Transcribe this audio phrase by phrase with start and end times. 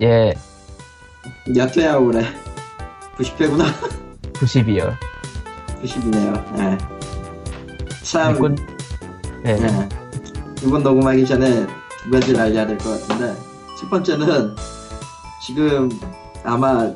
[0.00, 0.34] 예,
[1.54, 2.22] 몇 회야 올해?
[3.16, 3.64] 90회구나.
[4.34, 4.96] 90이요.
[5.82, 6.58] 90이네요.
[6.58, 6.78] 예.
[8.02, 8.56] 참, 일꾼,
[9.46, 9.88] 예, 예.
[10.66, 11.66] 이번 녹음하기 전에
[12.02, 13.34] 두 가지를 알려야 될 것 같은데,
[13.78, 14.54] 첫 번째는
[15.46, 15.88] 지금
[16.44, 16.92] 아마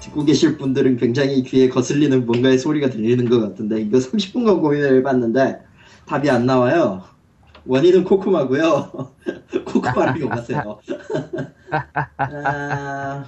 [0.00, 5.60] 듣고 계실 분들은 굉장히 귀에 거슬리는 뭔가의 소리가 들리는 것 같은데, 이거 30분간 고민을 해봤는데,
[6.06, 7.02] 답이 안 나와요.
[7.66, 8.90] 원인은 코코마고요.
[9.66, 10.78] 코코마를 이용하세요.
[12.16, 13.24] 아,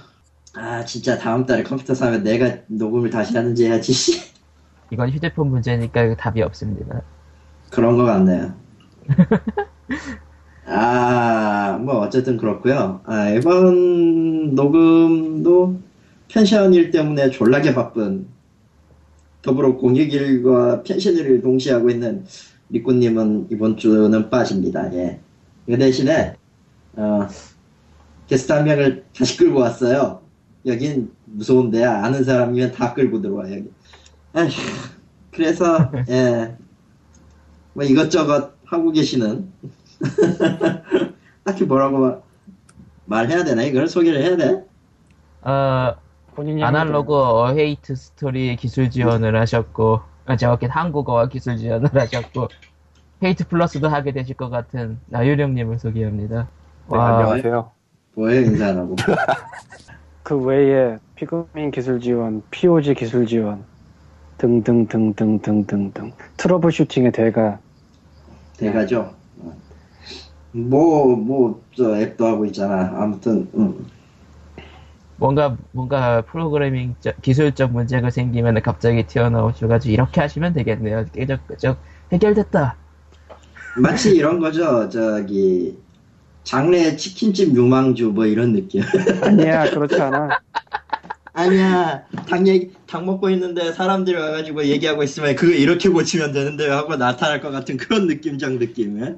[0.55, 3.93] 아, 진짜 다음 달에 컴퓨터 사면 내가 녹음을 다시 하는지 해야지.
[3.93, 4.21] 씨.
[4.91, 7.01] 이건 휴대폰 문제니까 답이 없습니다.
[7.69, 8.53] 그런 것 같네요.
[10.65, 15.79] 아, 뭐, 어쨌든 그렇고요 아, 이번 녹음도
[16.29, 18.27] 펜션 일 때문에 졸라게 바쁜,
[19.41, 22.25] 더불어 공익일과 펜션 일을 동시에 하고 있는
[22.69, 24.93] 리꾸님은 이번 주는 빠집니다.
[24.93, 25.19] 예.
[25.65, 26.35] 그 대신에,
[26.97, 27.27] 어,
[28.27, 30.21] 게스트 한 명을 다시 끌고 왔어요.
[30.65, 33.69] 여긴 무서운데, 아는 사람이면 다 끌고 들어와, 여기.
[34.35, 34.49] 에휴,
[35.31, 36.55] 그래서, 예.
[37.73, 39.51] 뭐 이것저것 하고 계시는
[41.43, 42.21] 딱히 뭐라고 말-
[43.05, 44.63] 말해야 되나 이걸 소개를 해야 돼?
[45.43, 45.95] 어,
[46.35, 52.49] 본인이 Analogue: A Hate Story 기술 지원을 하셨고, 아, 정확히 한국어화 기술 지원을 하셨고,
[53.23, 56.47] Hate Plus도 하게 되실 것 같은 나유령님을 소개합니다.
[56.89, 57.71] 네, 와, 안녕하세요.
[58.17, 58.95] 뭐예요 인사 안 하고
[60.23, 63.63] 그 외에 피그민 기술 지원, POG 기술 지원
[64.39, 67.59] 등등등등등등등 troubleshooting의 대가
[68.57, 69.13] 대가죠.
[70.51, 72.91] 뭐뭐 저 앱도 하고 있잖아.
[72.95, 73.85] 아무튼 음.
[75.17, 81.05] 뭔가, 뭔가 프로그래밍 기술적 문제가 생기면 갑자기 튀어나오셔가지고 이렇게 하시면 되겠네요.
[81.13, 81.77] 끄적끄적
[82.11, 82.75] 해결됐다.
[83.77, 84.89] 마치 이런 거죠.
[84.89, 85.77] 저기
[86.47, 88.81] 장래 치킨집 유망주 뭐 이런 느낌.
[89.21, 90.29] 아니야 그렇지 않아.
[91.33, 92.03] 아니야.
[92.25, 97.41] 닭 얘기 닭 먹고 있는데 사람들이 와가지고 얘기하고 있으면 그거 이렇게 고치면 되는데 하고 나타날
[97.41, 99.17] 것 같은 그런 느낌적 느낌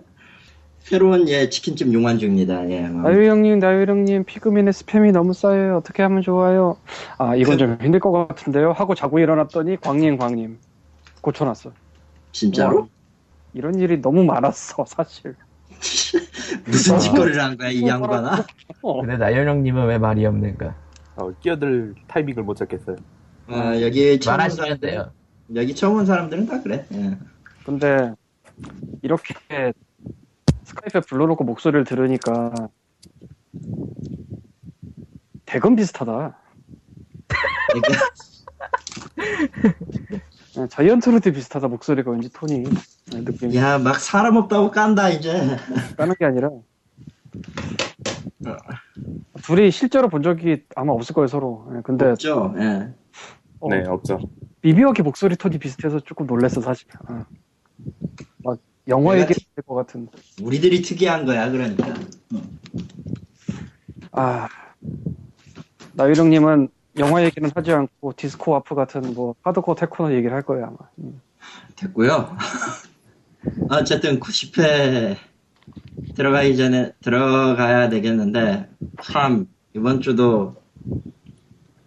[0.80, 2.68] 새로운 예 치킨집 용환주입니다.
[2.72, 3.04] 예 뭐.
[3.04, 5.78] 나유 형님 나유 형님 피그민의 스팸이 너무 쌓여요.
[5.78, 6.78] 어떻게 하면 좋아요?
[7.20, 8.72] 아 이건 좀 힘들 것 같은데요.
[8.72, 10.58] 하고 자고 일어났더니 광님 광님.
[11.22, 11.74] 고쳐놨어
[12.32, 12.90] 진짜로?
[13.54, 15.36] 이런 일이 너무 많았어 사실
[16.66, 18.46] 무슨 짓거리를 한 거야 이 양반아
[18.82, 19.02] 어.
[19.02, 20.76] 근데 나유령님은 왜 말이 없는가?
[21.16, 22.96] 어, 끼어들 타이밍을 못 잡겠어요.
[23.48, 25.12] 아, 여기 처음 온 말하시면 사람들 돼요.
[25.56, 27.18] 여기 처음 온 사람들은 다 그래 예.
[27.66, 28.14] 근데
[29.02, 29.34] 이렇게
[30.64, 32.54] 스카이프에 불러놓고 목소리를 들으니까
[35.46, 36.38] 대금 비슷하다.
[37.70, 38.06] 그러니까
[39.16, 40.22] 네,
[40.68, 42.64] 자이언트로드 비슷하다 목소리가 왠지 톤이
[43.12, 45.58] 네, 느낌이 야 막 사람 없다고 깐다 이제
[45.98, 46.50] 까는 게 아니라
[49.44, 51.68] 둘이 실제로 본 적이 아마 없을 거예요 서로.
[51.74, 52.90] 네, 근데 없죠 예.
[53.60, 54.20] 어, 네, 없죠.
[54.62, 56.88] 미묘하게 목소리 톤이 비슷해서 조금 놀랐어 사실.
[57.10, 57.26] 어.
[58.44, 60.08] 막 영화 얘기할 것 같은.
[60.42, 61.94] 우리들이 특이한 거야 그러니까
[64.12, 64.48] 아
[65.94, 70.78] 나유령님은 영화 얘기는 하지 않고 디스코 와프 같은 뭐 하드코어 테크노 얘기를 할 거예요 아마.
[71.00, 71.22] 음.
[71.76, 72.36] 됐고요.
[73.70, 75.16] 어쨌든 90회
[76.16, 78.70] 들어가기 전에 들어가야 되겠는데
[79.02, 80.56] 참 이번 주도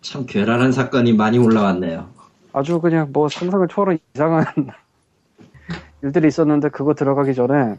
[0.01, 2.09] 참 괴랄한 사건이 많이 올라왔네요.
[2.55, 4.45] 아주 그냥 뭐 상상을 초월한 이상한
[6.03, 7.77] 일들이 있었는데 그거 들어가기 전에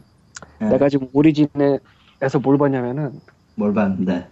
[0.60, 0.68] 네.
[0.68, 3.20] 내가 지금 오리진에서 뭘 봤냐면은
[3.56, 4.28] 뭘 봤는데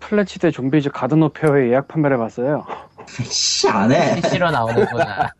[0.00, 0.62] Plants vs.
[0.62, 2.64] Zombies Garden Warfare의 예약 판매를 봤어요.
[3.08, 4.16] 씨 안 해.
[4.16, 5.30] PC로 나오는구나.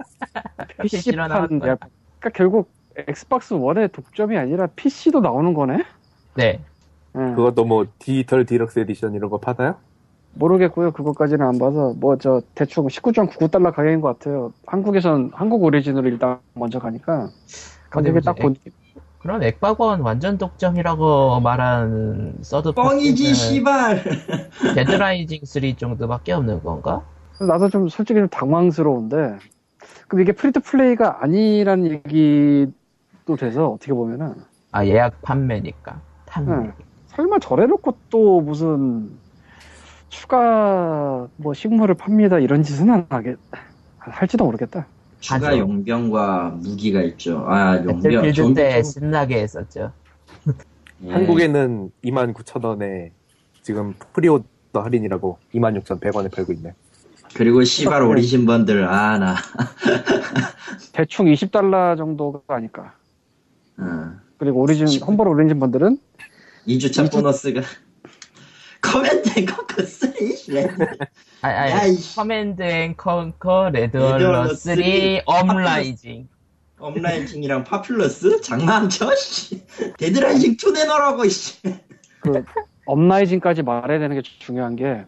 [0.82, 1.66] PC로 나오는구나.
[1.66, 1.80] 예약.
[2.18, 5.84] 그러니까 결국 엑스박스 1의 독점이 아니라 PC도 나오는 거네.
[6.34, 6.60] 네.
[7.16, 7.34] 예.
[7.34, 9.76] 그것도 뭐 디지털 디럭스 에디션 이런 거 팔아요?
[10.34, 10.92] 모르겠고요.
[10.92, 14.52] 그것까지는 안 봐서 뭐 저 대충 19.99달러 가격인 것 같아요.
[14.66, 17.30] 한국에선 한국 오리진으로 일단 먼저 가니까
[17.90, 18.54] 가격이 딱 본.
[19.20, 24.02] 그럼 액박원 완전 독점이라고 말하는 서드 뻥이지 씨발.
[24.74, 27.02] 데드라이징 3 정도밖에 없는 건가?
[27.38, 29.38] 나도 좀 솔직히 좀 당황스러운데
[30.08, 34.34] 그럼 이게 free to play가 아니란 얘기도 돼서 어떻게 보면은
[34.72, 36.00] 아 예약 판매니까.
[36.26, 36.52] 판매.
[36.52, 36.72] 응.
[37.08, 39.10] 설마 저래놓고 또 무슨
[40.08, 43.38] 추가 뭐 식물을 팝니다 이런 짓은 안 하겠
[43.98, 44.86] 할지도 모르겠다.
[45.20, 45.58] 추가 하죠.
[45.58, 47.44] 용병과 무기가 있죠.
[47.46, 48.00] 아 용병.
[48.02, 49.92] 배틀필드 좀비 때 좀- 신나게 했었죠.
[51.04, 51.12] 예.
[51.12, 53.10] 한국에는 29,000원에
[53.62, 56.74] 지금 preorder 할인이라고 26,100원에 팔고 있네.
[57.34, 59.36] 그리고 씨발 오리진 번들 아 나.
[60.92, 62.94] 대충 20달러 정도가 아닐까.
[63.78, 64.12] 어.
[64.38, 65.98] 그리고 Origin Humble Origin 분들은
[66.66, 67.60] 2주차 보너스가
[68.82, 70.12] Command and Conquer 3?
[71.42, 72.16] 아, 아, 야, 이씨.
[72.16, 76.28] Command and Conquer Red Red Alert Alert 3 three, Uprising.
[76.78, 78.40] Uprising이랑 Populous?
[78.40, 79.14] 장난쳐?
[79.16, 79.62] 씨.
[79.98, 81.60] Dead Rising 2 내놓으라고, 씨.
[82.20, 82.44] 그
[82.86, 85.04] Uprising까지 말해야 되는 게 중요한 게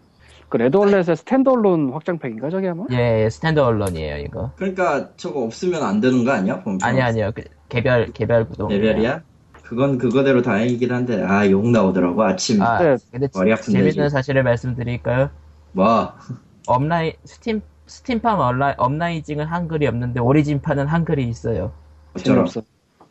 [0.52, 2.84] 그 Red Alert의 standalone 확장팩인가 저게 아마?
[2.90, 4.52] 예, standalone이에요, 이거.
[4.56, 6.62] 그러니까 저거 없으면 안 되는 거 아니야?
[6.82, 7.32] 아니, 아니요.
[7.34, 8.68] 그, 개별, 개별 구동.
[8.68, 9.22] 개별이야?
[9.62, 12.96] 그건 그거대로 다행이긴 한데 아 욕 나오더라고 아침 아, 네.
[13.10, 14.08] 근데 머리 아픈 재밌는.
[14.10, 15.30] 사실을 말씀드릴까요?
[15.72, 16.12] 뭐
[16.66, 21.72] Upri, Steam, Steam판 Upri, Uprising은 한글이 없는데 Origin판은 한글이 있어요.
[22.14, 22.62] 어쩌라 재미없어.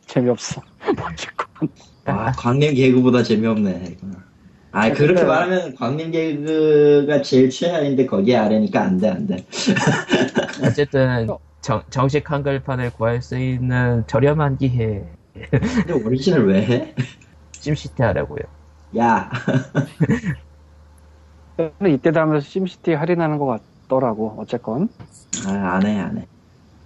[0.06, 0.62] 재미없어.
[2.04, 4.06] 아, 광림 개그보다 재미없네 이거.
[4.74, 9.46] 아 그렇게 근데- 말하면 광림 개그가 제일 최하인데 거기 아래니까 안돼 안돼
[10.64, 11.38] 어쨌든 어.
[11.60, 16.94] 정, 정식 한글판을 구할 수 있는 저렴한 기회 근데 오리진을 왜 해?
[17.52, 18.40] 찜시티 하라고요.
[18.98, 19.30] 야
[21.56, 23.46] 저는 이때 되면서 심시티 할인하는 것
[23.88, 24.34] 같더라고.
[24.38, 24.88] 어쨌건
[25.46, 26.26] 아, 안 해 안 해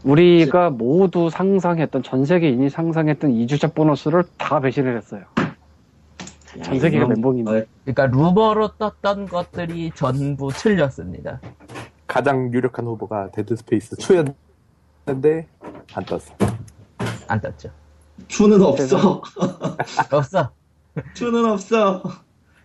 [0.05, 5.23] 우리가 모두 상상했던 전 세계인이 상상했던 2주차 보너스를 다 배신을 했어요.
[6.59, 7.07] 야, 전 세계가.
[7.07, 7.35] 뭐,
[7.85, 11.41] 그러니까 루머로 떴던 것들이 전부 틀렸습니다.
[12.07, 15.47] 가장 유력한 후보가 Dead Space 2였는데
[15.95, 16.21] 안 떴어.
[17.27, 17.71] 안 떴죠.
[18.29, 19.23] two는 없어
[20.13, 20.51] 없어.
[21.15, 22.03] two는 없어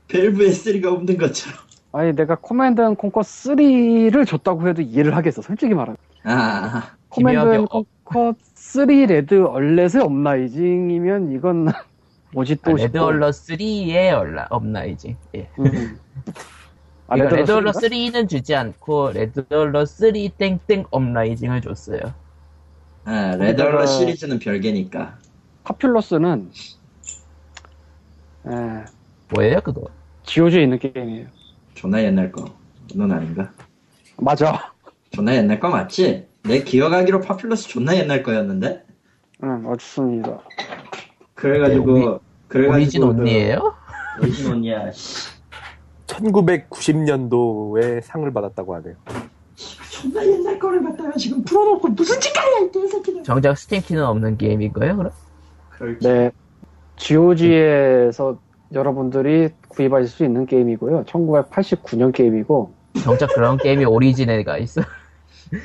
[0.07, 1.59] 밸브 S3가 없는 것처럼
[1.93, 5.41] 아니 내가 Command and Conquer 3를 줬다고 해도 이해를 하겠어.
[5.41, 5.97] 솔직히 말하면.
[6.23, 11.67] 아 Command and Conquer 3 Red Alert의 Uprising이면 이건
[12.33, 12.97] 뭐지 또 아, Red.
[12.97, 15.18] Alert 3의 Alert Uprising.
[15.35, 15.49] 예.
[15.59, 15.97] 음.
[17.09, 18.13] 아, 이거 Red Alert 3인가?
[18.13, 21.99] 3는 주지 않고 Red Alert 3 땡땡 Uprising을 줬어요.
[23.03, 25.17] 아, Red Alert 그거가- 시리즈는 별개니까
[25.63, 26.51] Populous는
[28.47, 28.49] 에,
[29.33, 29.83] 뭐예요 그거?
[30.23, 31.27] 지오즈에 있는 게임이에요.
[31.73, 32.45] 존나 옛날 거
[32.93, 33.49] 넌 아닌가?
[34.17, 34.73] 맞아.
[35.11, 36.27] 존나 옛날 거 맞지?
[36.43, 38.83] 내 기억하기로 Populous 존나 옛날 거였는데?
[39.43, 40.39] 응, 맞습니다.
[41.33, 42.19] 그래가지고 네, 오리-
[42.49, 43.55] 그래가지고 오리진?
[43.59, 45.29] 그, 오리진 온리야 씨.
[46.07, 48.95] 1990년도에 상을 받았다고 하네요.
[49.89, 55.11] 존나 옛날 거를 갖다가 지금 풀어놓고 무슨 짓거리야 이새끼들 정작 스팀키는 없는 게임인 거예요 그럼?
[55.81, 56.31] 그렇지 네.
[56.98, 58.38] GOG에서
[58.72, 61.06] 여러분들이 구입하실 수 있는 게임이고요.
[61.06, 62.74] 1989년 게임이고,
[63.04, 64.81] 정작 그런 게임이 오리진에가 있어.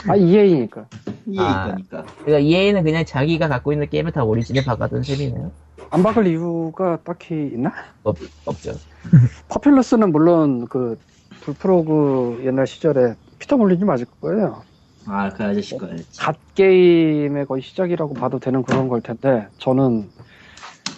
[0.09, 0.87] 아, EA니까.
[1.27, 1.77] 이해 아.
[2.25, 5.53] 그러니까 EA는 그냥 자기가 갖고 있는 게임을 다 오리진에 박아둔 셈이네요.
[5.91, 7.73] 안 박을 이유가 딱히 있나?
[8.03, 8.17] 없,
[8.47, 8.73] 없죠.
[9.49, 10.99] 퍼퓰러스는 물론 그,
[11.43, 14.63] 불프로그 옛날 시절에 피터 몰린이 맞을 거예요.
[15.07, 20.11] 아 그 아저씨 거였지 갓 게임의 거의 시작이라고 봐도 되는 그런 걸 텐데, 저는,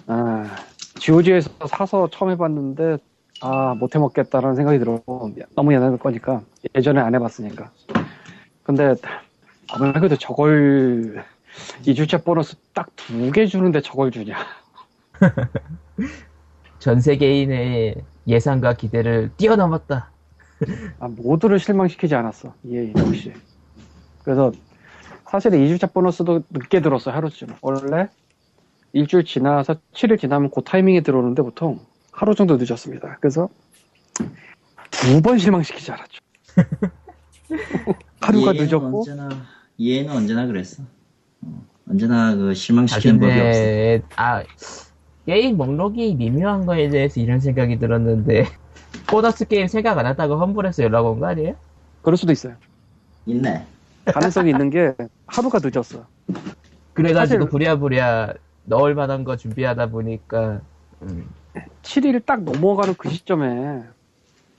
[0.06, 0.46] 아,
[0.98, 2.98] GOG에서 사서 처음 해봤는데,
[3.42, 5.00] 아, 못 해먹겠다라는 생각이 들어.
[5.54, 6.42] 너무 옛날 거니까.
[6.74, 7.70] 예전에 안 해봤으니까.
[8.62, 8.94] 근데,
[9.72, 11.24] 아무래도 저걸,
[11.84, 14.36] 2주차 보너스 딱 두 개 주는데 저걸 주냐.
[16.78, 17.96] 전 세계인의
[18.26, 20.10] 예상과 기대를 뛰어넘었다.
[21.00, 22.54] 아, 모두를 실망시키지 않았어.
[22.70, 23.32] 예, 역시.
[24.28, 24.52] 그래서,
[25.30, 27.48] 사실은 2주차 보너스도 늦게 들었어, 하루쯤.
[27.62, 28.10] 원래,
[28.92, 31.80] 일주일 지나서 7일 지나면 그 타이밍에 들어오는데 보통
[32.12, 33.16] 하루 정도 늦었습니다.
[33.22, 33.48] 그래서,
[34.90, 36.18] 두 번 실망시키지 않았죠.
[38.20, 39.46] 하루가 는 늦었고, 언제나
[39.78, 40.82] EA는 언제나 그랬어
[41.40, 44.42] 어, 언제나 그 아, 실망시키는 법이 없어 아,
[45.24, 48.44] 게임 목록이 미묘한 거에 대해서 이런 생각이 들었는데,
[49.08, 51.54] 보너스 게임 생각 안 했다고 험불해서 연락 온 거 아니에요?
[52.02, 52.56] 그럴 수도 있어요.
[53.24, 53.66] 있네
[54.12, 54.94] 가능성이 있는 게
[55.26, 56.06] 하루가 늦었어.
[56.94, 58.34] 그래가지고 사실- 부랴부랴
[58.64, 60.60] 넣을 만한 거 준비하다 보니까,
[61.02, 61.26] 음,
[61.82, 63.82] 7일 딱 넘어가는 그 시점에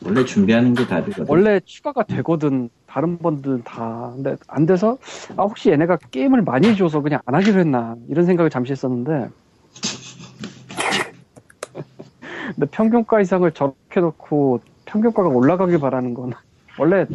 [0.06, 2.70] 원래 준비하는 게 답이거든 원래 추가가 되거든.
[2.88, 4.12] 다른 번들은 다.
[4.16, 4.98] 근데 안 돼서
[5.38, 7.96] 아 혹시 얘네가 게임을 많이 줘서 그냥 안 하기로 했나?
[8.08, 9.30] 이런 생각을 잠시 했었는데.
[12.56, 16.34] 근데 평균가 이상을 저렇게 놓고 평균가가 올라가길 바라는 건
[16.80, 17.06] 원래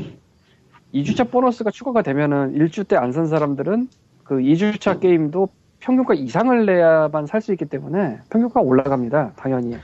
[0.95, 3.89] 2주차 보너스가 추가가 되면은 1주 때 안 산 사람들은
[4.25, 5.49] 그 2주차 게임도
[5.81, 9.75] 평균가 이상을 내야만 살 수 있기 때문에 평균가가 올라갑니다 당연히.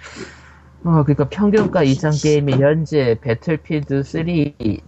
[0.83, 4.25] 어, 그러니까 평균가 이상 게임이 현재 Battlefield 3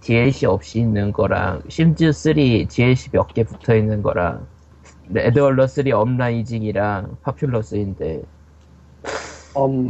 [0.00, 2.35] DLC 없이 있는 거랑 Sims 3
[2.69, 4.47] DLC 몇 개 붙어 있는 거랑
[5.11, 8.23] Red Alert 3 Uprising이랑 Populous인데
[9.59, 9.88] 음,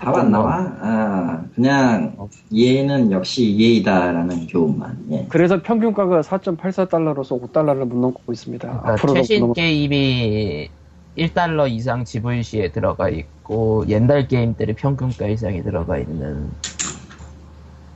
[0.00, 2.16] 답 안 나와 아 그냥
[2.50, 5.26] EA는 역시 EA다라는 교훈만 예.
[5.28, 8.68] 그래서 평균가가 4.84달러로서 5달러를 못 넘고 있습니다.
[8.68, 9.52] 그러니까 앞으로도 못 최신 넘어.
[9.54, 10.68] 게임이
[11.16, 16.50] 1달러 이상 GVC에 들어가 있고 옛날 게임들이 평균가 이상이 들어가 있는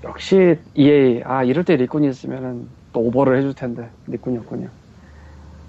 [0.05, 4.69] 역시 EA 아 이럴 때 리꾼이 있으면은 또 오버를 해줄 텐데 리꾼이었군요.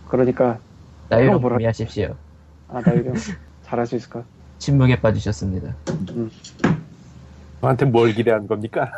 [0.08, 0.60] 그러니까
[1.10, 2.16] 나유령 형 뭐라- 준비하십시오.
[2.70, 3.16] 아 나유령
[3.64, 4.24] 잘할 수 있을까?
[4.60, 5.74] 침묵에 빠지셨습니다.
[7.62, 8.90] 저한테 뭘 기대한 겁니까?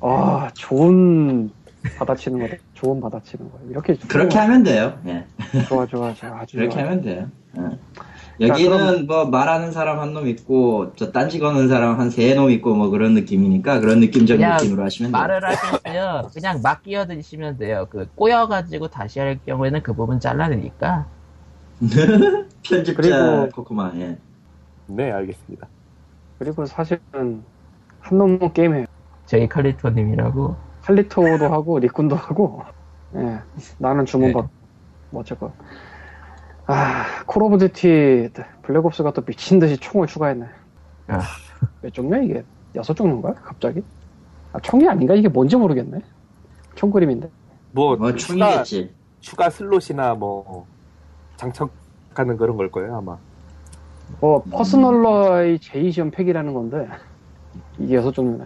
[0.00, 1.50] 아 좋은
[1.98, 2.56] 받아치는 거다.
[2.74, 3.58] 좋은 받아치는 거.
[3.70, 4.98] 이렇게 그렇게 하면 돼요.
[5.06, 5.24] 예.
[5.68, 6.84] 좋아 좋아 좋아 아주 그렇게 좋아.
[6.84, 7.28] 하면 돼요.
[7.58, 7.62] 예.
[8.48, 12.74] 여기는 뭐 말하는 사람 한 놈 있고 저 딴지 거는 사람 한 세 놈 있고
[12.74, 15.20] 뭐 그런 느낌이니까 그런 느낌적인 그냥 느낌으로 하시면 돼요.
[15.20, 17.86] 말을 하시면 그냥 막 끼어드시면 돼요.
[17.90, 21.06] 그 꼬여가지고 다시 할 경우에는 그 부분 잘라내니까.
[22.62, 24.16] 편집자 그리고- 코코마 예.
[24.86, 25.66] 네, 알겠습니다.
[26.44, 27.42] 그리고 사실은
[28.00, 28.84] 한 놈은 게임해요.
[29.24, 30.54] 저희 칼리토님이라고.
[30.82, 32.62] 칼리토도 하고 리꾼도 하고.
[33.16, 33.38] 예
[33.78, 34.34] 나는 주문 네.
[34.34, 34.46] 받.
[35.10, 35.50] 뭐 어쨌건.
[36.66, 38.30] 아 Call of Duty
[38.62, 40.46] Black Ops가 또 미친 듯이 총을 추가했네.
[41.08, 41.20] 아.
[41.80, 42.44] 몇 종류야 이게?
[42.74, 43.32] 여섯 종류인가?
[43.34, 43.82] 갑자기?
[44.52, 45.14] 아 총이 아닌가?
[45.14, 46.00] 이게 뭔지 모르겠네.
[46.74, 47.30] 총 그림인데.
[47.72, 48.94] 뭐, 뭐 추가, 총이겠지.
[49.20, 50.66] 추가 슬롯이나 뭐,
[51.36, 53.16] 장착하는 그런 걸 거예요, 아마.
[54.20, 56.88] 어, personalization pack이라는 건데,
[57.78, 58.44] 이게 여섯 종류네.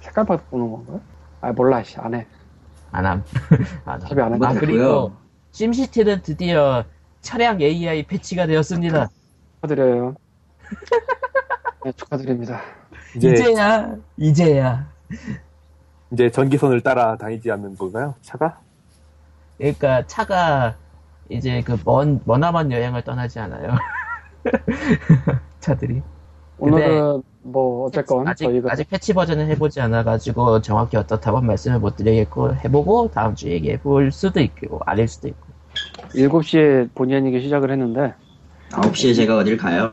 [0.00, 1.00] 색깔 바꾸는 건가요?
[1.40, 2.26] 아, 몰라, 씨, 안 해.
[2.92, 3.22] 안 함.
[3.84, 4.02] 안함.
[4.04, 4.38] 어차피 안 해.
[4.38, 5.12] 뭐 아, 그리고.
[5.52, 6.84] SimCity는 드디어
[7.20, 9.08] 차량 AI 패치가 되었습니다.
[9.56, 10.14] 축하드려요.
[11.84, 12.60] 네, 축하드립니다.
[13.16, 14.88] 이제, 이제, 이제야, 이제야.
[16.32, 18.14] 전기선을 따라 다니지 않는 건가요?
[18.22, 18.60] 차가?
[19.58, 20.76] 그러니까 차가
[21.28, 23.70] 이제 그 먼, 머나먼 여행을 떠나지 않아요.
[25.60, 26.02] 차들이.
[26.58, 32.54] 오늘은 뭐, 어쨌건, 아직, 저희가 아직 패치 버전을 해보지 않아가지고 정확히 어떻다고 말씀을 못 드리겠고
[32.56, 35.46] 해보고 다음 주에 얘기해볼 수도 있고 아닐 수도 있고
[36.14, 38.12] 7시에 본의 아니게 시작을 했는데,
[38.70, 39.92] 9시에 제가 어딜 가요?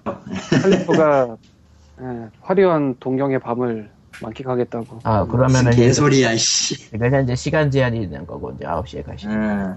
[0.62, 1.38] 칼리토가
[2.02, 3.90] 예, 화려한 동경의 밤을
[4.22, 5.00] 만끽하겠다고.
[5.04, 6.76] 아 그러면은 이제 개소리야 씨.
[6.78, 9.74] 지금 현재 시간 제한이 있는 거고 이제 9시에 가시죠 예.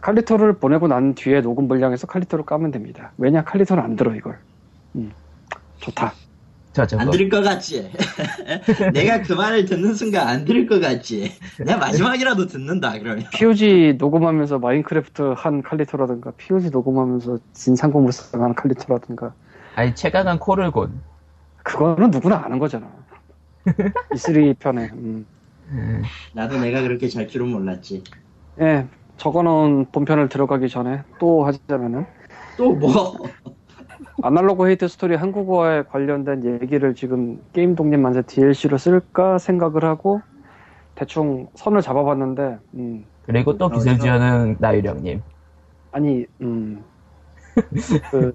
[0.00, 3.12] 칼리토를 보내고 난 뒤에 녹음 분량에서 칼리토를 까면 됩니다.
[3.18, 4.38] 왜냐, 칼리토는 안 들어, 이걸.
[4.96, 5.12] 음,
[5.80, 6.12] 좋다.
[6.72, 7.88] 저 저거 안 들을 것 같지?
[8.92, 11.32] 내가 그 말을 듣는 순간 안 들을 것 같지?
[11.64, 19.34] 내가 마지막이라도 듣는다 그러면 POG 녹음하면서 마인크래프트 한 칼리토라든가 POG 녹음하면서 진상고물상 하는 칼리토라든가
[19.76, 21.00] 아니 최강한 코를 곤
[21.62, 22.90] 그거는 누구나 아는 거잖아.
[24.12, 24.90] E3 편에.
[24.94, 25.26] 음.
[25.70, 26.02] 음,
[26.34, 28.02] 나도 내가 그렇게 잘 줄은 몰랐지
[28.60, 28.86] 예,
[29.16, 32.04] 적어놓은 본편을 들어가기 전에 또 하자면은
[32.56, 32.90] 또 뭐?
[34.22, 40.20] Analogue Hate Story 한국어에 관련된 얘기를 지금 게임 독립 만세 DLC로 쓸까 생각을 하고
[40.94, 45.22] 대충 선을 잡아봤는데 음, 그리고 또 어, 기술지원은 나유령님.
[45.92, 46.84] 아니, 음,
[48.10, 48.32] 그,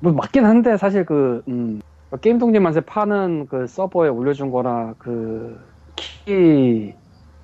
[0.00, 1.80] 뭐 맞긴 한데 사실 그, 음,
[2.20, 5.60] 게임 독립 만세 파는 그 서버에 올려준 거나 그,
[5.96, 6.94] 키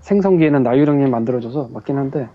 [0.09, 2.29] 생성기에는 나유령님 만들어줘서 맞긴 한데,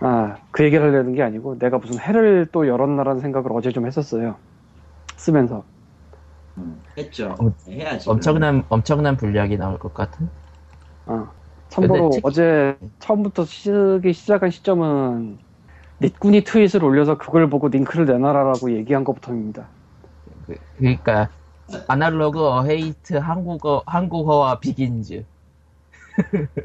[0.00, 4.34] 아, 그 얘기를 하려는 게 아니고 내가 무슨 해를 또 열었나라는 생각을 어제 좀 했었어요.
[5.16, 5.62] 쓰면서.
[6.56, 10.28] 음, 했죠 어, 해야지 엄청난 엄청난 분량이 나올 것 같은
[11.06, 11.26] 어.
[11.68, 15.38] 참고로 특히- 어제 처음부터 쓰기 시작한 시점은
[16.00, 19.66] 닛군이 트윗을 올려서 그걸 보고 링크를 내놔라라고 얘기한 것부터입니다.
[20.46, 21.28] 그, 그러니까
[21.88, 25.24] 아날로그 어헤이트 한국어 한국어와 비긴즈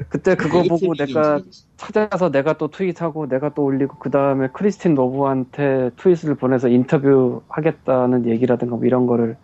[0.08, 0.94] 그때 그거 보고.
[0.94, 1.40] 내가
[1.76, 8.26] 찾아서 내가 또 트윗하고 내가 또 올리고 그 다음에 크리스틴 노브한테 트윗을 보내서 인터뷰 하겠다는
[8.26, 9.36] 얘기라든가 뭐 이런 거를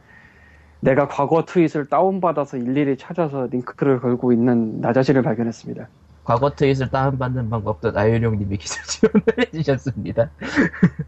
[0.80, 5.88] 내가 과거 트윗을 다운받아서 일일이 찾아서 링크를 걸고 있는 나 자신을 발견했습니다.
[6.24, 9.22] 과거 트윗을 다운받는 방법도 나유령님이 기술 지원을
[9.54, 10.30] 해주셨습니다.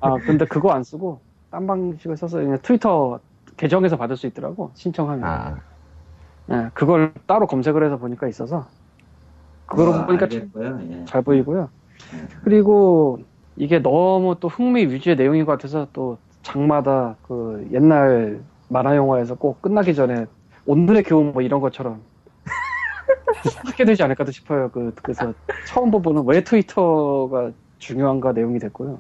[0.01, 3.21] 아 근데 그거 안 쓰고 딴 방식을 써서 그냥 트위터
[3.57, 5.25] 계정에서 받을 수 있더라고 신청하면.
[5.25, 5.59] 아
[6.51, 8.67] 예, 그걸 따로 검색을 해서 보니까 있어서
[9.69, 11.05] 그걸 아, 보니까 참 알겠고요 예.
[11.05, 11.69] 잘 보이고요.
[12.43, 13.21] 그리고
[13.57, 19.61] 이게 너무 또 흥미 위주의 내용인 것 같아서 또 장마다 그 옛날 만화 영화에서 꼭
[19.63, 20.27] 끝나기 전에
[20.67, 22.01] 오늘의 교훈 뭐 이런 것처럼
[23.67, 24.71] 하게 되지 않을까 싶어요.
[24.71, 25.33] 그 그래서
[25.67, 28.99] 처음 부분은 왜 트위터가 중요한가 내용이 됐고요.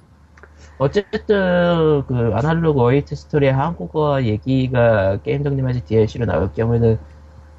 [0.79, 6.99] 어쨌든 그 아날로그 어헤이트 스토리의 한국어 얘기가 게임 정리마지 DLC로 나올 경우에는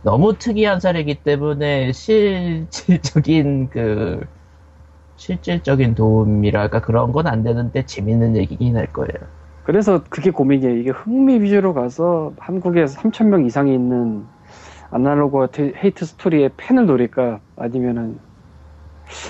[0.02, 4.20] 너무 특이한 사례이기 때문에 실질적인 그
[5.18, 9.30] 실질적인 도움이랄까 그런 건 안 되는데 재밌는 얘기긴 할 거예요.
[9.64, 10.78] 그래서 그게 고민이에요.
[10.78, 14.30] 이게 흥미 위주로 가서 한국에 3,000명 이상이 있는
[14.92, 17.42] 아날로그 테- 헤이트 스토리의 팬을 노릴까?
[17.56, 18.20] 아니면은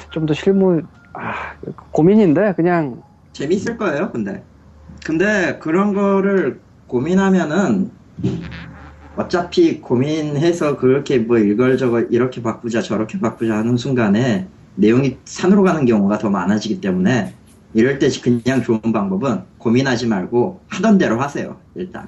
[0.10, 0.82] 좀 더 실무,
[1.14, 1.56] 아,
[1.92, 3.02] 고민인데, 그냥,
[3.34, 4.46] 재밌을 거예요 근데
[5.06, 7.92] 근데 그런 거를 고민하면은
[9.20, 16.20] 어차피 고민해서 그렇게 뭐 이걸저걸 이렇게 바꾸자 저렇게 바꾸자 하는 순간에 내용이 산으로 가는 경우가
[16.20, 17.34] 더 많아지기 때문에
[17.74, 22.08] 이럴 때 그냥 좋은 방법은 고민하지 말고 하던 대로 하세요 일단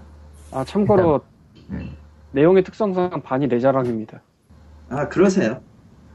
[0.53, 1.19] 아 참고로
[1.71, 1.97] 음.
[2.31, 4.21] 내용의 특성상 반이 내 자랑입니다.
[4.87, 5.59] 아 그러세요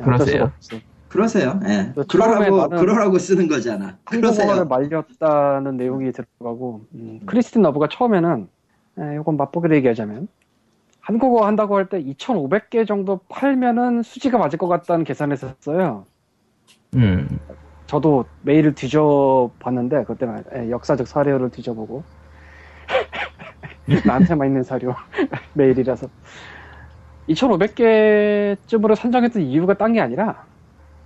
[0.02, 0.26] 그러세요.
[0.26, 0.76] 수가 없어.
[1.08, 8.48] 그러세요 예그 그러라고 나는 그러라고 쓰는 거잖아 그러세요 말렸다는 내용이 들어가고 음, 크리스틴 러브가 처음에는
[8.98, 10.28] 에, 이건 맛보기로 얘기하자면
[11.06, 16.06] 한국어 한다고 할 때 2,500개 정도 팔면은 수지가 맞을 것 같다는 계산했었어요.
[16.94, 17.38] 음.
[17.86, 22.06] 저도 메일을 뒤져봤는데 그때는 에, 역사적 사료를 뒤져보고
[24.04, 24.94] 나한테만 있는 사료
[25.54, 26.08] 메일이라서
[27.28, 30.46] 2,500개쯤으로 산정했던 이유가 딴 게 아니라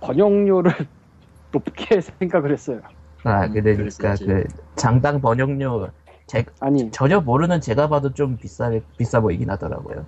[0.01, 0.71] 번역료를
[1.51, 2.81] 높게 생각을 했어요.
[3.23, 4.25] 아, 음, 그러니까 그랬어야지.
[4.25, 4.43] 그
[4.75, 5.89] 장당 번역료
[6.31, 10.05] 제, 아니 전혀 모르는 제가 봐도 좀 비싸 비싸 보이긴 하더라고요.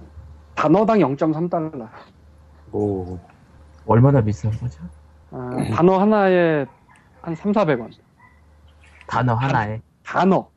[0.55, 1.89] 단어당 0.3달러.
[2.71, 3.19] 오.
[3.85, 4.81] 얼마나 비싼 거죠?
[5.31, 6.65] 아, 단어 하나에
[7.21, 7.91] 한 3, 400원.
[9.05, 10.49] 단어 하나에 단어.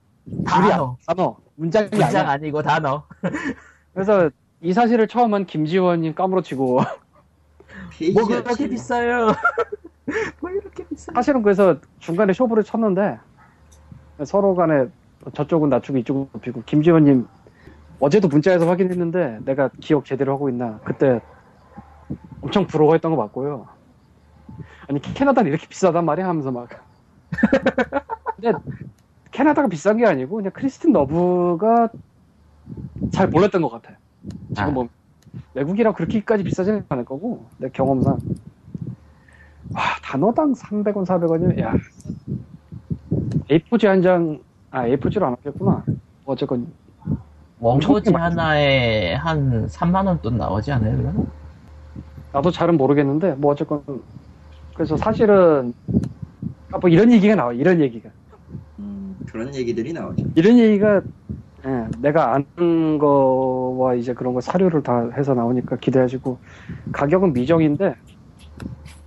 [0.44, 1.36] 단어 단어.
[1.56, 2.30] 문장이 문장 아니야.
[2.30, 3.02] 아니고 단어.
[3.92, 4.30] 그래서
[4.60, 6.74] 이 사실을 처음 한 김지원님 까무러치고
[8.14, 9.32] 뭐 그렇게 지- 비싸요?
[10.40, 11.10] 뭐 이렇게 비싸?
[11.12, 13.18] 사실은 그래서 중간에 쇼부를 쳤는데
[14.24, 14.86] 서로 간에
[15.34, 17.26] 저쪽은 낮추고 이쪽은 높이고 김지원님
[17.98, 21.20] 어제도 문자에서 확인했는데 내가 기억 제대로 하고 있나 그때
[22.40, 23.66] 엄청 부러워했던 거 맞고요.
[24.88, 26.68] 아니 캐나다는 이렇게 비싸단 말이야 하면서 막
[28.36, 28.52] 근데
[29.30, 31.88] 캐나다가 비싼 게 아니고 그냥 크리스틴 러브가
[33.12, 33.96] 잘 몰랐던 것 같아.
[34.48, 34.70] 지금 아.
[34.70, 34.88] 뭐
[35.54, 38.18] 외국이라 그렇게까지 비싸지는 않을 거고 내 경험상
[39.74, 41.74] 와 단어당 300원 400원이면 야
[43.48, 44.40] A4지 한 장
[44.76, 45.82] 아 A4지로 안 하겠구나.
[46.26, 46.66] 어쨌건.
[47.58, 51.26] 원고지 하나에 한 3만 원 돈 나오지 않아요, 그러면?
[52.30, 53.82] 나도 잘은 모르겠는데 뭐 어쨌건.
[54.74, 55.72] 그래서 사실은
[56.72, 58.10] 아, 뭐 이런 얘기가 나와 이런 얘기가.
[58.78, 60.26] 음, 그런 얘기들이 나오죠.
[60.34, 61.00] 이런 얘기가
[61.64, 66.38] 예, 내가 아는 거와 이제 그런 거 사료를 다 해서 나오니까 기대하시고
[66.92, 67.94] 가격은 미정인데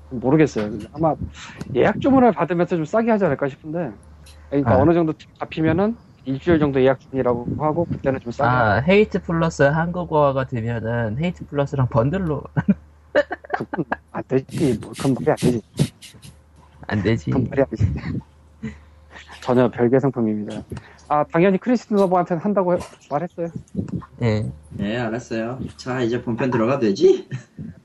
[0.10, 0.72] 모르겠어요.
[0.94, 1.14] 아마
[1.76, 3.92] 예약 주문을 받으면서 좀 싸게 하지 않을까 싶은데
[4.50, 4.78] 그러니까 아.
[4.82, 10.46] 어느 정도 잡히면은 일주일 정도 예약 중이라고 하고 그때는 좀 싸게 아, Hate Plus 한국어가
[10.46, 12.44] 되면은 Hate Plus랑 bundle로
[13.52, 15.62] 그건 안 되지 뭐 그건 말이 안 되지
[16.88, 17.26] 안 되지.
[17.32, 17.86] 그건 말이 안 되지
[19.42, 20.62] 전혀 별개 상품입니다.
[21.08, 23.48] 아 당연히 크리스틴 러브한테는 한다고 해- 말했어요.
[24.22, 24.46] 예.
[24.72, 27.28] 네 알았어요 자 이제 본편 들어가도 되지?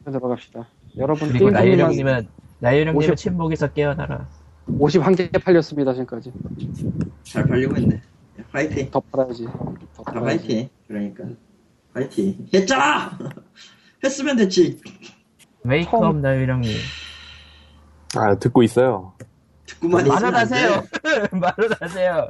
[0.04, 0.66] 들어갑시다.
[0.98, 4.26] 여러분 그리고 나유령님은 나유령님은 50 침묵에서 깨어나라.
[4.68, 6.32] 51개 팔렸습니다 지금까지.
[7.24, 8.00] 잘 팔리고 있네
[8.50, 9.44] 화이팅 더 팔아야지.
[9.44, 10.24] 더 아, 팔아야지.
[10.46, 11.24] 화이팅 그러니까
[11.92, 13.18] 화이팅 했잖아
[14.04, 14.80] 했으면 됐지
[15.62, 16.72] 웨이크업 처음- 나유령님.
[18.16, 19.14] 아, 듣고 있어요.
[19.66, 20.80] 듣고만 있으면 말을 안 하세요.
[20.80, 21.28] 돼.
[21.36, 22.28] 말을 하세요.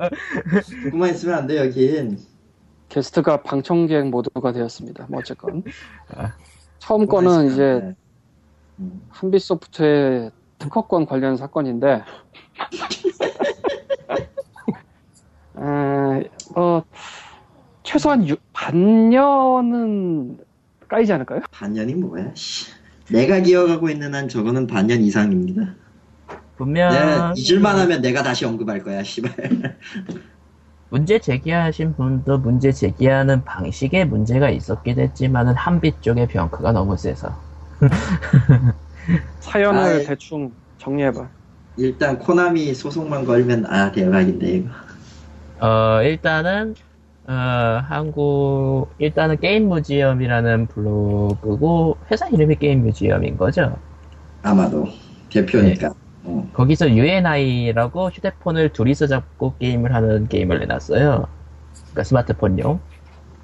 [0.85, 2.18] 듣고만 있으면 안 돼 여긴
[2.88, 5.07] 게스트가 방청객 모드가 되었습니다.
[5.09, 5.62] 뭐 어쨌건
[6.14, 6.33] 아.
[6.79, 7.94] 처음 거는 이제.
[8.81, 9.03] 음.
[9.11, 12.03] 한빛소프트의 특허권 관련 사건인데
[15.57, 16.83] 에, 어,
[17.83, 20.38] 최소한 유- 반년은
[20.88, 21.40] 까이지 않을까요?
[21.51, 22.71] 반년이 뭐야 씨.
[23.11, 25.75] 내가 기억하고 있는 한 저거는 반년 이상입니다
[26.57, 29.33] 분명 내가 잊을만 하면 내가 다시 언급할 거야 씨발
[30.90, 37.35] 문제 제기하신 분도 문제 제기하는 방식에 문제가 있었긴 했지만은 한빛 쪽의 병크가 너무 세서.
[39.45, 40.05] 사연을 아이.
[40.05, 41.29] 대충 정리해봐.
[41.77, 44.71] 일단 코나미 소송만 걸면 아 대박인데 이거
[45.61, 46.75] 어, 일단은,
[47.27, 53.77] 어, 한국, 일단은 Game Museum이라는 블로그고, 회사 이름이 Game Museum인 거죠.
[54.43, 54.89] 아마도
[55.31, 55.95] 대표니까 네.
[56.25, 56.51] 어.
[56.53, 61.27] 거기서 UNI라고 휴대폰을 둘이서 잡고 게임을 하는 게임을 내놨어요.
[61.73, 62.81] 그러니까 스마트폰용.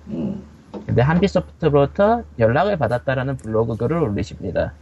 [0.09, 0.43] 음.
[0.87, 4.75] 근데 한빛소프트로부터 연락을 받았다라는 블로그 글을 올리십니다.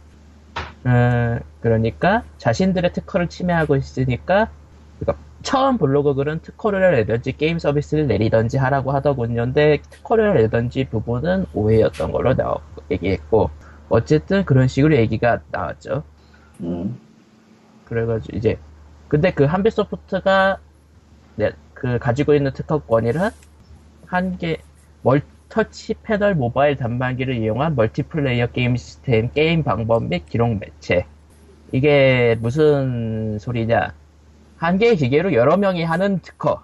[0.85, 4.49] 어, 그러니까 자신들의 특허를 침해하고 있으니까
[4.99, 9.45] 그러니까 처음 블로그 글은 특허를 내든지 게임 서비스를 내리든지 하라고 하더군요.
[9.45, 12.57] 근데 특허를 내든지 부분은 오해였던 걸로 나와,
[12.91, 13.49] 얘기했고
[13.89, 16.03] 어쨌든 그런 식으로 얘기가 나왔죠.
[16.61, 16.99] 음.
[17.85, 18.57] 그래가지고 이제
[19.07, 20.59] 근데 그 한빛소프트가
[21.35, 23.31] 네, 그 가지고 있는 특허권이란
[24.05, 24.57] 한
[25.01, 31.05] 개의 터치 패널 모바일 단말기를 이용한 멀티플레이어 게임 시스템 게임 방법 및 기록 매체
[31.71, 33.93] 이게 무슨 소리냐
[34.57, 36.63] 한 개의 기계로 여러 명이 하는 특허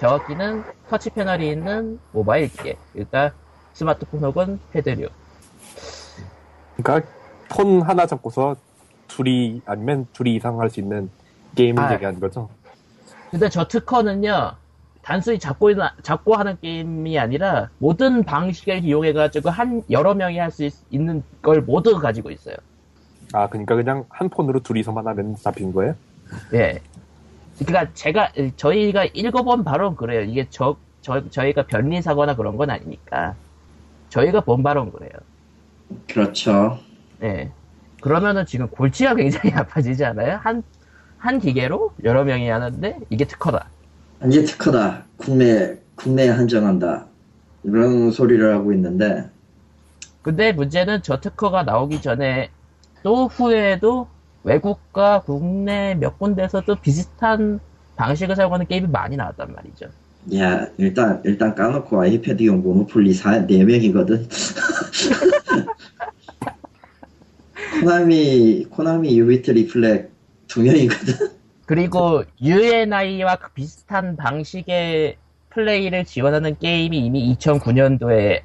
[0.00, 3.32] 정확히는 터치 패널이 있는 모바일 기계 그러니까
[3.72, 5.08] 스마트폰 혹은 패드류.
[6.76, 7.08] 그러니까
[7.50, 8.56] 폰 하나 잡고서
[9.08, 11.10] 둘이 아니면 둘이 이상 할 수 있는
[11.54, 11.94] 게임을 아.
[11.94, 12.48] 얘기하는 거죠.
[13.30, 14.52] 근데 저 특허는요,
[15.06, 20.68] 단순히 잡고, 있는- 잡고 하는 게임이 아니라 모든 방식을 이용해가지고 한, 여러 명이 할 수
[20.90, 22.56] 있는 걸 모두 가지고 있어요.
[23.32, 25.94] 아 그러니까 그냥 한 폰으로 둘이서만 하면 잡힌 거예요?
[26.54, 26.80] 예.
[27.64, 30.22] 그러니까 제가 저희가 읽어본 바론 그래요.
[30.22, 33.36] 이게 저, 저 저희가 변리사거나 그런 건 아니니까
[34.08, 35.12] 저희가 본 바론 그래요.
[36.08, 36.80] 그렇죠.
[37.22, 37.52] 예.
[38.00, 40.38] 그러면은 지금 골치가 굉장히 아파지지 않아요?
[40.42, 40.64] 한,
[41.18, 43.68] 한 기계로 여러 명이 하는데 이게 특허다.
[44.24, 45.04] 이게 특허다.
[45.16, 47.06] 국내, 국내에 한정한다.
[47.64, 49.28] 이런 소리를 하고 있는데,
[50.22, 52.50] 근데 문제는 저 특허가 나오기 전에
[53.02, 54.08] 또 후에도
[54.42, 57.60] 외국과 국내 몇 군데서도 비슷한
[57.96, 59.86] 방식을 사용하는 게임이 많이 나왔단 말이죠.
[60.36, 64.26] 야, 일단, 일단 까놓고 아이패드용 모노폴리 4, 4명이거든.
[67.80, 70.10] 코나미, 코나미 유비트 리플렉
[70.48, 71.35] 2명이거든.
[71.66, 75.16] 그리고 UNI와 비슷한 방식의
[75.50, 78.42] 플레이를 지원하는 게임이 이미 2009년도에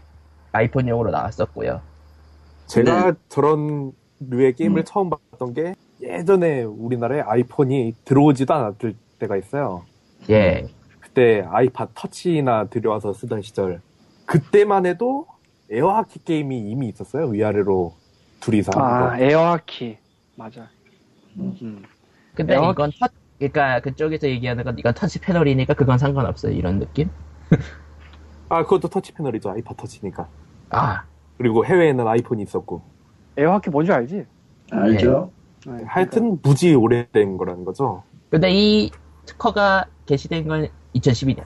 [0.51, 1.81] 아이폰용으로 나왔었고요.
[2.67, 3.17] 제가 네.
[3.29, 4.85] 저런 류의 게임을 음.
[4.85, 9.85] 처음 봤던 게 예전에 우리나라에 아이폰이 들어오지도 않았을 때가 있어요.
[10.29, 10.67] 예.
[10.99, 13.81] 그때 아이팟 터치나 들여와서 쓰던 시절.
[14.25, 15.27] 그때만 해도
[15.69, 17.27] 에어하키 게임이 이미 있었어요.
[17.27, 17.93] 위아래로
[18.39, 19.23] 둘이서 아, 거.
[19.23, 19.97] 에어하키.
[20.35, 20.69] 맞아.
[21.37, 21.57] 음.
[21.61, 21.83] 음.
[22.41, 26.53] 근데 에어- 이건 터, 그러니까 그쪽에서 얘기하는 건 이건 터치 패널이니까 그건 상관없어요.
[26.53, 27.09] 이런 느낌?
[28.49, 29.51] 아, 그것도 터치 패널이죠.
[29.51, 30.27] 아이팟 터치니까.
[30.71, 31.03] 아,
[31.37, 32.81] 그리고 해외에는 아이폰이 있었고.
[33.37, 34.25] 에어하키 뭔지 알지?
[34.71, 35.31] 알죠?
[35.67, 38.03] 네, 하여튼 무지 오래된 거라는 거죠.
[38.29, 38.91] 근데 이
[39.25, 41.43] 특허가 게시된 건 2012년.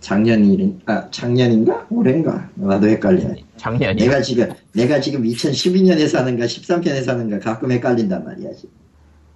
[0.00, 1.86] 작년이, 아, 작년인가?
[1.90, 2.48] 올해인가?
[2.54, 3.44] 나도 헷갈리네.
[3.58, 4.06] 작년이요.
[4.06, 8.52] 내가 지금, 내가 지금 2012년에 사는가 13편에 사는가 가끔 헷갈린단 말이야.
[8.54, 8.79] 지금.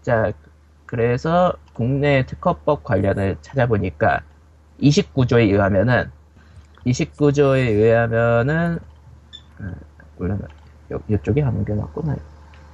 [0.05, 0.33] 자,
[0.85, 4.21] 그래서 국내 특허법 관련을 찾아보니까
[4.79, 6.11] 29조에 의하면은
[6.85, 8.79] 29조에 의하면은
[9.59, 9.75] 아,
[10.19, 10.43] 물론
[10.93, 12.17] 요, 요쪽에 하는 게 맞구나.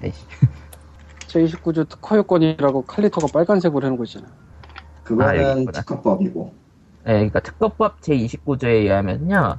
[0.03, 0.27] 에이씨.
[1.29, 4.27] 제29조 특허 요건이라고 칼리터가 빨간색으로 해놓은 거 있잖아.
[4.27, 5.81] 아, 그거는 여기구나.
[5.83, 6.55] 특허법이고.
[7.05, 9.59] 네, 그러니까 특허법 제29조에 의하면요.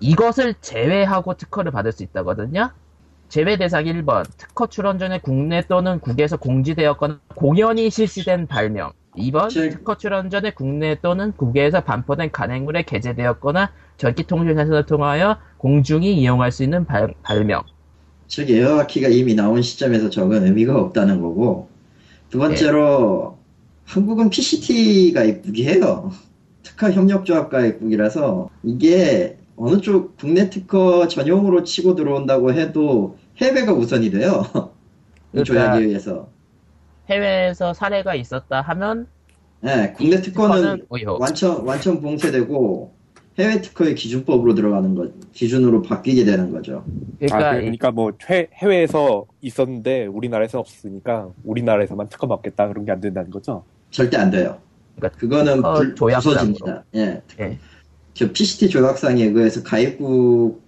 [0.00, 2.72] 이것을 제외하고 특허를 받을 수 있다거든요.
[3.28, 4.24] 제외 대상 1번.
[4.36, 8.92] 특허 출원 전에 국내 또는 국에서 공지되었거나 공연이 실시된 발명.
[9.16, 9.50] 2번.
[9.50, 16.62] 제- 특허 출원 전에 국내 또는 국외에서 반포된 간행물에 게재되었거나 전기통신사를 통하여 공중이 이용할 수
[16.62, 17.62] 있는 발, 발명.
[18.28, 21.68] 즉 에어하키가 이미 나온 시점에서 적은 의미가 없다는 거고
[22.28, 23.38] 두 번째로
[23.84, 26.10] 한국은 PCT가 입국이에요.
[26.62, 34.42] 특허 협력조합과 입국이라서 이게 어느 쪽 국내 특허 전용으로 치고 들어온다고 해도 해외가 우선이 돼요.
[35.32, 36.28] 이 그러니까- 조약에 의해서.
[37.08, 39.06] 해외에서 사례가 있었다 하면
[39.60, 40.86] 네, 국내 특허는.
[41.20, 42.94] 완전 완전 봉쇄되고
[43.38, 46.84] 해외 특허의 기준법으로 들어가는 거 기준으로 바뀌게 되는 거죠.
[47.18, 53.00] 그러니까, 아, 그러니까 뭐 해, 해외에서 있었는데 우리나라에서 없으니까 우리나라에서만 특허 받겠다 그런 게 안
[53.00, 53.62] 된다는 거죠.
[53.90, 54.58] 절대 안 돼요.
[54.96, 56.40] 그러니까 그거는 불, 조약상으로.
[56.40, 56.84] 부서집니다.
[56.96, 57.22] 예.
[57.40, 57.58] 예.
[58.16, 60.58] 저 PCT 조약상에 의해서 가입국일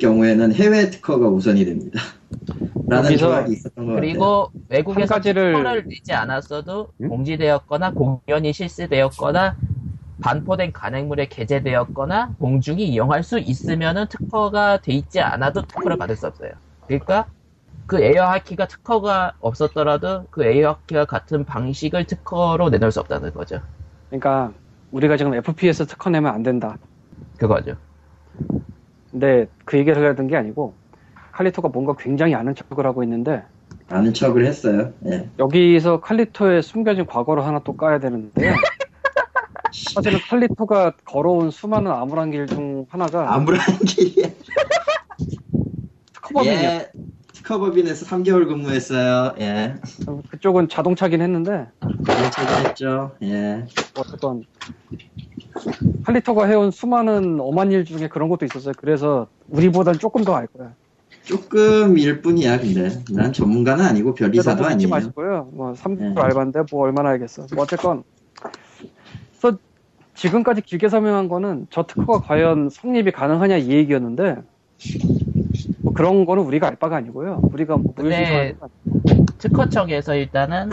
[0.00, 2.00] 경우에는 해외 특허가 우선이 됩니다.
[2.88, 4.00] 라는 조약이 있었던 것 같아요.
[4.10, 7.08] 그리고 외국에서 한 가지를- 특허를 내지 않았어도 응?
[7.08, 9.54] 공지되었거나 공연이 실시되었거나
[10.20, 16.50] 반포된 간행물에 게재되었거나 공중이 이용할 수 있으면은 특허가 돼 있지 않아도 특허를 받을 수 없어요.
[16.86, 17.26] 그러니까
[17.86, 23.60] 그 에어하키가 특허가 없었더라도 그 에어하키와 같은 방식을 특허로 내놓을 수 없다는 거죠.
[24.08, 24.52] 그러니까
[24.92, 26.76] 우리가 지금 FPS 특허 내면 안 된다.
[27.38, 27.76] 그거죠.
[29.10, 30.74] 근데 그 얘기를 하려던 게 아니고
[31.32, 33.42] 칼리토가 뭔가 굉장히 아는 척을 하고 있는데
[33.88, 34.92] 아는 척을 했어요.
[35.06, 35.28] 예.
[35.38, 38.54] 여기서 칼리토의 숨겨진 과거를 하나 또 까야 되는데
[39.94, 44.28] 사실은 칼리토가 걸어온 수많은 암울한 길 중 하나가 아무런 길이야.
[46.14, 46.90] 특허법이냐 예.
[47.50, 49.34] 특허법인에서 3개월 근무했어요.
[49.40, 49.74] 예.
[50.30, 51.66] 그쪽은 자동차긴 했는데
[52.06, 53.16] 괜찮했죠.
[53.24, 53.66] 예.
[53.98, 54.44] 어쨌건
[56.04, 58.72] 칼리토가 해온 수많은 엄한 일 중에 그런 것도 있었어요.
[58.76, 60.74] 그래서 우리보단 조금 더 알 거야.
[61.24, 62.88] 조금 일 뿐이야, 근데.
[63.12, 64.88] 난 전문가는 아니고 별 근데 이사도 너무 믿지 아니에요.
[64.88, 65.48] 마시고요.
[65.52, 66.20] 뭐 3개월 네.
[66.22, 67.46] 알바인데 뭐 얼마나 알겠어.
[67.54, 68.04] 뭐 어쨌건
[69.40, 69.58] 그래서
[70.14, 74.36] 지금까지 길게 설명한 거는 저 특허가 과연 성립이 가능하냐 이 얘기였는데
[75.82, 77.40] 뭐 그런 거는 우리가 알 바가 아니고요.
[77.52, 78.54] 우리가 뭐 근데-
[79.38, 80.70] 특허청에서 일단은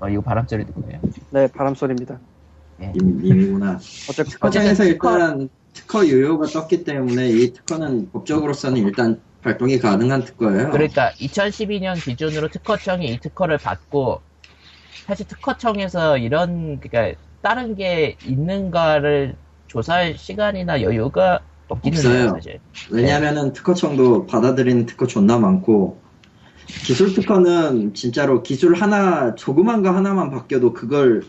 [0.00, 0.98] 어 이거 바람 소리 듣고요.
[1.30, 2.18] 네 바람 소리입니다.
[2.78, 10.24] 어쨌건 특허청에서 어쨌든 특허- 일단 특허 유효가 떴기 때문에 이 특허는 법적으로서는 일단 발동이 가능한
[10.24, 10.70] 특허예요.
[10.70, 14.20] 그러니까 2012년 기준으로 특허청이 이 특허를 받고
[15.06, 19.34] 사실 특허청에서 이런 그러니까 다른 게 있는가를
[19.66, 21.40] 조사할 시간이나 여유가
[21.74, 22.28] 해요 없어요.
[22.34, 22.60] 사실.
[22.90, 26.00] 왜냐하면은 특허청도 받아들이는 특허 존나 많고
[26.84, 31.22] 기술 특허는 진짜로 기술 하나 조그만 거 하나만 바뀌어도 그걸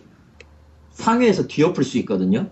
[0.91, 2.49] 상회에서 뒤엎을 수 있거든요.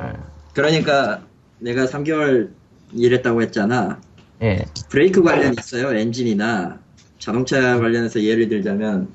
[0.00, 0.12] 예.
[0.54, 1.22] 그러니까
[1.58, 2.50] 내가 3개월
[2.92, 4.00] 일했다고 했잖아.
[4.42, 4.64] 예.
[4.88, 5.96] 브레이크 관련 있어요.
[5.96, 6.80] 엔진이나
[7.18, 9.08] 자동차 관련해서 예를 들자면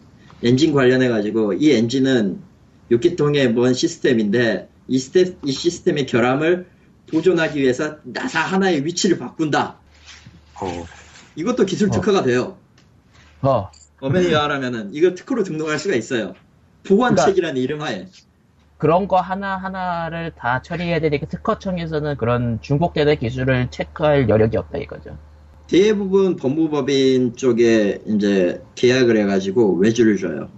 [0.44, 2.40] 엔진 관련해 가지고 이 엔진은
[2.92, 6.68] 6기통의 뭔 시스템인데 이, 스텝, 이 시스템의 결함을
[7.12, 9.76] 보완하기 위해서 나사 하나의 위치를 바꾼다.
[10.62, 10.86] 어,
[11.36, 12.58] 이것도 기술 특허가 돼요.
[13.42, 13.70] 어.
[14.02, 16.34] 어메니 유하라면은 이거 특허로 등록할 수가 있어요.
[16.86, 18.08] 보완책이라는 이름 하에.
[18.78, 25.18] 그런 거 하나 하나를 다 처리해야 되니까 특허청에서는 그런 중복되는 기술을 체크할 여력이 없다 이거죠.
[25.68, 30.50] 대부분 법무법인 쪽에 이제 계약을 해가지고 외주를 줘요.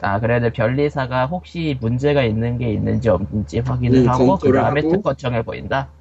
[0.00, 4.82] 아, 그래도 변리사가 혹시 문제가 있는 게 있는지 없는지 확인을 음, 하고, 그 검토를 다음에
[4.82, 4.88] 하고.
[4.88, 5.94] 특허청에 보인다?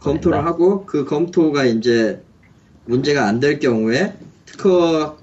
[0.00, 0.44] 검토를 보낸다.
[0.44, 2.22] 하고 그 검토가 이제
[2.86, 4.14] 문제가 안 될 경우에
[4.46, 5.18] 특허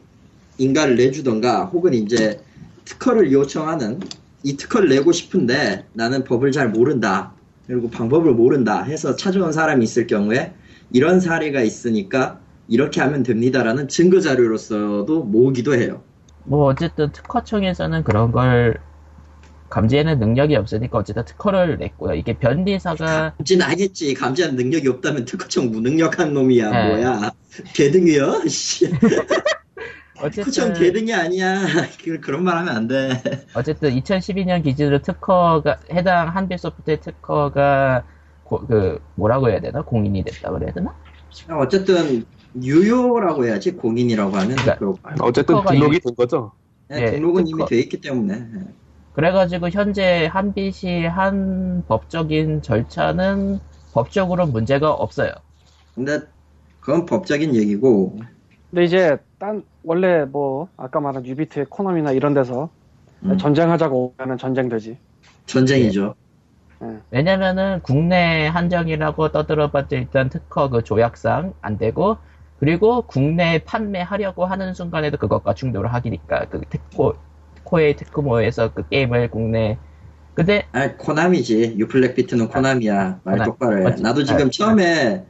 [0.58, 2.42] 인가를 내주던가 혹은 이제
[2.86, 4.00] 특허를 요청하는
[4.44, 7.34] 이 특허를 내고 싶은데 나는 법을 잘 모른다
[7.68, 10.54] 그리고 방법을 모른다 해서 찾아온 사람이 있을 경우에
[10.92, 16.04] 이런 사례가 있으니까 이렇게 하면 됩니다라는 증거 자료로서도 모으기도 해요.
[16.44, 18.80] 뭐, 어쨌든 특허청에서는 그런 걸
[19.70, 22.16] 감지해낸 능력이 없으니까 어쨌든 특허를 냈고요.
[22.16, 24.14] 이게 변리사가, 감지는 하겠지.
[24.16, 26.70] 감지하는 능력이 없다면 특허청 무능력한 놈이야.
[26.72, 26.88] 네.
[26.88, 27.32] 뭐야.
[27.76, 28.46] 개등이요?
[28.50, 28.90] 씨.
[30.32, 31.62] 특허청 어쨌든, 개등이 아니야.
[32.04, 33.10] 그- 그런 말 하면 안 돼.
[33.54, 38.04] 어쨌든 2012년 기준으로 특허가, 해당 한빛소프트의 특허가,
[38.44, 39.82] 고- 그, 뭐라고 해야 되나?
[39.84, 40.94] 공인이 됐다 그래야 되나?
[41.52, 46.52] 어쨌든 유효라고 해야지 공인이라고 하면 그러니까- 그 어쨌든 특허가 등록이 된 거죠.
[46.88, 47.58] 네, 예, 등록은 특허.
[47.58, 48.48] 이미 돼 있기 때문에
[49.14, 53.60] 그래가지고 현재 한빛이 한 법적인 절차는
[53.94, 55.32] 법적으로 문제가 없어요.
[55.94, 56.22] 근데
[56.80, 58.20] 그건 법적인 얘기고
[58.70, 62.70] 근데 이제 딴 원래 뭐 아까 말한 유비트의 코나미나 이런 데서
[63.24, 64.98] 음, 전쟁하자고 하면 전쟁되지.
[65.46, 66.16] 전쟁이죠.
[67.12, 72.18] 왜냐면은 국내 한정이라고 떠들어봤자 일단 특허 그 조약상 안 되고
[72.60, 77.16] 그리고 국내에 판매하려고 하는 순간에도 그것과 충돌을 하기니까 그 특허
[77.64, 79.78] 코에이 테크모에서 그 게임을 국내
[80.34, 81.76] 근데 아 코나미지.
[81.78, 83.22] 리플렉비트는 코나미야.
[83.24, 83.84] 말 똑바로 해.
[83.84, 84.04] 맞지.
[84.04, 85.26] 나도 지금 아, 처음에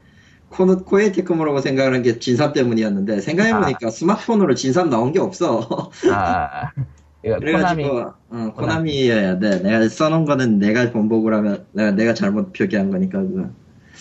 [0.49, 5.91] 코노 코에이 테크모라고 생각을 한게 진삼 때문이었는데 생각해보니까 스마트폰으로 진삼 나온 게 없어.
[6.11, 6.71] 아
[7.21, 9.61] 그래가지고 코나미 어, 코나미여야 돼.
[9.61, 13.49] 내가 써놓은 거는 내가 번복을 하면 내가 내가 잘못 표기한 거니까 그거.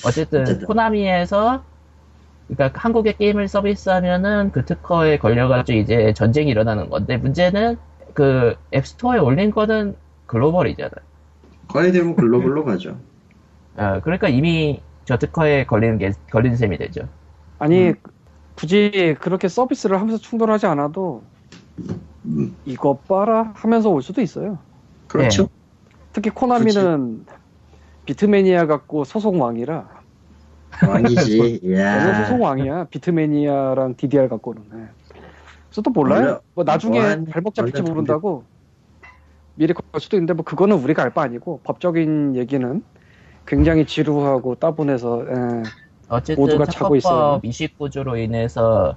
[0.05, 0.67] 어쨌든 어쨌든.
[0.67, 1.65] 코나미에서
[2.49, 7.77] 그러니까 한국에 게임을 서비스하면은 그 특허에 걸려가지고 이제 전쟁이 일어나는 건데 문제는
[8.15, 9.95] 그 앱스토어에 올린 거는
[10.27, 10.91] 글로벌이잖아.
[11.69, 12.99] 거의 대부분 글로벌로 가죠.
[13.77, 17.09] 아, 그러니까 이미 저 특허에 걸리는 게 걸린 셈이 되죠.
[17.59, 17.95] 아니 음.
[18.57, 21.23] 굳이 그렇게 서비스를 하면서 충돌하지 않아도
[22.25, 24.59] 음, 이거 봐라 하면서 올 수도 있어요.
[25.07, 25.49] 그렇죠.
[26.13, 27.25] 특히 코나미는
[28.07, 29.98] 비트매니아 갖고 소속 왕이라
[30.87, 31.61] 왕이지.
[31.65, 32.47] 얘는 소속 이야.
[32.49, 32.85] 왕이야.
[32.85, 34.63] 비트매니아랑 DDR 갖고는.
[34.73, 34.79] 네.
[35.69, 36.21] 그래서 또 몰라요.
[36.23, 36.41] 몰라.
[36.55, 38.45] 뭐 나중에 뭐한- 발목 잡힐지 원래 모른다고
[39.55, 42.83] 미리 걸 수도 있는데 뭐 그거는 우리가 알 바 아니고 법적인 얘기는
[43.47, 45.63] 굉장히 지루하고 따분해서 예.
[46.09, 47.41] 어쨌든 모두가 차고 있어요.
[47.41, 48.97] 특허법 29조로 인해서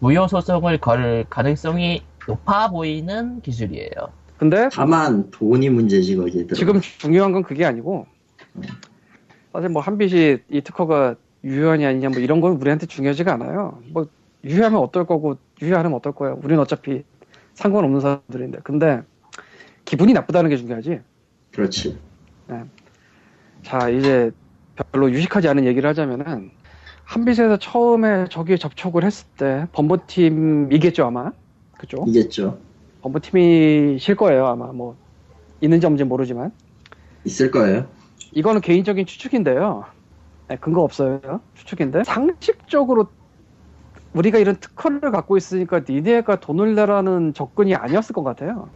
[0.00, 3.90] 무효 소송을 걸 가능성이 높아 보이는 기술이에요.
[4.36, 6.56] 근데 다만 돈이 문제지 거기에 들어.
[6.56, 8.06] 지금 중요한 건 그게 아니고
[9.52, 13.78] 사실 뭐 한빛이 이 특허가 유효하냐 아니냐 뭐 이런 건 우리한테 중요하지가 않아요.
[13.90, 14.06] 뭐
[14.44, 16.32] 유효하면 어떨 거고 유효하면 어떨 거야.
[16.32, 17.04] 우리는 어차피
[17.54, 18.60] 상관없는 사람들인데.
[18.64, 19.02] 근데
[19.84, 21.00] 기분이 나쁘다는 게 중요하지.
[21.52, 21.98] 그렇지.
[23.62, 24.30] 자 이제
[24.90, 26.50] 별로 유식하지 않은 얘기를 하자면은
[27.04, 31.32] 한빛에서 처음에 저기에 접촉을 했을 때 범버팀이겠죠 아마
[31.78, 32.04] 그죠?
[32.06, 32.58] 이겠죠.
[33.02, 34.96] 범버팀이실 거예요 아마 뭐
[35.60, 36.52] 있는지 없는지 모르지만
[37.24, 37.86] 있을 거예요.
[38.32, 39.84] 이거는 개인적인 추측인데요.
[40.48, 41.20] 네, 근거 없어요.
[41.54, 43.08] 추측인데 상식적으로
[44.14, 48.68] 우리가 이런 특허를 갖고 있으니까 니네가 돈을 내라는 접근이 아니었을 것 같아요.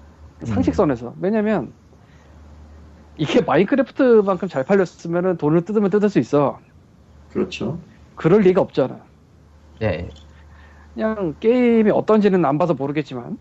[0.45, 1.15] 상식선에서.
[1.21, 1.73] 왜냐면
[3.17, 6.59] 이게 마인크래프트만큼 잘 팔렸으면 돈을 뜯으면 뜯을 수 있어.
[7.31, 7.79] 그렇죠.
[8.15, 9.01] 그럴 리가 없잖아.
[9.81, 10.09] 네.
[10.95, 13.39] 그냥 게임이 어떤지는 안 봐서 모르겠지만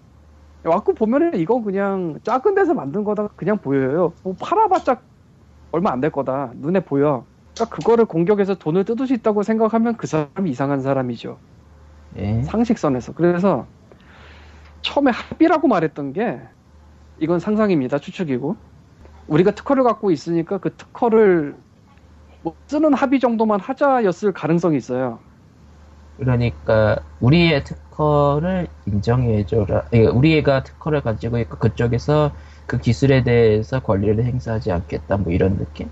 [0.66, 4.14] 와꾸 보면은 이건 그냥 작은 데서 만든 거다 그냥 보여요.
[4.24, 5.02] 뭐 팔아봤자
[5.76, 7.28] 얼마 안 될 거다 눈에 보여.
[7.54, 11.38] 그러니까 그거를 공격해서 돈을 뜯을 수 있다고 생각하면 그 사람이 이상한 사람이죠.
[12.18, 12.42] 예.
[12.44, 13.14] 상식선에서.
[13.14, 13.68] 그래서
[14.82, 16.40] 처음에 합의라고 말했던 게
[17.20, 18.00] 이건 상상입니다.
[18.00, 18.56] 추측이고.
[19.28, 21.58] 우리가 특허를 갖고 있으니까 그 특허를
[22.42, 25.20] 뭐 쓰는 합의 정도만 하자였을 가능성이 있어요.
[26.18, 29.90] 그러니까 우리의 특허를 인정해줘라.
[29.94, 32.32] 예, 우리가 특허를 가지고 있고 그쪽에서
[32.66, 35.18] 그 기술에 대해서 권리를 행사하지 않겠다.
[35.18, 35.90] 뭐 이런 느낌?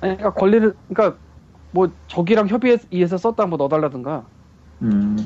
[0.00, 1.18] 아니, 그러니까 권리를, 그러니까
[1.70, 4.26] 뭐 저기랑 협의해서 썼다 뭐 넣어달라든가.
[4.82, 5.16] 음,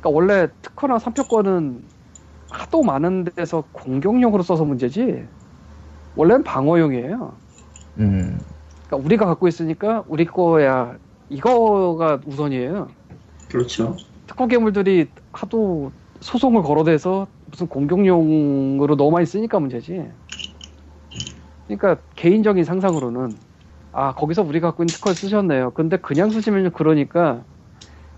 [0.00, 1.82] 그러니까 원래 특허나 상표권은
[2.50, 5.26] 하도 많은 데서 공격용으로 써서 문제지.
[6.14, 7.40] 원래는 방어용이에요.
[7.98, 8.38] 음.
[8.86, 10.96] 그러니까 우리가 갖고 있으니까 우리 거야
[11.28, 12.88] 이거가 우선이에요.
[13.48, 13.96] 그렇죠.
[14.26, 20.12] 특허 괴물들이 하도 소송을 걸어대서 무슨 공격용으로 너무 많이 쓰니까 문제지.
[21.66, 23.40] 그러니까 개인적인 상상으로는
[23.92, 25.72] 아 거기서 우리가 갖고 있는 특허를 쓰셨네요.
[25.72, 27.46] 근데 그냥 쓰시면 그러니까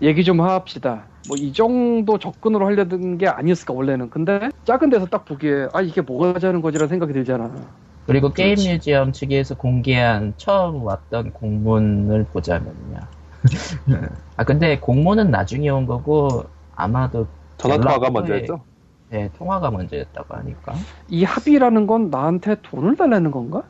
[0.01, 1.11] 얘기 좀 합시다.
[1.23, 4.09] 뭐 이 정도 접근으로 하려던 게 아니었을까 원래는.
[4.11, 7.75] 근데 작은 데서 딱 보기에 아 이게 뭐가 하자는 거지라는 생각이 들잖아.
[8.05, 8.63] 그리고 게임 그렇지.
[8.63, 12.97] 뮤지엄 측에서 공개한 처음 왔던 공문을 보자면요.
[14.35, 18.65] 아 근데 공문은 나중에 온 거고 아마도 전화 통화가 연락처에- 먼저였죠.
[19.09, 20.73] 네, 통화가 먼저였다고 하니까.
[21.07, 23.63] 이 합의라는 건 나한테 돈을 달라는 건가?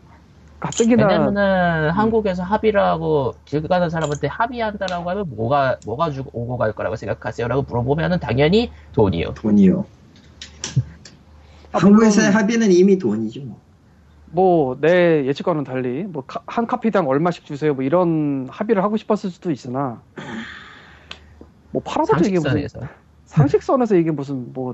[0.59, 6.73] 가뜩이나 왜냐면은 한국에서 합의를 하고 길 가는 사람한테 합의한다라고 하면 뭐가 뭐가 주고 오고 갈
[6.73, 9.35] 거라고 생각하세요 라고 물어보면은 당연히 돈이요.
[9.35, 9.85] 돈이요.
[11.73, 13.41] 아, 한국에서의 합의는 이미 돈이죠.
[13.41, 13.61] 뭐.
[14.29, 20.01] 뭐내 예측과는 달리 뭐 한 카피당 얼마씩 주세요 뭐 이런 합의를 하고 싶었을 수도 있으나
[21.71, 22.67] 뭐 팔아도 이게 무슨.
[23.25, 24.73] 상식선에서 이게 무슨 뭐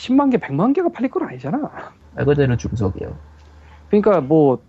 [0.00, 1.58] 10만 개, 100만 개가 팔릴 건 아니잖아.
[2.12, 3.20] 말 그대로 중속이요.
[3.88, 4.64] 그러니까 뭐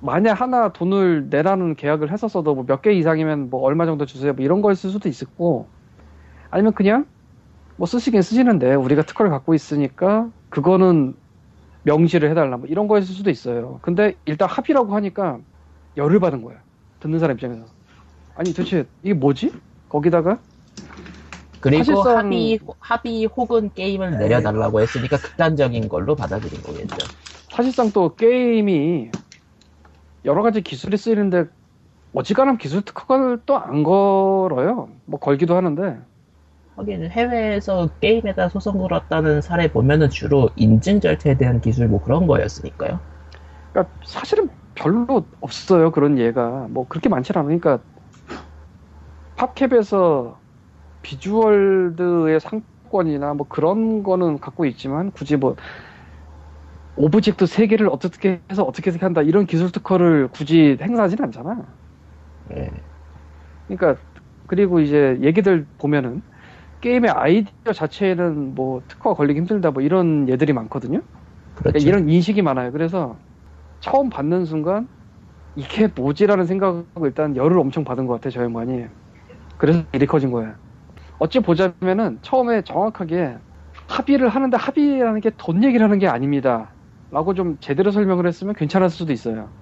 [0.00, 4.44] 만약 하나 돈을 내라는 계약을 했었어도 뭐 몇 개 이상이면 뭐 얼마 정도 주세요 뭐
[4.44, 5.72] 이런 거였을 수도 있었고
[6.50, 7.06] 아니면 그냥
[7.76, 11.16] 뭐 쓰시긴 쓰시는데 우리가 특허를 갖고 있으니까 그거는
[11.84, 13.80] 명시를 해달라 뭐 이런 거였을 수도 있어요.
[13.82, 15.40] 근데 일단 합의라고 하니까
[15.96, 16.64] 열을 받은 거야.
[17.00, 17.66] 듣는 사람 입장에서.
[18.34, 19.52] 아니 도대체 이게 뭐지?
[19.88, 20.42] 거기다가
[21.70, 26.96] 그리고 사실상- 합의 합의 혹은 게임을 내려달라고 했으니까 극단적인 걸로 받아들인 거겠죠.
[27.50, 29.10] 사실상 또 게임이
[30.24, 31.44] 여러 가지 기술이 쓰이는데
[32.14, 34.88] 어지간하면 기술 특허를 또 안 걸어요.
[35.06, 35.98] 뭐 걸기도 하는데
[36.76, 43.00] 하긴 해외에서 게임에다 소송 걸었다는 사례 보면은 주로 인증 절차에 대한 기술 뭐 그런 거였으니까요.
[43.72, 47.80] 그러니까 사실은 별로 없어요 그런 예가 뭐 그렇게 많지 않으니까
[49.36, 50.40] 팝캡에서
[51.06, 55.54] 비주얼드의 상표권이나 뭐 그런 거는 갖고 있지만 굳이 뭐
[56.96, 61.64] object 세 개를 어떻게 해서 어떻게 한다 이런 기술 특허를 굳이 행사하지는 않잖아.
[62.56, 62.70] 예.
[63.68, 64.00] 그러니까
[64.48, 66.22] 그리고 이제 얘기들 보면은
[66.80, 71.02] 게임의 아이디어 자체에는 뭐 특허가 걸리기 힘들다 뭐 이런 예들이 많거든요.
[71.54, 71.72] 그렇죠.
[71.72, 72.72] 그러니까 이런 인식이 많아요.
[72.72, 73.16] 그래서
[73.80, 74.88] 처음 받는 순간
[75.54, 78.86] 이게 뭐지라는 생각하고 일단 열을 엄청 받은 것 같아 저 양반이.
[79.56, 80.56] 그래서 일이 커진 거야.
[81.18, 83.38] 어찌 보자면은 처음에 정확하게
[83.88, 86.76] 합의를 하는데 합의라는 게 돈 얘기를 하는 게 아닙니다.
[87.10, 89.54] 라고 좀 제대로 설명을 했으면 괜찮았을 수도 있어요.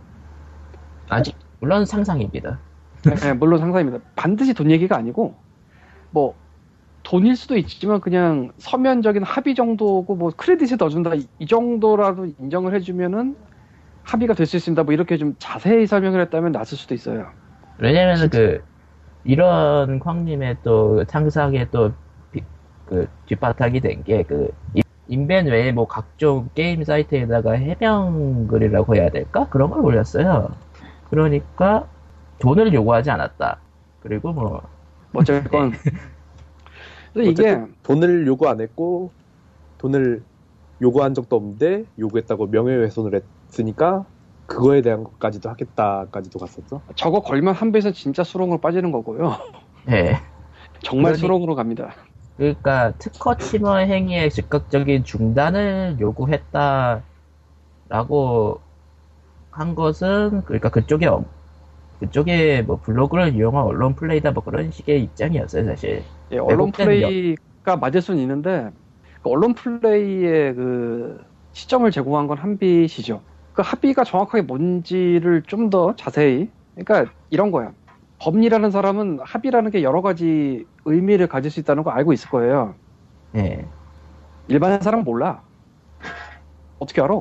[1.08, 2.62] 아직 물론 상상입니다.
[3.20, 4.04] 네, 물론 상상입니다.
[4.16, 5.42] 반드시 돈 얘기가 아니고
[6.10, 6.38] 뭐
[7.04, 13.36] 돈일 수도 있지만 그냥 서면적인 합의 정도고 뭐 크레딧을 넣어준다 이- 이 정도라도 인정을 해주면은
[14.04, 14.84] 합의가 될 수 있습니다.
[14.84, 17.34] 뭐 이렇게 좀 자세히 설명을 했다면 낫을 수도 있어요.
[17.78, 18.60] 왜냐면은 그
[19.24, 24.50] 이런 광님의 또 상상에 또그 뒷바탕이 된 게 그
[25.08, 30.56] 인벤 외에 뭐 각종 게임 사이트에다가 해명 글이라고 해야 될까 그런 걸 올렸어요.
[31.10, 31.88] 그러니까
[32.38, 33.60] 돈을 요구하지 않았다.
[34.00, 34.62] 그리고 뭐뭐
[35.14, 35.72] 어쨌건
[37.12, 39.12] 근데 이게 돈을 요구 안 했고
[39.78, 40.24] 돈을
[40.82, 44.06] 요구한 적도 없는데 요구했다고 명예훼손을 했으니까
[44.46, 46.82] 그거에 대한 것까지도 하겠다까지도 갔었죠.
[46.96, 49.36] 저거 걸면 한 배에서 진짜 수렁으로 빠지는 거고요.
[49.90, 50.16] 예.
[50.82, 51.94] 정말 그러니- 수렁으로 갑니다.
[52.36, 57.02] 그러니까 특허 침해 행위의 즉각적인 중단을 요구했다라고
[59.50, 61.24] 한 것은 그러니까 그쪽에 어-
[62.00, 66.02] 그쪽에 뭐 블로그를 이용한 언론 플레이다 뭐 그런 식의 입장이었어요 사실.
[66.32, 68.68] 예, 언론 플레이가 맞을 수는 있는데
[69.22, 71.18] 그 언론 플레이의 그
[71.52, 73.22] 시점을 제공한 건 한빛이죠.
[73.54, 77.72] 그 합의가 정확하게 뭔지를 좀 더 자세히 그러니까 이런 거야.
[78.18, 82.76] 법리라는 사람은 합의라는 게 여러 가지 의미를 가질 수 있다는 거 알고 있을 거예요.
[83.36, 83.72] 예.
[84.48, 85.44] 일반 사람은 몰라.
[86.78, 87.20] 어떻게 알아?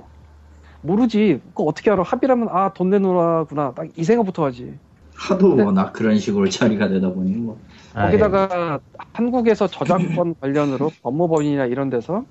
[0.82, 1.42] 모르지.
[1.50, 2.04] 그거 어떻게 알아?
[2.04, 3.74] 합의라면 아 돈 내놓으라구나.
[3.74, 4.80] 딱 이 생각부터 하지.
[5.16, 5.64] 하도 네.
[5.64, 7.62] 워낙 그런 식으로 처리가 되다 보니 뭐
[7.94, 8.80] 아, 거기다가
[9.14, 12.26] 한국에서 저작권 관련으로 법무법인이나 이런 데서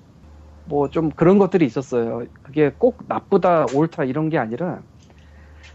[0.65, 2.25] 뭐 좀 그런 것들이 있었어요.
[2.43, 4.83] 그게 꼭 나쁘다, 옳다 이런 게 아니라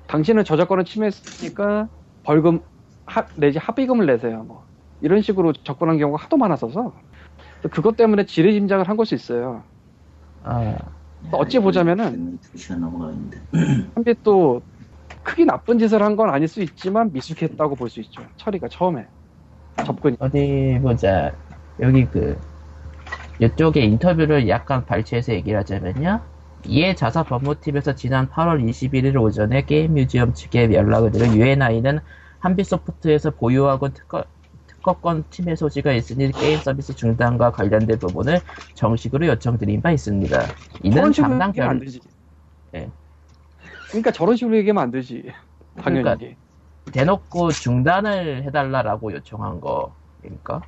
[0.07, 1.89] 당신은 저작권을 침해했으니까
[2.23, 2.61] 벌금
[3.07, 4.45] 하- 내지 합의금을 내세요.
[4.45, 4.67] 뭐
[5.01, 6.95] 이런 식으로 접근한 경우가 하도 많았어서
[7.73, 9.65] 그것 때문에 지뢰 짐작을 한 것이 있어요.
[10.43, 10.77] 아,
[11.33, 13.43] 어찌 보자면은 두 시간 넘어가는데
[13.95, 14.63] 한비 또
[15.25, 18.29] 크게 나쁜 짓을 한 건 아닐 수 있지만 미숙했다고 볼 수 있죠.
[18.39, 19.09] 처리가 처음에
[19.85, 20.17] 접근이.
[20.21, 21.33] 어디 보자.
[21.81, 22.39] 여기 그
[23.41, 26.21] 이쪽에 인터뷰를 약간 발췌해서 얘기를 하자면요.
[26.65, 32.01] 이에 자사 법무팀에서 지난 8월 21일 오전에 게임 뮤지엄 측에 연락을 드려 UNI는
[32.41, 34.25] 한빛소프트에서 보유하고 특허,
[34.67, 38.41] 특허권 침해 소지가 있으니 게임 서비스 중단과 관련된 부분을
[38.75, 40.55] 정식으로 요청드린 바 있습니다.
[40.83, 42.01] 이는 장난 얘기하면 안결 되지.
[42.75, 42.91] 예.
[43.89, 45.33] 그러니까 저런 식으로 얘기하면 안 되지.
[45.77, 46.03] 당연히.
[46.03, 46.37] 그러니까
[46.93, 50.63] 대놓고 중단을 해달라라고 요청한 거니까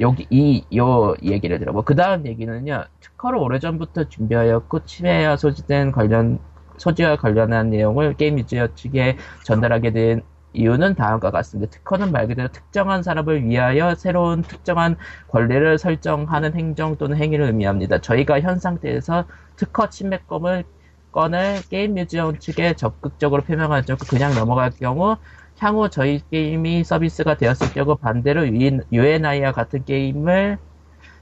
[0.00, 6.40] 여기 이 요 얘기를 들어 뭐그 다음 얘기는요 특허를 오래전부터 준비하였고 침해와 소지된 관련
[6.78, 10.22] 소지와 관련한 내용을 게임 유저 측에 전달하게 된
[10.52, 11.70] 이유는 다음과 같습니다.
[11.72, 14.96] 특허는 말 그대로 특정한 사람을 위하여 새로운 특정한
[15.28, 18.00] 권리를 설정하는 행정 또는 행위를 의미합니다.
[18.00, 19.24] 저희가 현 상태에서
[19.56, 20.64] 특허 침해권을
[21.12, 23.96] 건을 게임 뮤지엄 측에 적극적으로 표명하죠.
[24.08, 25.16] 그냥 넘어갈 경우
[25.58, 28.46] 향후 저희 게임이 서비스가 되었을 경우 반대로
[28.92, 30.58] UNI와 같은 게임을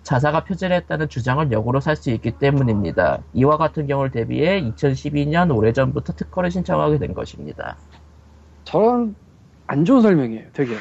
[0.03, 3.22] 자사가 표절했다는 주장을 역으로 살 수 있기 때문입니다.
[3.35, 7.76] 이와 같은 경우를 대비해 2012년 오래전부터 특허를 신청하게 된 것입니다.
[8.64, 9.14] 저런
[9.66, 10.76] 안 좋은 설명이에요, 되게.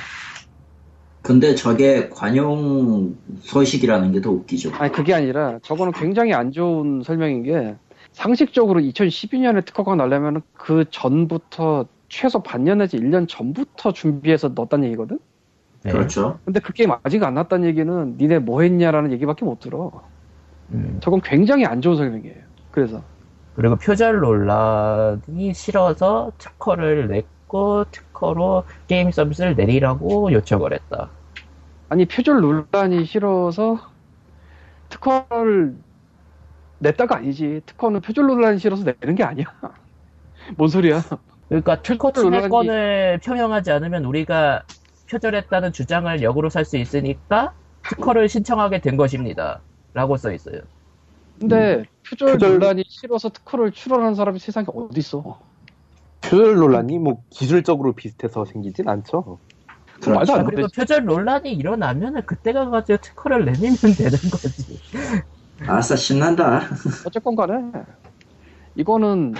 [1.23, 7.43] 근데 저게 관용 소식이라는 게 더 웃기죠 아니, 그게 아니라 저거는 굉장히 안 좋은 설명인
[7.43, 7.75] 게
[8.13, 15.17] 상식적으로 2012년에 특허가 나려면 그 전부터 최소 반년 내지 1년 전부터 준비해서 넣었다는 얘기거든?
[15.83, 15.91] 네.
[15.93, 19.91] 그렇죠 근데 그 게임 아직 안 났다는 얘기는 니네 뭐 했냐라는 얘기밖에 못 들어.
[20.73, 22.35] 음, 저건 굉장히 안 좋은 설명이에요.
[22.69, 23.01] 그래서.
[23.55, 31.09] 그리고 표절 논란이 싫어서 특허를 냈고 특허로 게임 서비스를 내리라고 요청을 했다.
[31.87, 33.79] 아니, 표절 논란이 싫어서
[34.89, 35.75] 특허를
[36.79, 37.61] 냈다가 아니지.
[37.65, 39.45] 특허는 표절 논란이 싫어서 내는 게 아니야.
[40.57, 41.01] 뭔 소리야.
[41.51, 44.63] 그러니까 특허 표절 논란이- 침해권을 표명하지 않으면 우리가
[45.09, 47.51] 표절했다는 주장을 역으로 살 수 있으니까
[47.83, 49.59] 특허를 신청하게 된 것입니다.
[49.93, 50.61] 라고 써 있어요.
[51.41, 55.39] 근데 표절, 표절- 논란이 싫어서 특허를 출원하는 사람이 세상에 어디 있어?
[56.21, 59.37] 표절 논란이 뭐 기술적으로 비슷해서 생기진 않죠.
[59.95, 60.11] 그렇죠.
[60.13, 60.75] 말도 안 그리고 되지.
[60.79, 64.79] 표절 논란이 일어나면은 그때가 가지고 특허를 내리면 되는 거지.
[65.67, 66.61] 아싸 신난다.
[67.05, 67.53] 어쨌건 간에
[68.75, 69.33] 이거는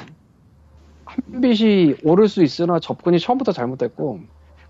[1.12, 4.22] 한 빛이 오를 수 있으나 접근이 처음부터 잘못됐고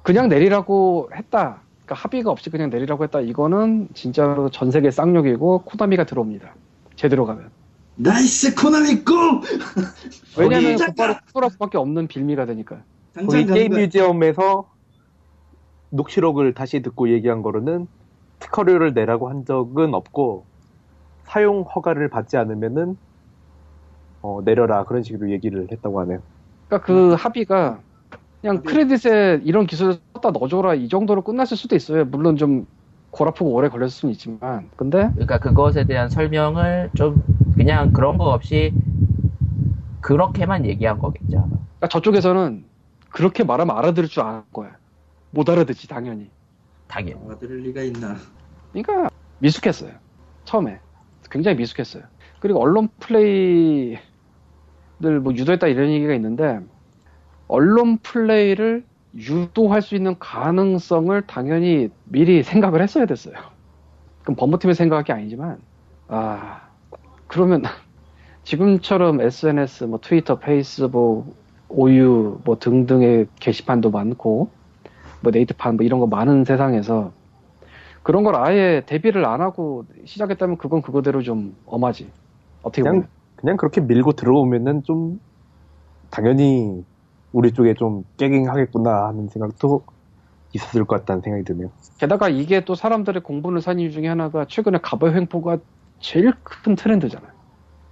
[0.01, 1.61] 그냥 내리라고 했다.
[1.85, 3.21] 그러니까 합의가 없이 그냥 내리라고 했다.
[3.21, 6.55] 이거는 진짜로 전 세계 쌍욕이고 코나미가 들어옵니다.
[6.95, 7.49] 제대로 가면.
[7.95, 9.13] nice 코나미 go!
[10.37, 12.81] 왜냐면 곧바로 그럴 수밖에 없는 빌미가 되니까.
[13.13, 13.73] 가는 게임.
[13.73, 14.69] 뮤지엄에서
[15.89, 17.87] 녹취록을 다시 듣고 얘기한 거로는
[18.39, 20.45] 특허료를 내라고 한 적은 없고
[21.25, 22.97] 사용 허가를 받지 않으면은
[24.21, 26.23] 어, 내려라 그런 식으로 얘기를 했다고 하네요.
[26.67, 27.83] 그러니까 그 합의가
[28.41, 32.05] 그냥 크레딧에 이런 기술을 갖다 넣어줘라 이 정도로 끝났을 수도 있어요.
[32.05, 32.65] 물론 좀
[33.11, 34.71] 골아프고 오래 걸렸을 수는 있지만.
[34.77, 37.23] 근데 그러니까 그것에 대한 설명을 좀
[37.57, 38.73] 그냥 그런 거 없이
[39.99, 41.49] 그렇게만 얘기한 거겠죠.
[41.79, 42.69] 그러니까 저쪽에서는
[43.09, 44.77] 그렇게 말하면 알아들을 줄 알 거야.
[45.31, 46.31] 못 알아듣지 당연히.
[46.87, 47.25] 당연히.
[47.25, 48.17] 알아들을 리가 있나.
[48.71, 49.09] 그러니까
[49.39, 49.99] 미숙했어요.
[50.45, 50.81] 처음에
[51.29, 52.03] 굉장히 미숙했어요.
[52.39, 53.99] 그리고 언론 플레이를
[55.09, 56.59] 뭐 유도했다 이런 얘기가 있는데
[57.47, 58.85] 언론 플레이를
[59.15, 63.33] 유도할 수 있는 가능성을 당연히 미리 생각을 했어야 됐어요.
[64.23, 65.57] 그럼 법무팀의 생각이 아니지만
[66.07, 66.61] 아
[67.27, 67.63] 그러면
[68.43, 71.35] 지금처럼 SNS, 뭐 트위터, 페이스북,
[71.69, 74.49] 오유 뭐 등등의 게시판도 많고
[75.21, 77.11] 뭐 네이트판 뭐 이런 거 많은 세상에서
[78.03, 82.09] 그런 걸 아예 대비를 안 하고 시작했다면 그건 그거대로 좀 엄하지.
[82.63, 83.07] 어떻게 보면.
[83.41, 85.19] 그냥 그렇게 밀고 들어오면은 좀
[86.11, 86.83] 당연히
[87.31, 89.83] 우리 쪽에 좀 깨갱하겠구나 하는 생각도
[90.53, 91.71] 있었을 것 같다는 생각이 드네요.
[91.97, 95.57] 게다가 이게 또 사람들의 공분을 산 이유 중에 하나가 최근에 가발 횡포가
[95.99, 97.31] 제일 큰 트렌드잖아요.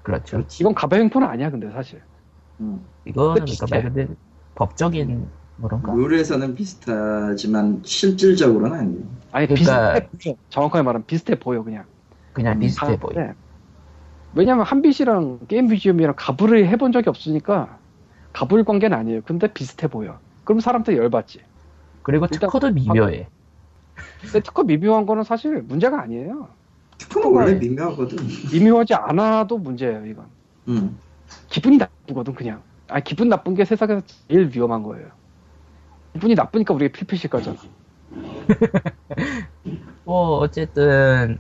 [0.03, 0.43] 그렇죠.
[0.59, 2.01] 이건 가발 횡포는 아니야, 근데 사실.
[2.59, 2.81] 음.
[3.05, 3.65] 이거는 그러니까.
[3.71, 4.15] 말 그대로
[4.55, 5.93] 법적인 뭐런가?
[5.93, 9.03] 룰에서는 비슷하지만 실질적으로는 아니에요.
[9.31, 10.35] 아니, 그러니까- 비슷해 보여.
[10.49, 11.85] 정확하게 말하면 비슷해 보여, 그냥.
[12.33, 13.13] 그냥 음, 비슷해 아, 보여.
[13.21, 13.33] 네.
[14.35, 17.77] 왜냐면 한빛이랑 게임 뮤지엄이랑 가불을 해본 적이 없으니까
[18.33, 19.21] 가불 관계는 아니에요.
[19.25, 20.19] 근데 비슷해 보여.
[20.43, 21.41] 그럼 사람들이 열받지.
[22.03, 23.27] 그리고 특허도 미묘해.
[24.21, 26.49] 근데 특허 미묘한 거는 사실 문제가 아니에요.
[26.97, 28.17] 특허는 원래 미묘하거든.
[28.53, 30.25] 미묘하지 않아도 문제예요, 이건.
[30.67, 30.97] 음.
[31.49, 32.61] 기분이 나쁘거든, 그냥.
[32.87, 35.07] 아, 기분 나쁜 게 세상에서 제일 위험한 거예요.
[36.13, 37.57] 기분이 나쁘니까 우리가 필필실 거잖아.
[40.03, 41.39] 뭐 어쨌든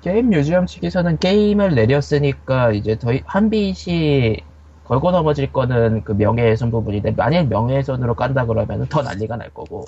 [0.00, 4.38] 게임 뮤지엄 측에서는 게임을 내렸으니까 이제 더 이- 한빛이
[4.84, 9.84] 걸고 넘어질 거는 그 명예훼손 부분인데 만약 명예훼손으로 깐다 그러면 더 난리가 날 거고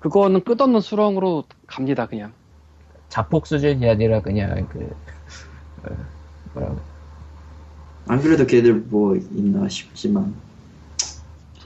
[0.00, 2.32] 그거는 끝없는 수렁으로 갑니다, 그냥.
[3.08, 4.90] 자폭 수준이 아니라 그냥 그
[5.84, 5.90] 어,
[6.54, 6.76] 뭐라고
[8.08, 10.34] 안 그래도 걔들 뭐 있나 싶지만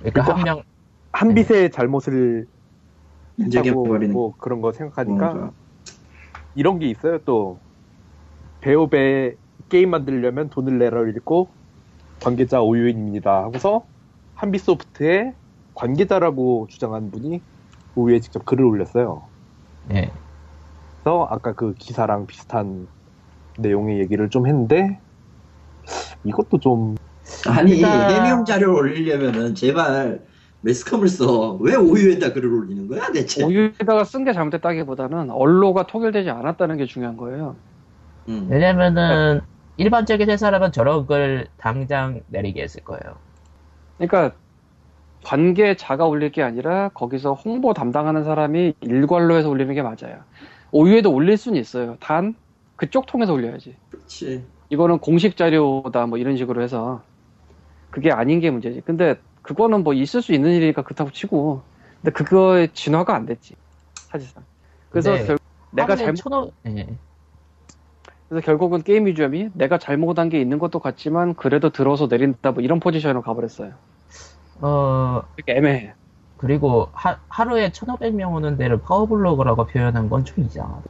[0.02, 0.62] 그러니까 한 명
[1.12, 2.46] 한빛의 잘못을
[3.38, 5.52] 인정해버리는 뭐 그런 거 생각하니까 뭔가.
[6.56, 7.18] 이런 게 있어요.
[7.24, 7.60] 또
[8.60, 9.36] 배우 배
[9.68, 11.48] 게임 만들려면 돈을 내라 읽고
[12.20, 13.84] 관계자 오유인입니다 하고서
[14.34, 15.34] 한빛소프트의
[15.74, 17.40] 관계자라고 주장한 분이
[17.94, 19.28] 그 위에 직접 글을 올렸어요.
[19.92, 20.10] 예.
[21.02, 22.88] 그래서 아까 그 기사랑 비슷한
[23.58, 25.00] 내용의 얘기를 좀 했는데
[26.24, 26.96] 이것도 좀
[27.48, 30.24] 아니 해명 자료를 올리려면은 제발
[30.62, 31.52] 매스컴을 써.
[31.60, 33.44] 왜 오유에다 글을 올리는 거야 대체?
[33.44, 37.56] 오유에다가 쓴 게 잘못됐다기보다는 언로가 통일되지 않았다는 게 중요한 거예요.
[38.28, 38.48] 음.
[38.50, 39.40] 왜냐면은
[39.76, 43.16] 일반적인 회사라면 저런 걸 당장 내리게 했을 거예요.
[43.98, 44.34] 그러니까
[45.24, 50.18] 관계자가 올릴 게 아니라 거기서 홍보 담당하는 사람이 일괄로 해서 올리는 게 맞아요.
[50.72, 51.96] 오유에도 올릴 수는 있어요.
[52.00, 52.34] 단
[52.76, 53.76] 그쪽 통해서 올려야지.
[53.90, 54.44] 그렇지.
[54.70, 57.02] 이거는 공식 자료다 뭐 이런 식으로 해서
[57.90, 58.82] 그게 아닌 게 문제지.
[58.84, 59.16] 근데
[59.46, 61.62] 그거는 뭐 있을 수 있는 일이니까 그렇다고 치고
[62.02, 63.54] 근데 그거의 진화가 안 됐지
[64.10, 64.44] 사실상.
[64.90, 65.38] 그래서 근데 결-
[65.70, 66.98] 내가 잘못 천오, 예.
[68.28, 72.80] 그래서 결국은 게임 뮤지엄이 내가 잘못한 게 있는 것도 같지만 그래도 들어서 내린다 뭐 이런
[72.80, 73.72] 포지션으로 가버렸어요.
[74.60, 75.94] 어, 그게 애매해.
[76.38, 80.82] 그리고 하, 하루에 1500명 오는 데를 파워블로그라고 표현한 건 좀 이상하다.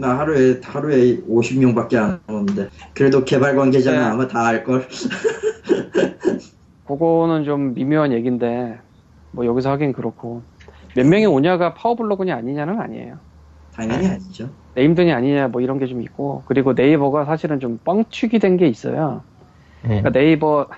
[0.00, 4.04] 나 하루에 하루에 50명밖에 안 오는데 그래도 개발 관계자는 네.
[4.04, 4.86] 아마 다 알 걸.
[6.88, 8.80] 그거는 좀 미묘한 얘기인데
[9.32, 10.42] 뭐 여기서 하긴 그렇고
[10.94, 13.20] 몇 명이 오냐가 파워블로그냐 아니냐는 아니에요.
[13.72, 14.50] 당연히 아니죠.
[14.74, 19.24] 네임드냐 아니냐 뭐 이런 게 좀 있고 그리고 네이버가 사실은 좀 뻥튀기 된 게 있어요.
[19.84, 20.02] 예.
[20.02, 20.68] 그러니까 네이버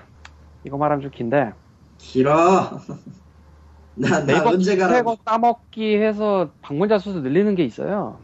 [0.64, 1.54] 이거 말하면 좀 긴데
[1.98, 2.80] 길어.
[3.94, 5.02] 나, 나 네이버 언제 가라.
[5.02, 8.22] 검색어 따먹기 해서 방문자 수도 늘리는 게 있어요.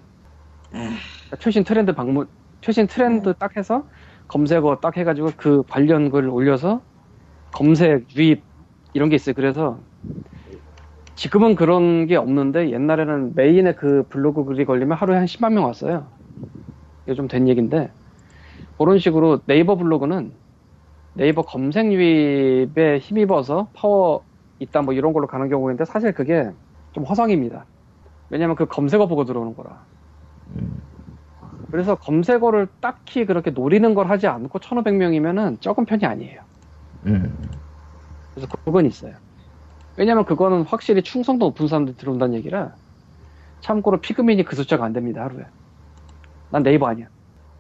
[1.29, 2.29] 그러니까 최신 트렌드 방문
[2.61, 3.89] 최신 트렌드 딱 해서
[4.29, 6.83] 검색어 딱 해가지고 그 관련 글 올려서
[7.53, 8.47] 검색 유입
[8.95, 9.35] 이런 게 있어요.
[9.35, 9.85] 그래서
[11.15, 16.13] 지금은 그런 게 없는데 옛날에는 메인에 그 블로그 글이 걸리면 하루에 한 10만 명 왔어요.
[17.07, 17.93] 이게 좀 된 얘기인데
[18.79, 20.39] 그런 식으로 네이버 블로그는
[21.15, 24.27] 네이버 검색 유입에 힘입어서 파워
[24.61, 26.51] 있다 뭐 이런 걸로 가는 경우인데 사실 그게
[26.93, 27.69] 좀 허상입니다.
[28.31, 29.89] 왜냐면 그 검색어 보고 들어오는 거라.
[30.57, 30.89] 음.
[31.71, 36.46] 그래서 검색어를 딱히 그렇게 노리는 걸 하지 않고 1500명이면은 적은 편이 아니에요.
[37.05, 37.61] 음.
[38.35, 39.17] 그래서 그건 있어요.
[39.97, 42.77] 왜냐면 그거는 확실히 충성도 높은 사람들이 들어온다는 얘기라
[43.61, 45.45] 참고로 피그민이 그 숫자가 안 됩니다, 하루에.
[46.51, 47.09] 난 네이버 아니야.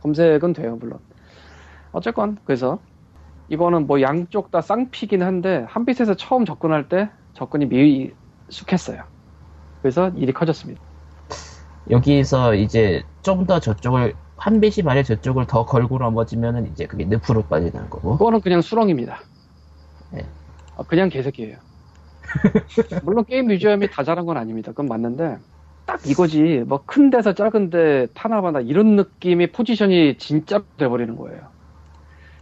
[0.00, 1.00] 검색은 돼요, 물론.
[1.92, 2.84] 어쨌건, 그래서
[3.48, 9.04] 이거는 뭐 양쪽 다 쌍피긴 한데 한빛에서 처음 접근할 때 접근이 미숙했어요.
[9.82, 10.82] 그래서 일이 커졌습니다.
[11.90, 17.42] 여기서 이제 좀 더 저쪽을 한 빛이 만약 저쪽을 더 걸고 넘어지면은 이제 그게 늪으로
[17.44, 18.12] 빠지는 거고.
[18.18, 19.20] 그거는 그냥 수렁입니다.
[20.12, 20.24] 네.
[20.76, 21.56] 아, 그냥 개새끼예요.
[23.04, 24.72] 물론 게임 뮤지엄이 다 잘한 건 아닙니다.
[24.72, 25.38] 그건 맞는데
[25.86, 26.64] 딱 이거지.
[26.66, 31.40] 뭐 큰 데서 작은 데 타나바나 이런 느낌의 포지션이 진짜 돼버리는 거예요.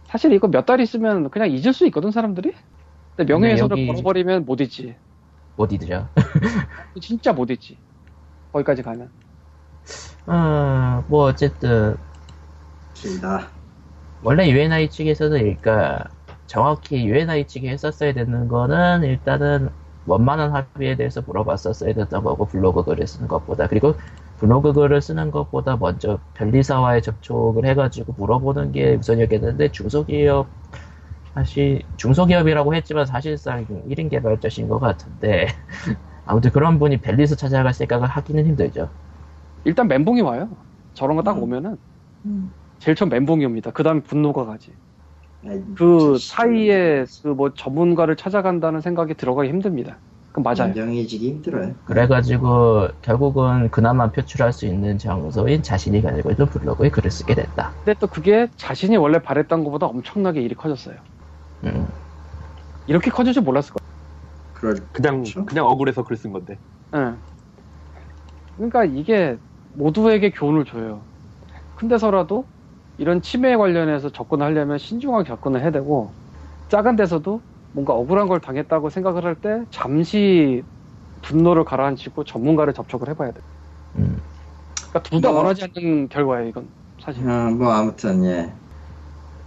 [0.07, 2.53] 사실 이거 몇 달 있으면 그냥 잊을 수 있거든 사람들이.
[3.15, 4.95] 근데 명예훼손을 여기- 걸어버리면 못 잊지.
[5.55, 6.07] 못 잊으죠.
[6.99, 7.77] 진짜 못 잊지.
[8.51, 9.09] 거기까지 가면.
[10.27, 11.95] 아, 뭐 어쨌든
[12.93, 13.47] 길다.
[14.23, 16.05] 원래 UNI 측에서는 그러니까
[16.47, 19.69] 정확히 UNI 측이 했었어야 되는 거는 일단은
[20.07, 23.95] 원만한 합의에 대해서 물어봤었어야 됐던 거고 블로그 글을 쓰는 것보다 그리고
[24.37, 30.47] 블로그 글을 쓰는 것보다 먼저 변리사와의 접촉을 해가지고 물어보는 게 우선이었겠는데 중소기업
[31.33, 35.47] 사실 중소기업이라고 했지만 사실상 1인 개발자신 것 같은데
[36.25, 38.89] 아무튼 그런 분이 벨리스 찾아갈 생각을 하기는 힘들죠.
[39.65, 40.57] 일단 멘붕이 와요.
[40.93, 41.43] 저런 거딱 음.
[41.43, 41.77] 오면은
[42.79, 43.71] 제일 처음 멘붕이 옵니다.
[43.71, 44.75] 그 다음에 분노가 가지.
[45.45, 46.17] 아이, 그.
[46.19, 50.01] 사이에 그 뭐 전문가를 찾아간다는 생각이 들어가기 힘듭니다.
[50.31, 50.69] 그 맞아요.
[50.69, 51.75] 인정해지기 힘들어요.
[51.85, 57.73] 그래가지고 결국은 그나마 표출할 수 있는 장소인 자신이 가지고 있는 블로그에 글을 쓰게 됐다.
[57.83, 60.97] 근데 또 그게 자신이 원래 바랬던 것보다 엄청나게 일이 커졌어요.
[61.63, 61.87] 음.
[62.85, 63.85] 이렇게 커질 줄 몰랐을 거예요.
[64.91, 65.45] 그냥 그렇죠.
[65.45, 66.59] 그냥 억울해서 글 쓴 건데.
[66.95, 67.19] 예.
[68.55, 69.37] 그러니까 이게
[69.75, 71.07] 모두에게 교훈을 줘요.
[71.75, 72.49] 큰데서라도
[72.97, 76.17] 이런 치매에 관련해서 접근하려면 신중하게 접근을 해야 되고
[76.69, 80.63] 작은 데서도 뭔가 억울한 걸 당했다고 생각을 할 때 잠시
[81.21, 83.41] 분노를 가라앉히고 전문가를 접촉을 해봐야 돼.
[83.95, 84.21] 음.
[84.91, 87.29] 그러니까 둘다 뭐- 원하지 않는 결과예요, 이건 사실.
[87.29, 88.53] 아, 뭐 아무튼 예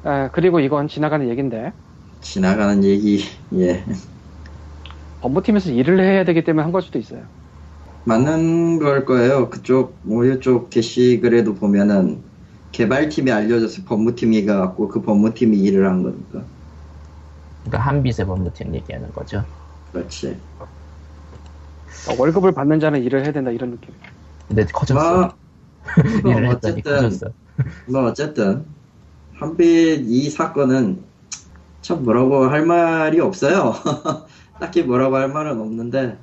[0.07, 1.73] 예, 그리고 이건 지나가는 얘기인데
[2.21, 3.25] 지나가는 얘기
[3.55, 3.85] 예
[5.21, 7.29] 법무팀에서 일을 해야 되기 때문에 한 걸 수도 있어요.
[8.09, 9.51] 맞는 걸 거예요.
[9.51, 12.23] 그쪽 모유 쪽 게시글에도 보면은
[12.73, 16.43] 개발팀이 알려져서 법무팀이 가갖고 그 법무팀이 일을 한 거니까
[17.65, 19.45] 그러니까 한빛의 법무팀 얘기하는 거죠.
[19.93, 20.41] 그렇지.
[22.03, 23.95] 그러니까 월급을 받는 자는 일을 해야 된다 이런 느낌.
[24.49, 25.35] 근데 커졌어.
[26.23, 27.27] 뭐, 일을 뭐 어쨌든 커졌어.
[27.89, 28.65] 뭐 어쨌든
[29.35, 31.05] 한빛 이 사건은
[31.83, 33.75] 참 뭐라고 할 말이 없어요.
[34.59, 36.19] 딱히 뭐라고 할 말은 없는데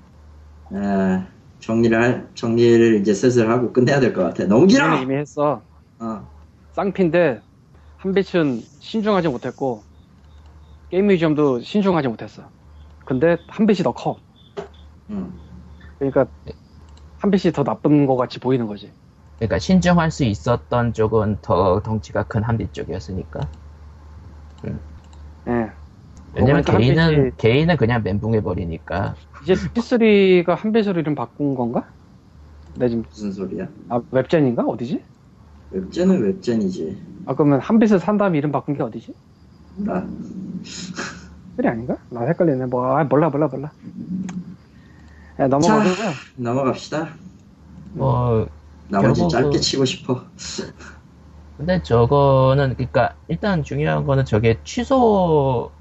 [0.73, 1.34] 에,
[1.65, 4.45] 정리를 할, 정리를 이제 슬슬 하고 끝내야 될 것 같아.
[4.45, 5.01] 너무 길어.
[5.01, 5.63] 이미 했어.
[5.99, 6.27] 어,
[6.73, 7.41] 쌍피인데
[7.97, 9.83] 한빛은 신중하지 못했고
[10.89, 12.51] 게임 뮤지엄도 신중하지 못했어.
[13.05, 14.17] 근데 한빛이 더 커.
[15.09, 15.33] 음.
[15.97, 16.27] 그러니까
[17.19, 18.93] 한빛이 더 나쁜 것 같이 보이는 거지.
[19.37, 23.39] 그러니까 신중할 수 있었던 쪽은 더 덩치가 큰 한빛 쪽이었으니까.
[25.47, 25.84] 예.
[26.35, 29.15] 왜냐면 그러니까 개인은 한빛이- 개인은 그냥 멘붕해 버리니까.
[29.43, 31.85] 이제 T3가 한빛으로 이름 바꾼 건가?
[32.75, 33.67] 내 지금 무슨 소리야?
[33.89, 35.01] 아 웹젠인가 어디지?
[35.71, 36.97] 웹젠은 웹젠이지.
[37.25, 39.13] 아 그러면 한빛을 산 다음에 이름 바꾼 게 어디지?
[39.77, 40.05] 나
[41.55, 41.95] 그게 아닌가?
[42.09, 42.65] 나 헷갈리네.
[42.65, 43.71] 뭐 아, 몰라 몰라 몰라.
[45.39, 45.93] 야, 넘어가고요.
[46.37, 47.09] 넘어갑시다.
[47.93, 48.47] 뭐
[48.89, 50.21] 나머지 결국은- 짧게 치고 싶어.
[51.57, 55.71] 근데 저거는 그러니까 일단 중요한 거는 저게 취소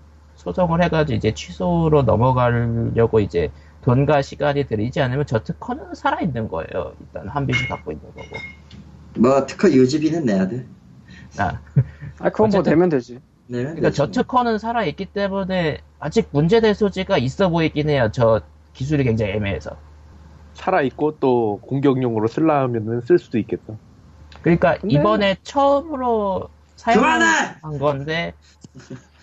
[0.45, 3.51] 소송을 해가지고 이제 취소로 넘어가려고 이제
[3.82, 6.92] 돈과 시간이 들이지 않으면 저 특허는 살아 있는 거예요.
[7.01, 8.28] 일단 한빛이 갖고 있는 거고.
[9.18, 10.66] 뭐 특허 유지비는 내야 돼.
[11.38, 11.61] 아,
[12.20, 13.20] 아 그건 뭐 되면 되지.
[13.49, 13.90] 그러니까.
[13.90, 18.09] 저 특허는 살아 있기 때문에 아직 문제될 소지가 있어 보이긴 해요.
[18.12, 18.40] 저
[18.72, 19.76] 기술이 굉장히 애매해서.
[20.55, 23.74] 살아 있고 또 공격용으로 쓰려면은 쓸 수도 있겠다.
[24.40, 27.78] 그러니까 근데- 이번에 처음으로 사용한!
[27.78, 28.34] 건데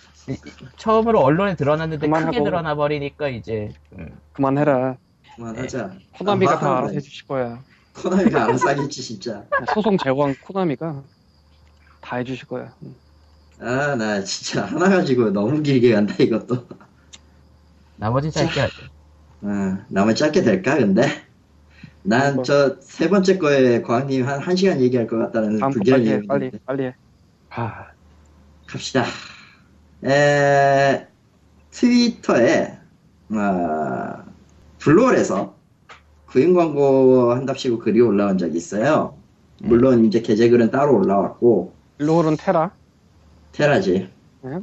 [0.78, 2.32] 처음으로 언론에 드러났는데 그만하고.
[2.32, 4.98] 크게 드러나 버리니까 이제 음, 그만해라.
[5.36, 5.94] 그만하자.
[6.18, 7.64] 코나미가 아, 다 알아서 해주실 거야.
[7.96, 9.44] 코나미가 알아서 하겠지 진짜.
[9.74, 11.02] 소송 제왕 코나미가
[12.02, 12.74] 다 해주실 거야.
[12.84, 12.96] 음.
[13.60, 16.68] 아나 진짜 하나 가지고 너무 길게 간다 이것도.
[17.98, 18.74] 나머지 짧게 하죠.
[19.44, 21.08] 아, 나머지 짧게 될까 근데?
[22.04, 22.44] 난 뭐.
[22.44, 26.96] 저세 번째 거에 과학님 한 1시간 얘기할 것 같다는 불길한 얘기 빨리 빨리 해.
[27.50, 27.86] 하,
[28.66, 29.06] 갑시다.
[30.06, 31.08] 에,
[31.70, 32.78] 트위터에,
[33.30, 34.24] 아,
[34.80, 35.56] 블로그에서
[36.28, 39.16] 구인 광고 한답시고 글이 올라온 적이 있어요.
[39.62, 42.72] 물론 이제 게재글은 따로 올라왔고, 일로는 테라.
[43.52, 44.10] 테라지.
[44.44, 44.60] 네.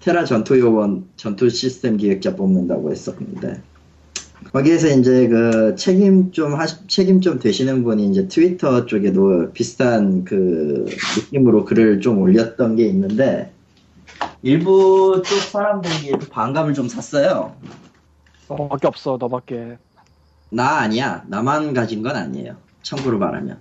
[0.00, 3.60] 테라 전투 요원, 전투 시스템 기획자 뽑는다고 했었는데,
[4.52, 10.86] 거기에서 이제 그 책임 좀 하시, 책임 좀 되시는 분이 이제 트위터 쪽에도 비슷한 그
[11.16, 13.52] 느낌으로 글을 좀 올렸던 게 있는데,
[14.46, 17.56] 일부 쪽 사람들이 반감을 좀 샀어요.
[18.48, 19.76] 너밖에 없어 너밖에.
[20.50, 21.24] 나 아니야.
[21.26, 22.56] 나만 가진 건 아니에요.
[22.82, 23.58] 참고로 말하면.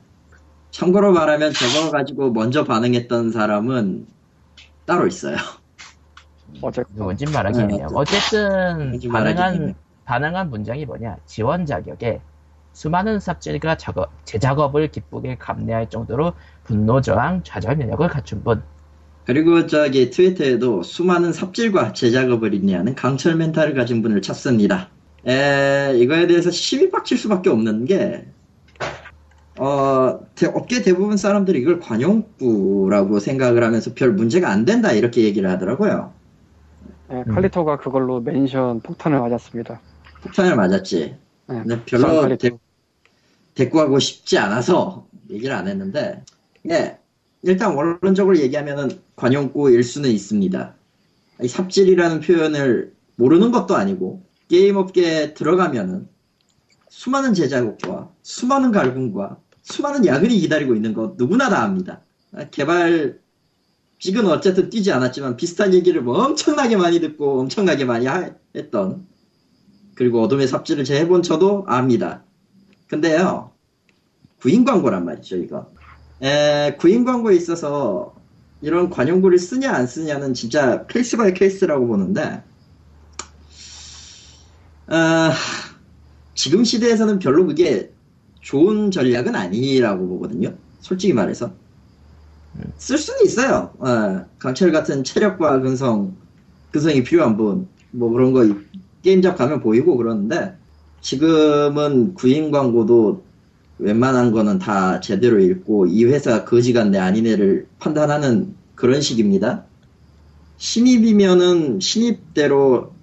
[0.69, 4.05] 참고로 말하면 저거 가지고 먼저 반응했던 사람은
[4.86, 5.38] 따로 있어요.
[7.31, 7.83] 말하기 네.
[7.91, 9.75] 어쨌든 누군지 말하기 반응한 힘해.
[10.05, 11.17] 반응한 문장이 뭐냐?
[11.25, 12.21] 지원 자격에
[12.73, 16.33] 수많은 삽질과 작업, 재작업을 기쁘게 감내할 정도로
[16.63, 18.61] 분노 저항, 좌절 면역을 갖춘 분.
[19.26, 24.89] 그리고 저기 트위터에도 수많은 삽질과 제작업을 인내하는 강철 멘탈을 가진 분을 찾습니다.
[25.28, 28.26] 에, 이거에 대해서 시비 빡칠 수밖에 없는 게,
[29.57, 35.49] 어, 대- 업계 대부분 사람들이 이걸 관용구라고 생각을 하면서 별 문제가 안 된다 이렇게 얘기를
[35.49, 36.13] 하더라고요.
[37.11, 39.80] 예, 칼리토가 그걸로 멘션 폭탄을 맞았습니다.
[40.21, 41.15] 폭탄을 맞았지.
[41.51, 42.38] 예, 근데 별로.
[42.38, 42.51] 대,
[43.55, 46.23] 대꾸하고 싶지 않아서 얘기를 안 했는데,
[46.69, 46.97] 예,
[47.45, 50.73] 일단 원론적으로 얘기하면은 관용구일 수는 있습니다.
[51.43, 56.07] 이 삽질이라는 표현을 모르는 것도 아니고, 게임 업계에 들어가면은
[56.89, 62.01] 수많은 제작업과 수많은 갈굼과 수많은 야근이 기다리고 있는 거 누구나 다 압니다.
[62.33, 63.19] 아, 개발
[63.99, 69.07] 직은 어쨌든 뛰지 않았지만 비슷한 얘기를 뭐 엄청나게 많이 듣고 엄청나게 많이 하- 했던
[69.95, 72.23] 그리고 어둠의 삽질을 제 해본 저도 압니다.
[72.87, 73.51] 근데요,
[74.39, 75.71] 구인 광고란 말이죠, 이거.
[76.22, 78.16] 에, 구인 광고에 있어서
[78.61, 82.41] 이런 관용구를 쓰냐 안 쓰냐는 진짜 case by case라고 보는데,
[84.88, 85.34] 아,
[86.34, 87.91] 지금 시대에서는 별로 그게
[88.41, 90.53] 좋은 전략은 아니라고 보거든요.
[90.80, 91.51] 솔직히 말해서.
[92.78, 93.74] 쓸 수는 있어요.
[93.80, 96.16] 어, 강철 같은 체력과 근성,
[96.72, 98.47] 근성이 필요한 분, 뭐 그런 거
[99.01, 100.55] 게임잡 가면 보이고 그러는데,
[101.01, 103.24] 지금은 구인 광고도
[103.78, 109.65] 웬만한 거는 다 제대로 읽고 이 회사 거지 같네 아니네를 판단하는 그런 식입니다.
[110.57, 112.93] 신입이면은 신입대로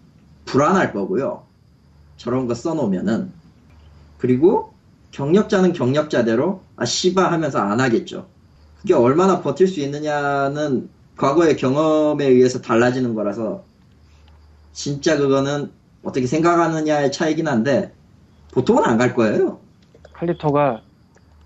[0.46, 1.44] 불안할 거고요.
[2.16, 3.32] 저런 거 써놓으면은.
[4.18, 4.72] 그리고
[5.10, 8.28] 경력자는 경력자대로 아 씨바 하면서 안 하겠죠.
[8.80, 13.64] 그게 얼마나 버틸 수 있느냐는 과거의 경험에 의해서 달라지는 거라서
[14.72, 15.70] 진짜 그거는
[16.02, 17.92] 어떻게 생각하느냐의 차이긴 한데
[18.52, 19.61] 보통은 안 갈 거예요.
[20.22, 20.82] 칼리토가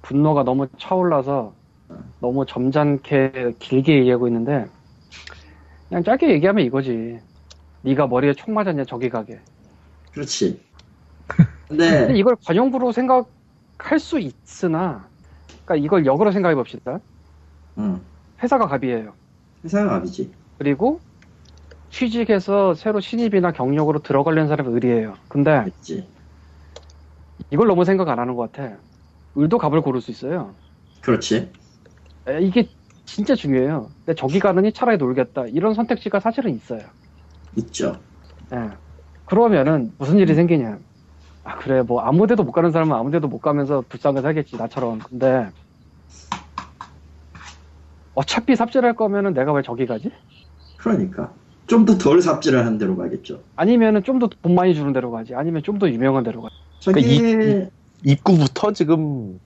[0.02, 1.54] 분노가 너무 차올라서
[2.20, 4.66] 너무 점잖게 길게 얘기하고 있는데
[5.88, 7.18] 그냥 짧게 얘기하면 이거지.
[7.82, 9.40] 네가 머리에 총 맞았냐 저기 가게.
[10.12, 10.60] 그렇지.
[11.68, 15.08] 근데 근데 이걸 관용구로 생각할 수 있으나
[15.64, 17.00] 그러니까 이걸 역으로 생각해 봅시다.
[17.78, 18.00] 응,
[18.42, 19.14] 회사가 갑이에요.
[19.64, 20.32] 회사가 압이지.
[20.58, 21.00] 그리고
[21.88, 25.14] 취직해서 새로 신입이나 경력으로 들어가려는 사람이 의리예요.
[25.28, 26.15] 근데 그렇지.
[27.50, 28.82] 이걸 너무 생각 안 하는 것 같아.
[29.38, 30.58] 을도 갑을 고를 수 있어요.
[31.00, 31.52] 그렇지.
[32.28, 32.68] 에, 이게
[33.04, 33.94] 진짜 중요해요.
[34.04, 35.46] 근데 저기 가느니 차라리 놀겠다.
[35.48, 36.92] 이런 선택지가 사실은 있어요.
[37.56, 38.00] 있죠.
[38.52, 38.78] 예.
[39.24, 40.80] 그러면은 무슨 일이 생기냐.
[41.44, 45.02] 아, 그래, 뭐 아무 데도 못 가는 사람은 아무 데도 못 가면서 불쌍하게 살겠지, 나처럼.
[45.02, 45.52] 근데
[48.14, 50.10] 어차피 삽질할 거면은 내가 왜 저기 가지?
[50.76, 51.34] 그러니까.
[51.66, 53.42] 좀 더 덜 삽질을 하는 데로 가겠죠.
[53.56, 55.34] 아니면은 좀 더 돈 많이 주는 데로 가지.
[55.34, 56.56] 아니면 좀 더 유명한 데로 가지.
[56.92, 57.70] 저기, 그러니까
[58.04, 59.40] 입구부터 지금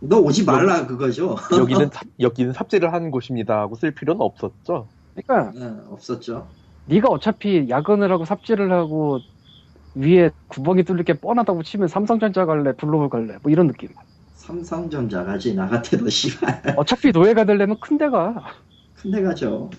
[0.00, 1.36] 너 오지 말라 그거죠.
[1.56, 4.86] 여기는 삽- 여기는 삽질을 하는 곳입니다 하고 쓸 필요는 없었죠.
[5.14, 6.46] 그러니까 네, 없었죠.
[6.86, 9.20] 네가 어차피 야근을 하고 삽질을 하고
[9.94, 13.88] 위에 구멍이 뚫릴 게 뻔하다고 치면 삼성전자 갈래, 블루홀 갈래, 뭐 이런 느낌.
[14.34, 18.44] 삼성전자 가지 나 같아도 씨발 어차피 노예가 되려면 큰 데가
[18.96, 19.70] 큰 데 가죠.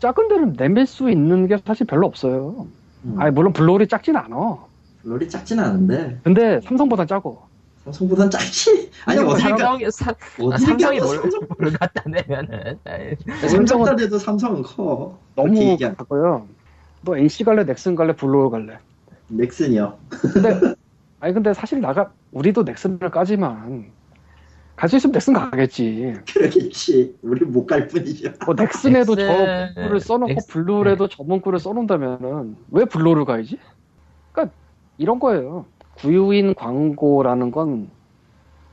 [0.00, 2.66] 작은 데는 내밀 수 있는 게 사실 별로 없어요.
[3.04, 4.58] 음, 아니 물론 블루홀이 작진 않아.
[5.04, 7.42] 롤이 작진 않은데 근데 삼성보다 작고.
[7.84, 8.90] 삼성보단 작지.
[9.04, 12.78] 아니 뭐 어딜 가 삼성이 사, 아, 삼성이 뭘, 삼성 뭘 갖다 내면은
[13.46, 15.18] 삼성은 돼도 삼성은 커.
[15.36, 16.46] 너무 작고요.
[17.02, 18.78] 너 NC 갈래, 넥슨 갈래, 블루홀 갈래.
[19.28, 19.98] 넥슨이요.
[20.08, 20.60] 근데
[21.20, 23.92] 아니 근데 사실 나가 우리도 넥슨을 까지만
[24.76, 26.14] 갈 수 있으면 넥슨 가겠지.
[26.32, 27.14] 그러겠지.
[27.22, 28.32] 우리 못 갈 뿐이죠.
[28.46, 30.48] 뭐 넥슨에도 넥슨, 저 문구를 써놓고 넥슨.
[30.52, 33.58] 블루홀에도 저 문구를 써놓는다면은 왜 블루홀을 가야지?
[34.32, 34.54] 그러니까
[34.98, 35.66] 이런 거예요.
[35.96, 37.90] 구인 광고라는 건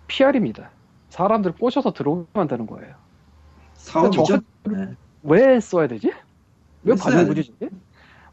[0.07, 0.69] PR입니다.
[1.09, 2.95] 사람들 꼬셔서 들어오면 되는 거예요.
[3.75, 4.39] 사업이죠.
[4.65, 4.95] 네.
[5.23, 6.11] 왜 써야 되지?
[6.83, 7.69] 왜 관용구지 저게?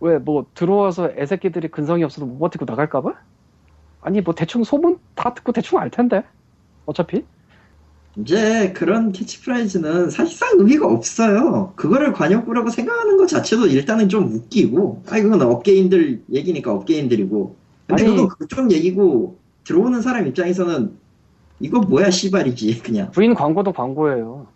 [0.00, 3.14] 왜뭐 들어와서 애새끼들이 근성이 없어서 못 버티고 나갈까봐?
[4.00, 6.22] 아니 뭐 대충 소문 다 듣고 대충 알 텐데
[6.86, 7.24] 어차피
[8.16, 11.72] 이제 그런 캐치프레이즈는 사실상 의미가 없어요.
[11.76, 17.56] 그거를 관용구라고 생각하는 것 자체도 일단은 좀 웃기고, 아니 그건 업계인들 얘기니까 업계인들이고.
[17.88, 20.92] 근데 아니- 그건 그쪽 얘기고 들어오는 사람 입장에서는
[21.60, 24.46] 이거 뭐야 씨발이지 그냥 부인 광고도 광고예요.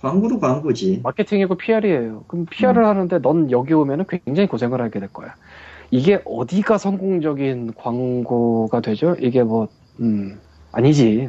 [0.00, 1.00] 광고도 광고지.
[1.02, 2.24] 마케팅이고 PR이에요.
[2.28, 5.34] 그럼 PR을 하는데 넌 여기 오면은 굉장히 고생을 하게 될 거야.
[5.90, 9.14] 이게 어디가 성공적인 광고가 되죠?
[9.20, 9.68] 이게 뭐,
[10.00, 10.38] 음,
[10.72, 11.28] 아니지.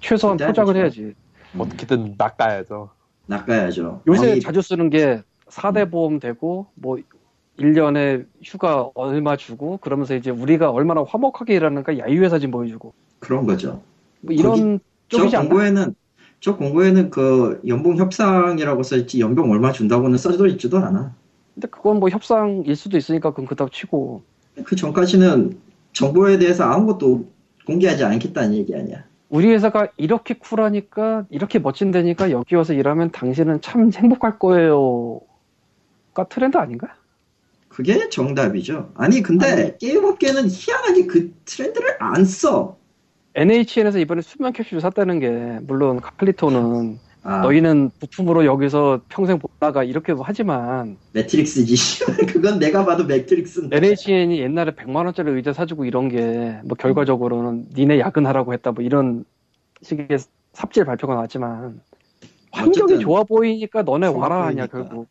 [0.00, 0.76] 최소한 포장을.
[0.76, 1.14] 해야지.
[1.56, 2.90] 어떻게든 낚아야죠.
[3.26, 4.02] 낚아야죠.
[4.06, 6.98] 요새 아니, 자주 쓰는 게 4대 보험 되고, 뭐,
[7.58, 13.82] 1년에 휴가 얼마 주고, 그러면서 이제 우리가 얼마나 화목하게 일하는가 야유회 사진 보여주고, 그런 거죠.
[14.20, 15.48] 뭐 이런 저 쪽이지 않나?
[15.48, 15.94] 공고에는
[16.40, 21.14] 저 공고에는 그 연봉 협상이라고 써있지 연봉 얼마 준다고는 써져 있지도 않아.
[21.54, 24.22] 근데 그건 뭐 협상일 수도 있으니까 그건 그닥 치고,
[24.64, 25.58] 그 전까지는
[25.92, 27.26] 정보에 대해서 아무것도
[27.66, 29.04] 공개하지 않겠다는 얘기 아니야.
[29.28, 35.24] 우리 회사가 이렇게 쿨하니까 이렇게 멋진 데니까 여기 와서 일하면 당신은 참 행복할 거예요가
[36.30, 36.94] 트렌드 아닌가?
[37.78, 38.90] 그게 정답이죠.
[38.96, 42.76] 아니 근데 게임업계는 희한하게 그 트렌드를 안 써.
[43.36, 49.84] NHN에서 이번에 수면 캡슐 샀다는 게 물론 칼리토는 아, 너희는 부품으로 여기서 평생 못 나가
[49.84, 52.04] 이렇게 하지만 매트릭스지.
[52.26, 53.76] 그건 내가 봐도 매트릭스인데.
[53.76, 59.24] NHN이 옛날에 100만 원짜리 의자 사주고 이런 게 뭐 결과적으로는 니네 야근하라고 했다 뭐 이런
[59.82, 60.08] 식의
[60.52, 61.80] 삽질 발표가 나왔지만
[62.50, 64.78] 환경이 좋아 보이니까 너네 좋아 와라 하냐 보이니까.
[64.78, 65.06] 결국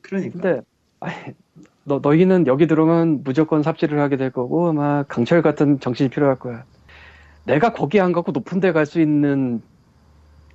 [0.00, 0.32] 그러니까.
[0.32, 0.60] 근데
[1.00, 1.12] 아이,
[1.88, 6.64] 너, 너희는 여기 들어오면 무조건 삽질을 하게 될 거고, 막 강철 같은 정신이 필요할 거야.
[7.46, 9.62] 내가 거기 안 가고 높은 데 갈 수 있는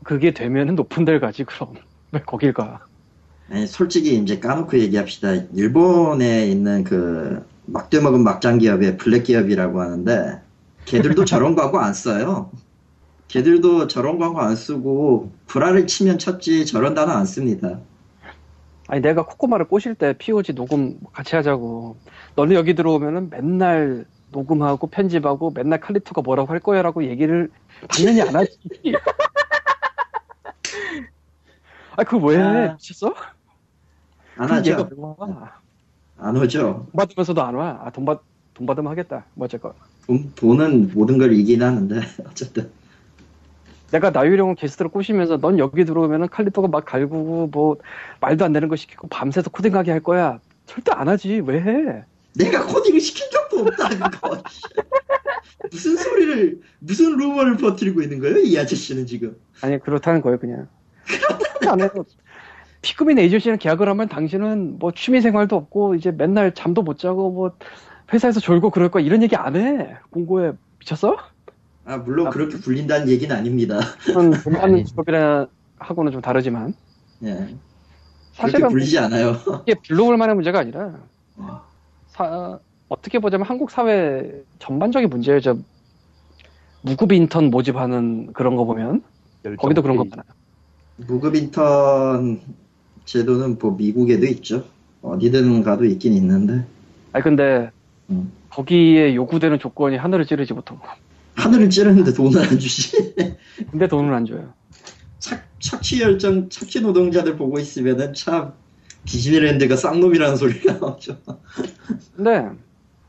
[0.03, 1.73] 그게 되면은 높은 데를 가지, 그럼.
[2.11, 2.87] 왜 거길 가?
[3.49, 5.33] 아니, 솔직히 이제 까놓고 얘기합시다.
[5.53, 10.41] 일본에 있는 그 막대 먹은 막장 기업의 블랙 기업이라고 하는데
[10.85, 12.51] 걔들도 저런 광고 안 써요.
[13.29, 17.81] 걔들도 저런 광고 안 쓰고 불화를 치면 쳤지 저런 단어 안 씁니다.
[18.87, 21.97] 아니, 내가 코코마를 꼬실 때 POG 녹음 같이 하자고.
[22.35, 27.49] 너는 여기 들어오면은 맨날 녹음하고 편집하고 맨날 칼리토가 뭐라고 할 거야라고 얘기를
[27.87, 28.57] 당연히 안 하지.
[31.95, 32.41] 아, 그거 왜 해?
[32.41, 32.73] 아.
[32.73, 33.13] 미쳤어?
[34.35, 34.89] 안 하죠.
[36.17, 36.87] 안 오죠.
[36.91, 37.79] 돈 받으면서도 안 와.
[37.83, 38.21] 아, 돈 받,
[38.53, 39.25] 돈 받으면 하겠다.
[39.35, 39.73] 뭐 어쨌건.
[40.07, 42.69] 돈, 돈은 모든 걸 이긴 하는데 어쨌든
[43.93, 47.77] 내가 나유령 게스트로 꼬시면서 넌 여기 들어오면은 칼리토가 막 갈구고 뭐
[48.21, 50.39] 말도 안 되는 거 시키고 밤새서 코딩하게 할 거야.
[50.65, 51.43] 절대 안 하지.
[51.45, 52.03] 왜 해?
[52.35, 54.41] 내가 코딩을 시킨 적도 없다 그거.
[55.71, 59.37] 무슨 소리를 무슨 루머를 퍼뜨리고 있는 거예요 이 아저씨는 지금.
[59.61, 60.67] 아니, 그렇다는 거예요, 그냥.
[61.69, 62.03] 안 해도.
[62.81, 67.55] 피크민 에이전시랑 계약을 하면 당신은 뭐 취미 생활도 없고 이제 맨날 잠도 못 자고 뭐
[68.11, 69.03] 회사에서 졸고 그럴 거야.
[69.03, 69.97] 이런 얘기 안 해.
[70.09, 71.15] 공고에 미쳤어?
[71.85, 73.79] 아 물론 그렇게 불린다는 얘기는 아닙니다.
[74.05, 74.89] 그건 돈 받는 아니지.
[74.91, 75.47] 직업이라
[75.79, 76.73] 하고는 좀 다르지만
[77.23, 77.33] 예.
[77.33, 77.55] 그렇게
[78.33, 79.35] 사실은 불리지 않아요.
[79.67, 80.93] 이게 블로글만의 문제가 아니라
[81.37, 81.61] 어.
[82.07, 85.39] 사- 어떻게 보자면 한국 사회 전반적인 문제예요.
[85.41, 85.57] 저
[86.81, 89.03] 무급 인턴 모집하는 그런 거 보면
[89.57, 90.23] 거기도 그런 거 많아요.
[90.97, 92.39] 무급 인턴
[93.05, 94.63] 제도는 뭐 미국에도 있죠.
[95.01, 96.65] 어디든 가도 있긴 있는데
[97.11, 97.69] 아니 근데
[98.09, 98.31] 음.
[98.49, 100.79] 거기에 요구되는 조건이 하늘을 찌르지 못하고
[101.35, 103.15] 하늘을 찌르는데 돈을 안 주시.
[103.71, 104.53] 근데 돈을 안 줘요.
[105.19, 108.53] 착, 착취 열정, 착취 노동자들 보고 있으면은 참
[109.05, 111.17] 디즈니랜드가 쌍놈이라는 소리가 나오죠.
[112.15, 112.49] 근데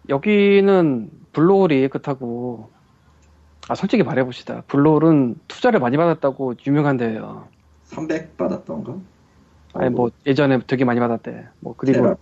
[0.08, 2.70] 여기는 블로홀이 그렇다고
[3.68, 4.62] 아 솔직히 말해봅시다.
[4.68, 7.48] 블로홀은 투자를 많이 받았다고 유명한 데예요.
[7.84, 8.96] 300 받았던가?
[9.74, 11.46] 아니 뭐 예전에 되게 많이 받았대.
[11.60, 12.16] 뭐 그리고 테라.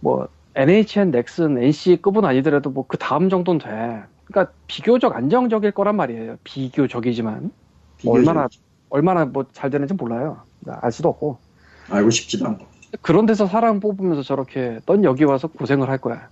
[0.00, 4.02] 뭐 NHN, 넥슨, NC급은 아니더라도 뭐 그 다음 정도는 돼.
[4.30, 6.36] 그러니까 비교적 안정적일 거란 말이에요.
[6.44, 7.50] 비교적이지만
[7.98, 8.14] 비교적.
[8.18, 8.48] 얼마나
[8.88, 10.42] 얼마나 뭐 잘 되는지 몰라요.
[10.66, 11.38] 알 수도 없고
[11.90, 12.66] 알고 싶지도 않고.
[13.02, 16.28] 그런 데서 사람 뽑으면서 저렇게 넌 여기 와서 고생을 할 거야.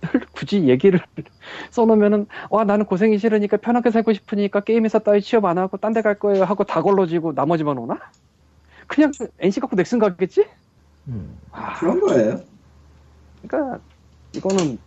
[0.32, 1.00] 굳이 얘기를
[1.70, 5.92] 써놓으면은 와 나는 고생이 싫으니까 편하게 살고 싶으니까 게임 회사 따위 취업 안 하고 딴
[5.94, 7.98] 데 갈 거예요 하고 다 걸러지고 나머지만 오나?
[8.86, 10.46] 그냥 NC 갖고 넥슨 가겠지?
[11.08, 11.38] 음.
[11.50, 12.40] 아, 그런 거예요.
[13.42, 13.80] 그러니까
[14.34, 14.78] 이거는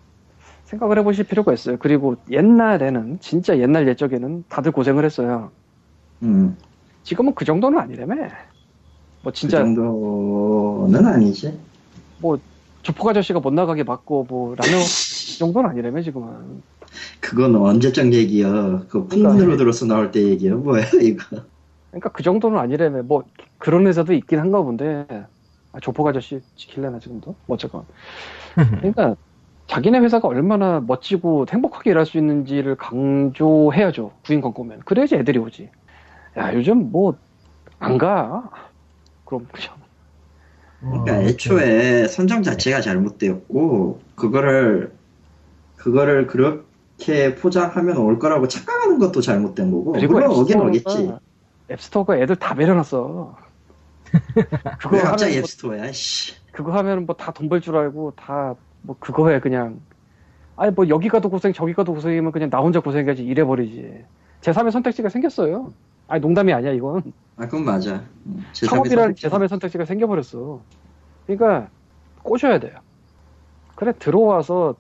[0.69, 1.77] 생각을 해보실 필요가 있어요.
[1.79, 5.49] 그리고 옛날에는 진짜 옛날 옛적에는 다들 고생을 했어요.
[6.21, 6.55] 음,
[7.03, 8.15] 지금은 그 정도는 아니라며.
[9.23, 11.57] 뭐그 진짜 정도는 아니지.
[12.83, 16.61] 조폭 아저씨가 못 나가게 막고 뭐 라면 이 정도는 아니라며 지금은.
[17.19, 18.83] 그건 언제적 얘기야.
[18.89, 20.55] 그 풍문으로 들어서 나올 때 얘기야.
[20.55, 21.41] 뭐야, 이거.
[21.89, 23.03] 그러니까 그 정도는 아니라며.
[23.03, 23.23] 뭐
[23.57, 25.05] 그런 회사도 있긴 한가 본데.
[25.71, 27.35] 아, 조폭 아저씨 지킬래나 지금도?
[27.45, 27.83] 뭐 어쨌건.
[28.55, 29.15] 그러니까
[29.69, 34.11] 자기네 회사가 얼마나 멋지고 행복하게 일할 수 있는지를 강조해야죠.
[34.25, 34.81] 구인 광고면.
[34.85, 35.69] 그래야지 애들이 오지.
[36.37, 37.15] 야 요즘 뭐
[37.79, 38.49] 안 가.
[39.25, 39.77] 그럼 그냥
[40.81, 44.93] 그러니까 어, 애초에 선정 자체가 잘못되었고, 그거를,
[45.77, 51.13] 그거를 그렇게 포장하면 올 거라고 착각하는 것도 잘못된 거고, 그리고 물론 오긴 오겠지.
[51.71, 53.37] 앱스토어가 애들 다 매려놨어.
[54.79, 56.33] 그거 왜 갑자기 뭐, 앱스토어야, 씨.
[56.51, 59.79] 그거 하면 뭐 다 돈 벌 줄 알고 다 뭐 그거 해 그냥.
[60.55, 64.03] 아니 뭐 여기 가도 고생 저기 가도 고생이면 그냥 나 혼자 고생해야지 이래버리지.
[64.41, 65.73] 제3의 선택지가 생겼어요.
[66.07, 67.13] 아니 농담이 아니야 이건.
[67.37, 68.03] 아, 그건 맞아.
[68.25, 69.27] 음, 제3의 창업이라는 선택지.
[69.27, 70.61] 제3의 선택지가 생겨버렸어.
[71.27, 71.69] 그러니까
[72.23, 72.77] 꼬셔야 돼요.
[73.75, 74.75] 그래 들어와서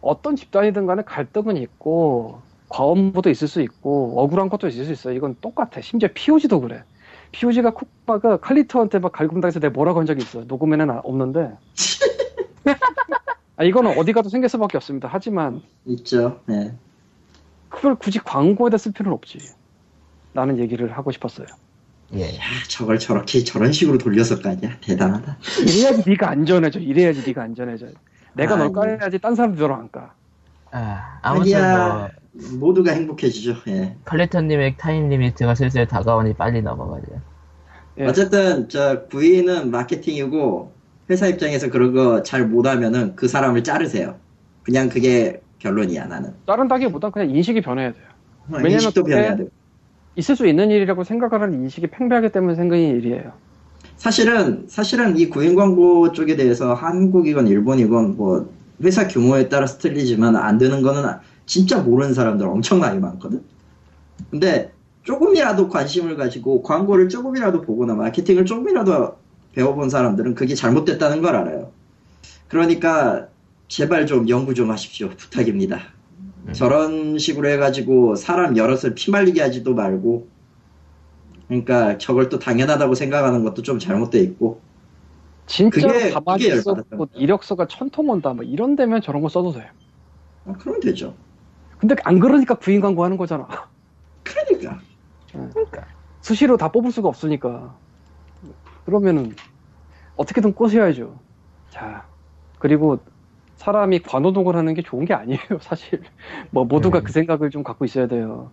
[0.00, 5.14] 어떤 집단이든 간에 갈등은 있고 과업무도 있을 수 있고 억울한 것도 있을 수 있어요.
[5.14, 5.80] 이건 똑같아.
[5.82, 6.82] 심지어 POG도 그래.
[7.32, 10.44] POG가 쿡바가 칼리토한테 막 갈굼당해서 내가 뭐라고 한 적이 있어요.
[10.44, 11.52] 녹음에는 아- 없는데.
[13.56, 15.08] 아, 이거는 어디 가도 생길 수밖에 없습니다.
[15.10, 16.40] 하지만 있죠.
[16.50, 16.74] 예.
[17.68, 19.38] 그걸 굳이 광고에다 쓸 필요는 없지.
[20.34, 21.46] 라는 얘기를 하고 싶었어요.
[22.14, 22.26] 예.
[22.26, 25.38] 아, 저걸 저렇게 저런 식으로 돌려서 까냐 대단하다.
[25.60, 26.80] 이래야지 네가 안전해져.
[26.80, 27.86] 이래야지 네가 안전해져.
[28.34, 28.98] 내가 널 아이고.
[28.98, 30.14] 까야지 딴 사람들 너를 안 까.
[30.70, 32.08] 아, 아무튼 뭐 아니야.
[32.58, 33.56] 모두가 행복해지죠.
[33.68, 33.96] 예.
[34.06, 37.06] 칼리턴님의 time limit가 슬슬 다가오니 빨리 넘어가죠.
[37.98, 38.06] 예.
[38.06, 40.72] 어쨌든 저 구인은 마케팅이고
[41.12, 44.16] 회사 입장에서 그런 거 잘 못하면은 그 사람을 자르세요.
[44.62, 46.32] 그냥 그게 결론이야 나는.
[46.46, 48.02] 자른다기보다 그냥 인식이 변해야 돼요.
[48.48, 49.46] 왜냐면 인식도 변해야 돼.
[50.16, 53.32] 있을 수 있는 일이라고 생각하는 인식이 팽배하기 때문에 생긴 일이에요.
[53.96, 58.50] 사실은 사실은 이 구인 광고 쪽에 대해서 한국이건 일본이건 뭐
[58.82, 61.02] 회사 규모에 따라서 틀리지만 안 되는 거는
[61.46, 63.42] 진짜 모르는 사람들 엄청나게 많거든.
[64.30, 69.21] 근데 조금이라도 관심을 가지고 광고를 조금이라도 보거나 마케팅을 조금이라도
[69.54, 71.70] 배워본 사람들은 그게 잘못됐다는 걸 알아요.
[72.48, 73.28] 그러니까
[73.68, 75.08] 제발 좀 연구 좀 하십시오.
[75.10, 75.80] 부탁입니다.
[76.46, 76.52] 음.
[76.52, 80.28] 저런 식으로 해가지고 사람 여럿을 피말리게 하지도 말고
[81.48, 84.60] 그러니까 저걸 또 당연하다고 생각하는 것도 좀 잘못돼 있고
[85.46, 88.32] 진짜 그게- 가만히 그게 열받았던 이력서가 천통 온다.
[88.32, 89.66] 뭐 이런 데면 저런 거 써도 돼요.
[90.46, 91.14] 어, 그러면 되죠.
[91.78, 93.46] 근데 안 그러니까 구인 광고 하는 거잖아.
[94.22, 94.78] 그러니까
[96.20, 97.76] 수시로 다 뽑을 수가 없으니까.
[98.84, 99.34] 그러면은
[100.16, 101.20] 어떻게든 꼬셔야죠.
[101.70, 102.08] 자,
[102.58, 102.98] 그리고
[103.56, 106.02] 사람이 관호동을 하는 게 좋은 게 아니에요, 사실.
[106.52, 107.04] 뭐 모두가 음.
[107.04, 108.52] 그 생각을 좀 갖고 있어야 돼요.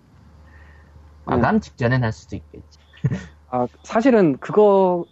[1.25, 2.79] 마감 직전엔 할 수도 있겠지.
[3.47, 5.05] 아, 사실은 그거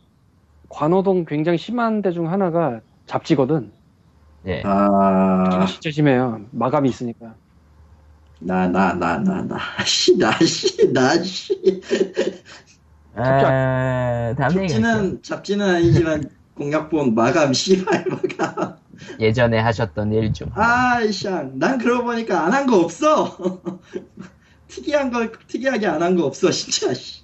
[0.69, 3.73] 관호동 굉장히 심한 데 중 하나가 잡지거든.
[4.47, 4.61] 예.
[4.63, 6.47] 아, 진짜 심해요.
[6.51, 7.35] 마감이 있으니까.
[8.39, 11.53] 나, 나, 나, 나, 나, 씨, 나, 씨, 나, 씨.
[13.17, 18.77] 아, 다음 잡지는, 잡지는 아니지만, 공약본 마감, 씨발, 마감.
[19.19, 20.49] 예전에 하셨던 일 중.
[20.55, 23.37] 아이씨, 난 그러고 보니까 안 한 거 없어.
[24.67, 27.23] 특이한 거, 특이하게 안 한 거 없어, 진짜, 씨.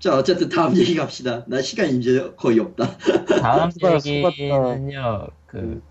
[0.00, 1.44] 자, 어쨌든 다음 얘기 갑시다.
[1.46, 2.96] 나 시간 이제 거의 없다.
[3.40, 5.82] 다음 수고하- 얘기는요, 그,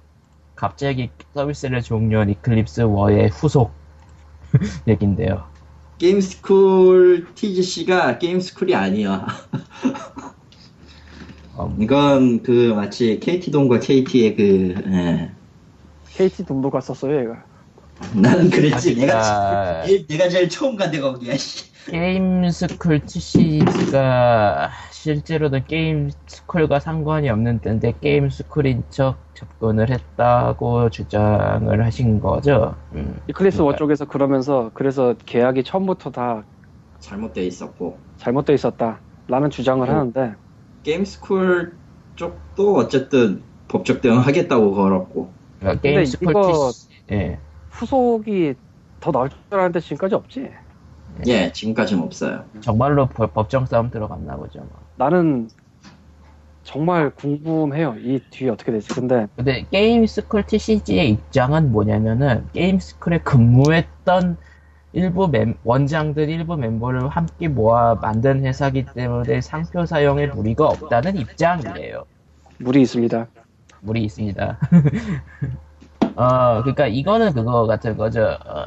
[0.56, 3.72] 갑자기 서비스를 종료한 이클립스 워의 후속
[4.88, 5.50] 얘긴데요.
[6.02, 9.28] 게임스쿨 TGC가 게임스쿨이 아니야.
[11.54, 15.32] 어, 이건 그 마치 KT동과 KT의 그, 예.
[16.16, 17.46] KT 돈도 갔었어요, 얘가.
[18.16, 18.96] 나는 그랬지.
[18.96, 21.71] 내가, 아, 제일- 내가 제일 처음 간 데가 거기야, 씨.
[21.90, 32.76] 게임스쿨 TC가 실제로는 게임스쿨과 상관이 없는 때인데 게임스쿨인 척 접근을 했다고 주장을 하신 거죠.
[32.94, 33.20] 음.
[33.28, 36.44] 이클립스 워 그러니까 쪽에서 그러면서 그래서 계약이 처음부터 다
[37.00, 37.98] 잘못돼 있었고.
[38.18, 39.00] 잘못돼 있었다.
[39.28, 39.94] 라는 주장을 음.
[39.96, 40.36] 하는데
[40.84, 41.74] 게임스쿨
[42.16, 45.32] 쪽도 어쨌든 법적 대응 하겠다고 걸었고.
[45.60, 47.40] 그러니까 게임스쿨 이거- TC, 예.
[47.72, 48.54] 후속이
[49.00, 50.52] 더 나올 줄 알았는데 지금까지 없지.
[51.28, 52.46] 예, 지금까지는 없어요.
[52.62, 54.60] 정말로 법- 법정 싸움 들어갔나 보죠.
[54.60, 54.70] 뭐.
[54.96, 55.50] 나는
[56.64, 57.96] 정말 궁금해요.
[58.00, 58.90] 이 뒤에 어떻게 될지.
[58.90, 64.38] 근데 근데 게임스쿨 TCG의 입장은 뭐냐면은 게임스쿨에 근무했던
[64.94, 72.06] 일부 멤, 원장들 일부 멤버를 함께 모아 만든 회사기 때문에 상표 사용에 무리가 없다는 입장이에요.
[72.60, 73.28] 물이 있습니다.
[73.82, 74.60] 무리 있습니다.
[76.16, 78.38] 어, 그러니까 이거는 그거 같은 거죠.
[78.46, 78.66] 어,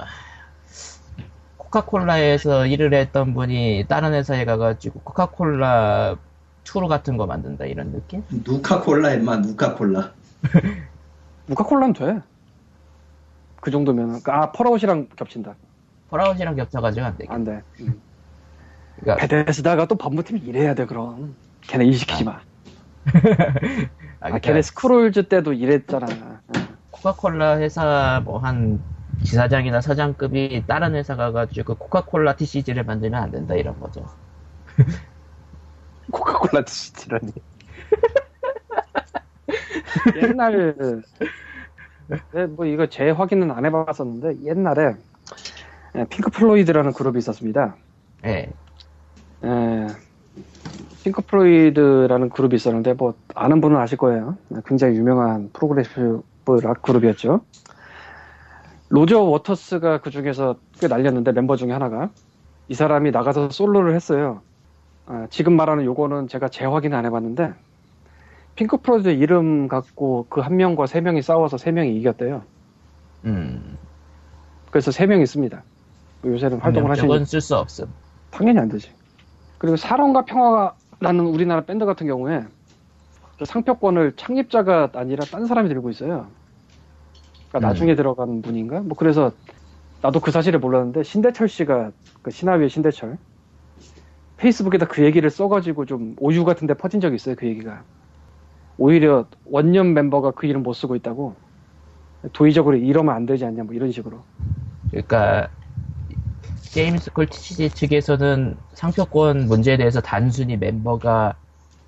[1.78, 6.16] 코카콜라에서 일을 했던 분이 다른 회사에 가가지고 코카콜라
[6.62, 8.22] 투르 같은 거 만든다 이런 느낌?
[8.46, 10.12] 누카콜라, 임마, 누카콜라.
[11.46, 12.20] 무카콜라는 돼.
[13.60, 15.56] 그 정도면 아 폴아웃이랑 겹친다.
[16.10, 17.24] 폴아웃이랑 겹쳐가지고 안 돼.
[17.28, 17.62] 안 돼.
[17.80, 18.00] 음.
[19.00, 21.34] 그러니까 베데스다가 또 법무팀 일해야 돼 그럼.
[21.62, 22.32] 걔네 일 시키지 마.
[23.10, 23.16] 아,
[24.20, 26.06] 아, 그러니까 걔네 스크롤즈 때도 일했잖아.
[26.90, 28.80] 코카콜라 회사 뭐 한
[29.22, 34.06] 지사장이나 사장급이 다른 회사 가가지고 코카콜라 TCG를 만들면 안 된다 이런 거죠.
[36.10, 37.32] 코카콜라 드시지라니.
[40.22, 41.02] 옛날
[42.32, 44.94] 네, 뭐 이거 재확인은 안 해봤었는데 옛날에
[45.96, 47.76] 예, 핑크 플로이드라는 그룹이 있었습니다.
[48.24, 48.50] 예.
[49.44, 49.86] 예,
[51.04, 54.36] 핑크 플로이드라는 그룹이 있었는데 뭐 아는 분은 아실 거예요.
[54.66, 56.22] 굉장히 유명한 progressive
[56.62, 57.42] rock 그룹이었죠.
[58.94, 62.10] 로저 워터스가 그 중에서 꽤 날렸는데 멤버 중에 하나가
[62.68, 64.40] 이 사람이 나가서 솔로를 했어요.
[65.06, 67.54] 아, 지금 말하는 요거는 제가 재확인 안 해봤는데
[68.54, 72.42] 핑크 플로이드 이름 갖고 그 한 명과 세 명이 싸워서 세 명이 이겼대요.
[73.24, 73.78] 음.
[74.70, 75.60] 그래서 세 명 있습니다.
[76.24, 77.92] 요새는 활동을 하시는 명적은 쓸수 없음.
[78.30, 78.92] 당연히 안 되지.
[79.58, 82.44] 그리고 사랑과 평화라는 우리나라 밴드 같은 경우에
[83.40, 86.28] 그 상표권을 창립자가 아니라 딴 사람이 들고 있어요.
[87.54, 87.62] 그러니까 음.
[87.68, 88.80] 나중에 들어간 분인가?
[88.80, 89.32] 뭐 그래서
[90.02, 91.92] 나도 그 사실을 몰랐는데 신대철 씨가
[92.22, 93.16] 그 시나위의 신대철
[94.36, 97.36] 페이스북에다 그 얘기를 써가지고 좀 오유 같은데 퍼진 적이 있어요.
[97.36, 97.84] 그 얘기가
[98.76, 101.36] 오히려 원년 멤버가 그 이름 못 쓰고 있다고
[102.32, 104.24] 도의적으로 이러면 안 되지 않냐 뭐 이런 식으로
[104.90, 105.48] 그러니까
[106.72, 111.38] 게임스쿨 TCG 측에서는 상표권 문제에 대해서 단순히 멤버가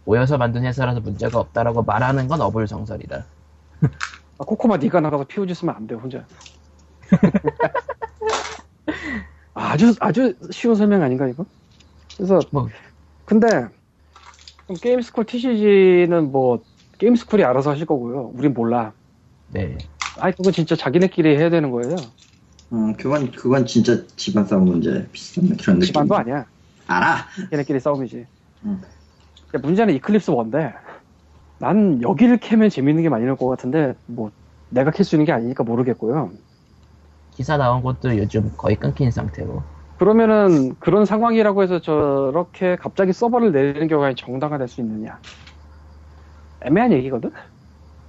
[0.04, 3.35] 모여서 만든 회사라서 문제가 없다라고 말하는 건 어불성설이다.
[4.38, 6.26] 아, 코코마 네가 나가서 POG 쓰면 안 돼, 혼자.
[9.54, 11.46] 아주, 아주 쉬운 설명 아닌가, 이거?
[12.16, 12.68] 그래서, 뭐.
[13.24, 13.68] 근데,
[14.66, 16.62] 그럼 게임스쿨 TCG는 뭐
[16.98, 18.32] 게임스쿨이 알아서 하실 거고요.
[18.34, 18.92] 우린 몰라.
[19.48, 19.88] 네.
[20.16, 22.12] 아이 그건 진짜 자기네끼리 해야 되는 거예요.
[22.72, 25.86] 음, 그건, 그건 진짜 집안 싸움 문제 비슷한 그런 느낌.
[25.86, 26.46] 집안도 아니야.
[26.86, 27.26] 알아!
[27.50, 28.26] 걔네끼리 싸움이지.
[28.64, 28.80] 음.
[29.48, 30.72] 그러니까 문제는 이클립스 원데
[31.58, 34.30] 난 여기를 캐면 재밌는 게 많이 나올 것 같은데 뭐
[34.70, 36.30] 내가 캘 수 있는 게 아니니까 모르겠고요.
[37.32, 39.62] 기사 나온 것도 요즘 거의 끊긴 상태고.
[39.98, 45.18] 그러면은 그런 상황이라고 해서 저렇게 갑자기 서버를 내리는 경우가 정당화될 수 있느냐?
[46.62, 47.32] 애매한 얘기거든.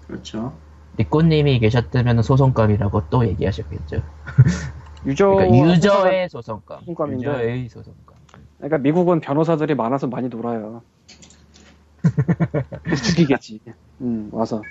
[0.07, 0.53] 그렇죠.
[0.99, 4.01] 니꼬님이 계셨다면 소송감이라고 또 얘기하셨겠죠.
[5.05, 6.79] 유저 그러니까 유저의 소송감.
[6.79, 7.27] 소송감인데.
[7.27, 8.17] 유저의 소송감.
[8.57, 10.81] 그러니까 미국은 변호사들이 많아서 많이 놀아요.
[13.05, 13.59] 죽이겠지.
[14.01, 14.61] 음 와서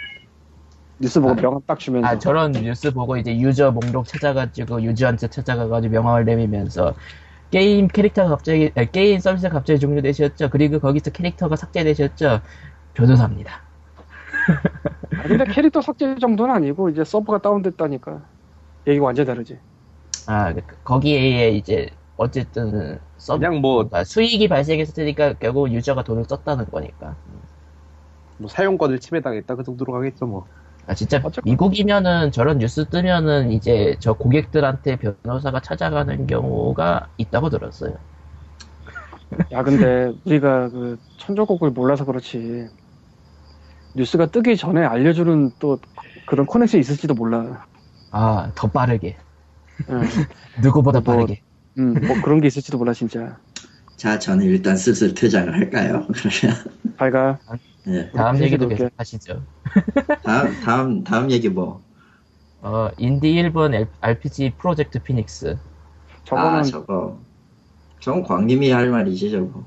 [0.98, 5.28] 뉴스 보고 아, 명함 딱 주면서 아 저런 뉴스 보고 이제 유저 목록 찾아가지고 유저한테
[5.28, 6.94] 찾아가가지고 명함을 내밀면서
[7.50, 10.50] 게임 캐릭터가 갑자기 아니, 게임 서비스가 갑자기 종료되셨죠.
[10.50, 12.40] 그리고 거기서 캐릭터가 삭제되셨죠.
[12.94, 13.62] 변호사입니다.
[15.18, 18.28] 아, 근데 캐릭터 삭제 정도는 아니고 이제 서버가 다운됐다니까
[18.86, 19.58] 얘기가 완전 다르지.
[20.26, 26.66] 아 그- 거기에 이제 어쨌든 서버 그냥 뭐, 그러니까 수익이 발생했으니까 결국 유저가 돈을 썼다는
[26.66, 27.16] 거니까.
[28.38, 30.46] 뭐 사용권을 침해당했다 그 정도로 가겠죠 뭐.
[30.86, 37.96] 아 진짜 어쨌건- 미국이면은 저런 뉴스 뜨면은 이제 저 고객들한테 변호사가 찾아가는 경우가 있다고 들었어요.
[39.50, 42.68] 야 근데 우리가 그 천조국을 몰라서 그렇지
[43.94, 45.78] 뉴스가 뜨기 전에 알려주는 또
[46.26, 47.66] 그런 커넥션이 있을지도 몰라.
[48.12, 49.16] 아 더 빠르게
[49.90, 50.00] 응.
[50.62, 51.42] 누구보다 뭐, 빠르게.
[51.78, 53.38] 음, 뭐 그런 게 있을지도 몰라 진짜.
[53.96, 56.06] 자, 저는 일단 슬슬 퇴장을 할까요?
[56.12, 56.56] 그러면.
[56.96, 57.38] 발가
[57.84, 58.10] 네.
[58.12, 59.42] 다음 얘기도 얘기 계속 하시죠.
[60.22, 61.82] 다음, 다음, 다음 얘기 뭐.
[62.62, 65.56] 어 인디 1번 L- RPG 프로젝트 피닉스.
[66.24, 67.18] 저거는 아, 저거.
[68.00, 69.64] 저건 광님이 할 말이지, 저거.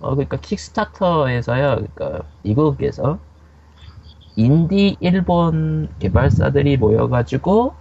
[0.00, 1.86] 어 그러니까 킥스타터에서요.
[1.96, 3.18] 그러니까 미국에서
[4.36, 7.74] 인디 일본 개발사들이 모여가지고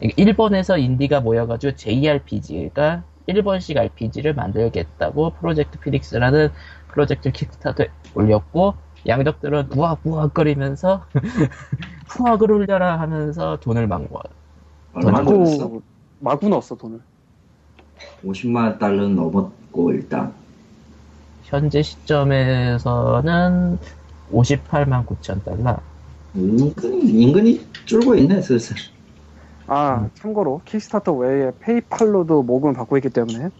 [0.00, 6.48] 일본에서 인디가 모여가지고 JRPG, 그러니까 일본식 RPG를 만들겠다고 프로젝트 피닉스라는
[6.88, 7.84] 프로젝트 킥스타터
[8.14, 8.74] 올렸고
[9.06, 11.04] 양덕들은 우악우악거리면서
[12.08, 14.22] 풍악을 울려라 하면서 돈을 막 모아.
[14.92, 15.82] 마구
[16.18, 17.00] 마구 넣었어 돈을.
[18.24, 20.32] 50만 달러는 넘었고, 일단.
[21.44, 23.78] 현재 시점에서는
[24.32, 25.78] 58만 9천 달러.
[26.36, 28.76] 은근, 은근히 줄고 있네, 슬슬.
[29.72, 33.50] 아 참고로 킥스타터 외에 페이팔로도 모금을 받고 있기 때문에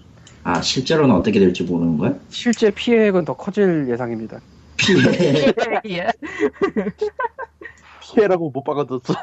[0.42, 2.14] 아, 실제로는 어떻게 될지 모르는 거야?
[2.30, 4.40] 실제 피해액은 더 커질 예상입니다.
[4.76, 5.52] 피해.
[5.86, 6.08] 예.
[8.00, 9.14] 피해라고 못 박아줬어.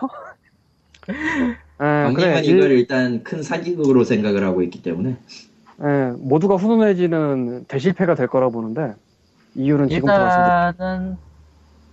[1.80, 5.18] 아, 그래 이걸 일- 일단 큰 사기극으로 생각을 하고 있기 때문에.
[5.84, 8.94] 예, 모두가 훈훈해지는 대실패가 될 거라고 보는데
[9.56, 10.70] 이유는 지금부터 말씀드릴게요.
[10.72, 11.18] 일단은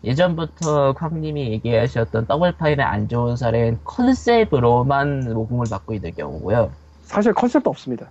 [0.05, 6.71] 예전부터 쾅님이 얘기하셨던 더블 파일의 안 좋은 사례는 컨셉으로만 모금을 받고 있는 경우고요.
[7.03, 8.11] 사실 컨셉도 없습니다.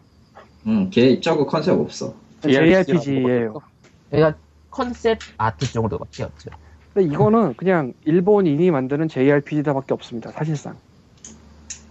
[0.66, 2.14] 응, 걔 저거 컨셉 없어.
[2.42, 3.62] JRPG예요.
[4.10, 4.38] 그러니까
[4.70, 6.50] 컨셉 아트 정도밖에 없죠.
[6.94, 10.32] 근데 이거는 그냥 일본인이 만드는 JRPG다밖에 없습니다.
[10.32, 10.76] 사실상.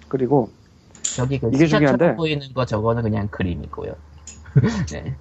[0.09, 0.51] 그리고
[1.03, 2.17] 저기 그 이게 중요한데.
[2.17, 3.95] 보이는 거 저거는 그냥 그림이고요.
[4.93, 5.17] 네.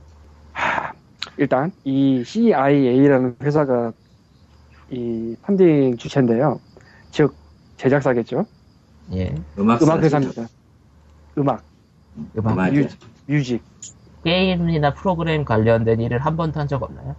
[1.37, 3.93] 일단 이 CIA라는 회사가
[4.91, 6.59] 이 펀딩 주체인데요.
[7.11, 7.33] 즉
[7.77, 8.45] 제작사겠죠.
[9.13, 9.33] 예.
[9.57, 10.47] 음악 음악 회사입니다.
[11.37, 11.63] 음악,
[12.37, 12.55] 음악.
[13.27, 13.61] music,
[14.23, 17.15] 게임이나 프로그램 관련된 일을 한 번도 한 적 없나요?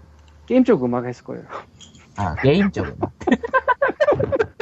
[0.47, 1.45] 게임 쪽 음악 했을 거예요.
[2.17, 3.11] 아, 게임 쪽 음악.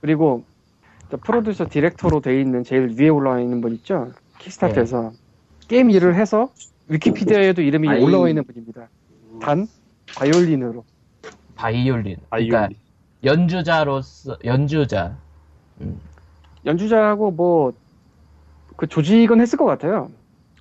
[0.00, 0.44] 그리고
[1.10, 4.12] 저 프로듀서 디렉터로 돼 있는 제일 위에 올라와 있는 분 있죠.
[4.38, 5.12] 킥스타트에서
[5.66, 6.52] 게임 일을 해서
[6.88, 8.02] 위키피디아에도 이름이 아이.
[8.02, 8.88] 올라와 있는 분입니다.
[9.40, 9.66] 단
[10.14, 10.84] 바이올린으로.
[11.58, 12.16] 바이올린.
[12.30, 12.76] 아, 그러니까 이
[13.24, 15.16] 연주자로서, 연주자.
[15.80, 16.00] 음.
[16.64, 17.72] 연주자하고 뭐
[18.78, 20.08] 그 조직은 했을 것 같아요.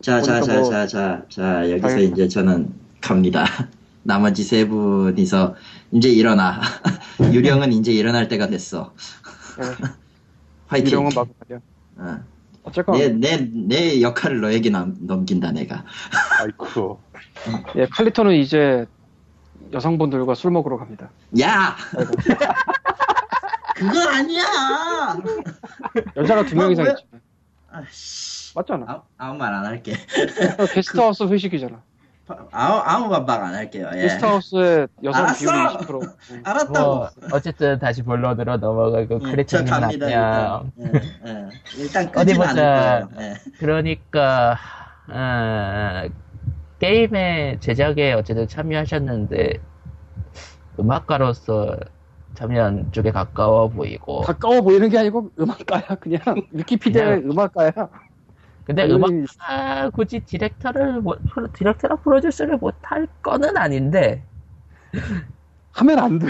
[0.02, 2.14] 자, 자, 자, 뭐- 자, 자, 자, 여기서 알겠다.
[2.14, 3.46] 이제 저는 갑니다.
[4.02, 5.56] 나머지 세 분이서
[5.92, 6.60] 이제 일어나.
[7.32, 8.92] 유령은 이제 일어날 때가 됐어.
[9.60, 9.66] 네,
[10.66, 10.94] 화이팅.
[10.94, 11.60] 유령은 막 말이야.
[11.98, 12.20] 어.
[12.64, 15.86] 어쨌건 내, 내, 내 역할을 너에게 남, 넘긴다, 내가.
[16.42, 16.98] 아이쿠.
[17.76, 18.88] 예, 칼리토는 이제
[19.74, 21.10] 여성분들과 술 먹으러 갑니다.
[21.42, 21.76] 야!
[23.76, 24.44] 그거 아니야!
[26.16, 26.92] 여자가 두명 아, 이상 왜?
[26.92, 27.04] 있죠.
[27.72, 28.54] 아씨.
[28.56, 28.86] 맞잖아.
[28.88, 29.94] 아무, 아무 말 안 할게.
[30.74, 31.80] 게스트하우스 회식이잖아.
[32.52, 33.90] 아무, 아무 말안 할게요.
[33.96, 34.02] 예.
[34.02, 35.40] 게스트하우스에 여성 알았어!
[35.40, 36.16] 비율이 20%.
[36.32, 36.42] 응.
[36.44, 36.74] 알았다고.
[36.96, 40.64] 뭐, 어쨌든 다시 본론으로 넘어가고, 예, 저 크레처님 갑니다, 나쁘냐.
[40.78, 41.02] 일단.
[41.26, 41.82] 예, 예.
[41.84, 43.08] 일단 어디 보자.
[43.20, 43.34] 예.
[43.60, 44.58] 그러니까,
[45.08, 46.08] 아,
[46.80, 49.60] 게임의 제작에 어쨌든 참여하셨는데
[50.80, 51.76] 음악가로서
[52.36, 56.22] 참여한 쪽에 가까워 보이고 가까워 보이는 게 아니고 음악가야 그냥
[56.52, 57.72] 위키피디아의 음악가야.
[58.64, 64.24] 근데 당연히 음악가 굳이 디렉터를 못- 프로- 디렉터랑 프로듀서를 못할 거는 아닌데
[65.72, 66.28] 하면 안 돼.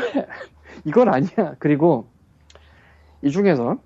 [0.85, 1.55] 이건 아니야.
[1.59, 2.07] 그리고
[3.21, 3.77] 이 중에서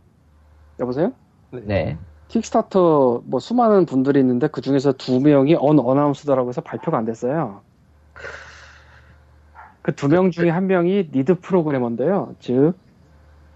[0.79, 1.13] 여보세요?
[1.51, 1.97] 네
[2.31, 7.61] 킥스타터 뭐 수많은 분들이 있는데 그 중에서 두 명이 unannounced라고 해서 발표가 안 됐어요.
[9.81, 12.35] 그 두 명 중에 한 명이 lead 프로그래머인데요.
[12.39, 12.73] 즉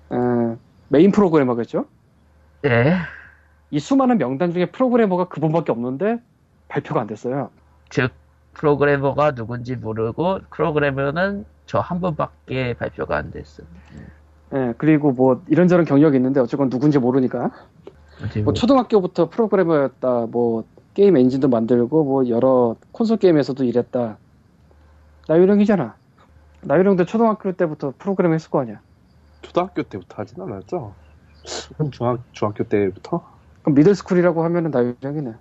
[0.10, 0.58] 어,
[0.90, 1.86] 메인 프로그래머겠죠.
[2.64, 2.96] 네.
[3.72, 6.20] 이 수많은 명단 중에 프로그래머가 그분밖에 없는데
[6.68, 7.52] 발표가 안 됐어요.
[7.90, 8.12] 즉
[8.54, 13.64] 프로그래머가 누군지 모르고 프로그래머는 저 한 분밖에 발표가 안 됐어.
[14.54, 17.52] 예, 그리고 뭐 이런저런 경력이 있는데 어쨌건 누군지 모르니까
[18.44, 20.28] 뭐 초등학교부터 프로그래머였다.
[20.28, 20.64] 뭐
[20.94, 24.18] 게임 엔진도 만들고 뭐 여러 콘솔 게임에서도 일했다.
[25.28, 25.96] 나유령이잖아.
[26.62, 28.80] 나유령도 초등학교 때부터 프로그래머 했을 거 아니야.
[29.42, 30.94] 초등학교 때부터 하진 않았죠.
[31.92, 33.24] 중학, 중학교 때부터?
[33.62, 35.34] 그럼 middle school이라고 하면은 나유령이네.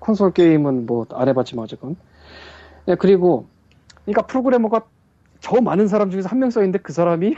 [0.00, 1.96] 콘솔 게임은 뭐 안 해봤지만 어쨌건.
[2.86, 3.46] 네, 그리고
[4.04, 4.82] 그러니까 프로그래머가
[5.40, 7.36] 저 많은 사람 중에서 한 명 써있는데 그 사람이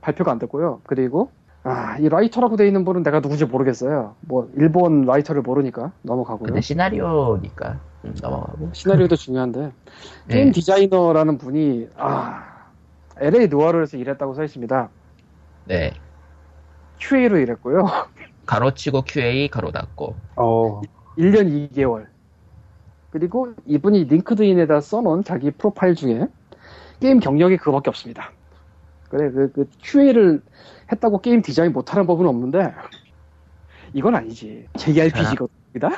[0.00, 0.80] 발표가 안 됐고요.
[0.84, 1.30] 그리고
[1.68, 4.16] 아, 이 writer라고 돼 있는 분은 내가 누군지 모르겠어요.
[4.20, 6.46] 뭐 일본 writer를 모르니까 넘어가고요.
[6.46, 8.70] 근데 시나리오니까 음, 넘어가고.
[8.72, 9.60] 시나리오도 중요한데
[10.28, 10.34] 네.
[10.34, 12.42] 게임 디자이너라는 분이 아
[13.20, 14.88] LA 노아르에서 일했다고 써 있습니다.
[15.66, 15.92] 네.
[16.98, 17.86] QA로 일했고요.
[18.46, 20.16] 가로치고 QA 가로 닫고.
[20.36, 20.80] 어,
[21.18, 22.06] 1년 2개월.
[23.10, 26.28] 그리고 이분이 링크드인에다 써놓은 자기 프로파일 중에
[27.00, 28.32] 게임 경력이 그거밖에 없습니다.
[29.08, 30.42] 그래 그, 그 QA를
[30.92, 32.72] 했다고 게임 디자인 못하는 법은 없는데
[33.94, 34.66] 이건 아니지.
[34.76, 35.90] JRPG거든요.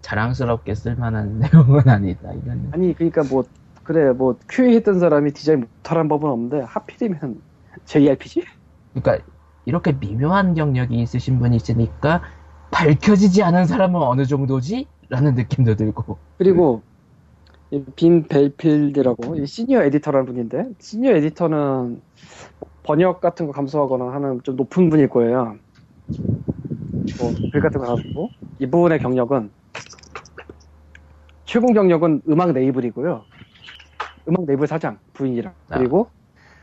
[0.00, 2.32] 자랑스럽게 쓸만한 내용은 아니다.
[2.32, 3.44] 이건 아니 그러니까 뭐
[3.82, 7.40] 그래 뭐 QA 했던 사람이 디자인 못하는 법은 없는데 하필이면
[7.84, 8.44] JRPG?
[8.94, 9.24] 그러니까
[9.64, 12.22] 이렇게 미묘한 경력이 있으신 분이 있으니까
[12.70, 14.86] 밝혀지지 않은 사람은 어느 정도지?
[15.08, 16.18] 라는 느낌도 들고.
[16.38, 16.82] 그리고
[17.74, 22.00] 이빈 벨필드라고 이 시니어 에디터라는 분인데 시니어 에디터는
[22.84, 25.56] 번역 같은 거 감수하거나 하는 좀 높은 분일 거예요.
[27.18, 29.50] 뭐글 같은 거 하고 이 부분의 경력은
[31.46, 33.26] 최고 경력은 음악 네이블이고요.
[34.28, 35.78] 음악 네이블 사장 부인이랑 아.
[35.78, 36.10] 그리고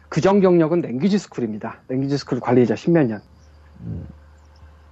[0.09, 1.83] 그전 경력은 language school입니다.
[1.89, 3.21] language school 관리자 십몇 년.
[3.81, 4.07] 음,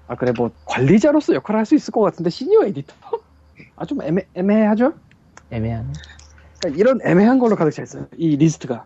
[0.08, 2.94] 아 그래 뭐 관리자로서 역할을 할 수 있을 것 같은데 senior editor?
[3.78, 4.94] 아 좀 애매 애매하죠?
[5.52, 5.92] 애매하네.
[6.60, 8.08] 그러니까 이런 애매한 걸로 가득 차 있어요.
[8.18, 8.86] 이 리스트가.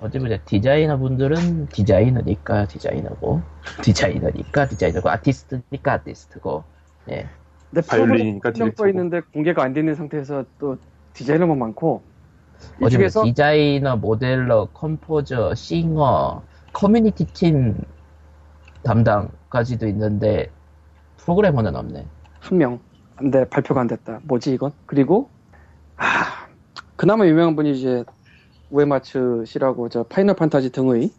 [0.00, 3.42] 보자 디자이너 분들은 디자이너니까 디자이너고
[3.82, 6.64] 디자이너니까 디자이너고 아티스트니까 아티스트고
[7.10, 7.28] 예
[7.68, 8.88] 근데 바이올린이니까 디렉터고.
[8.88, 10.78] 있는데 공개가 안 되는 상태에서 또
[11.12, 12.02] 디자이너만 많고
[12.88, 16.42] 중에서 디자이너 modeler composer singer
[16.72, 17.76] 커뮤니티 팀
[18.82, 20.50] 담당까지도 있는데
[21.18, 22.06] 프로그래머는 없네
[22.40, 22.80] 한 명.
[23.16, 24.20] 근데 발표가 안 됐다.
[24.22, 24.72] 뭐지 이건?
[24.86, 25.28] 그리고
[26.00, 26.46] 아,
[26.96, 28.04] 그나마 유명한 분이 이제
[28.70, 31.10] 우에마츠 씨라고 저 파이널 판타지 등의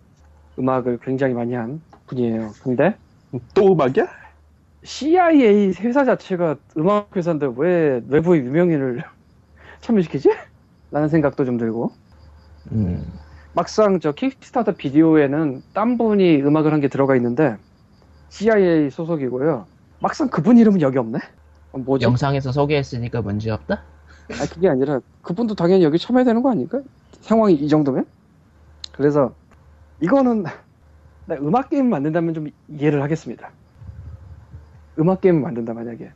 [0.58, 2.52] 음악을 굉장히 많이 한 분이에요.
[2.64, 2.96] 근데
[3.54, 4.08] 또 음악이야?
[4.84, 9.04] CIA 회사 자체가 음악 회사인데 왜 외부의 유명인을
[9.82, 10.30] 참여시키지?
[10.90, 11.92] 라는 생각도 좀 들고
[12.72, 13.06] 음
[13.54, 17.58] 막상 저 킥스타터 비디오에는 딴 분이 음악을 한 게 들어가 있는데
[18.30, 19.68] CIA 소속이고요.
[20.00, 21.20] 막상 그분 이름은 여기 없네.
[21.74, 22.06] 어, 뭐지?
[22.06, 23.84] 영상에서 소개했으니까 문제 없다
[24.40, 26.82] 아 그게 아니라 그분도 당연히 여기 참여해야 되는 거 아닐까?
[27.22, 28.06] 상황이 이 정도면?
[28.94, 29.34] 그래서
[30.02, 30.44] 이거는
[31.26, 33.52] 나 음악 게임 만든다면 좀 이해를 하겠습니다.
[35.00, 36.12] 음악 게임 만든다 만약에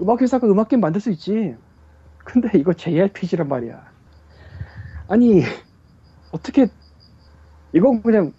[0.00, 1.56] 음악 회사가 음악 게임 만들 수 있지.
[2.24, 3.82] 근데 이거 JRPG란 말이야.
[5.08, 5.42] 아니
[6.30, 6.68] 어떻게
[7.72, 8.32] 이건 그냥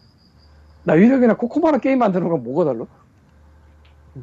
[0.83, 2.85] 나 유령이나 코코마랑 게임 만드는 건 뭐가 달라?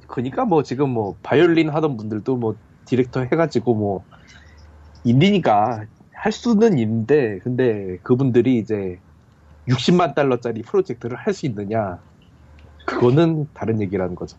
[0.07, 4.05] 그니까 뭐 지금 뭐 바이올린 하던 분들도 뭐 디렉터 해가지고 뭐
[5.05, 9.01] 인디니까 할 수는 있는데 근데 그분들이 이제
[9.69, 12.03] 60만 달러짜리 프로젝트를 할 수 있느냐
[12.87, 14.39] 그거는 다른 얘기라는 거죠.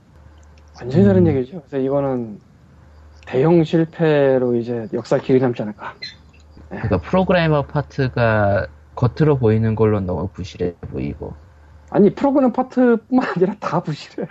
[0.74, 1.28] 완전히 다른 음.
[1.28, 1.64] 얘기죠.
[1.64, 2.40] 그래서 이거는
[3.28, 5.98] 대형 실패로 이제 역사 기억이 남지 않을까.
[6.70, 11.38] 그러니까 프로그래머 파트가 겉으로 보이는 걸로 너무 부실해 보이고
[11.90, 14.28] 아니 프로그램 파트뿐만 아니라 다 부실해.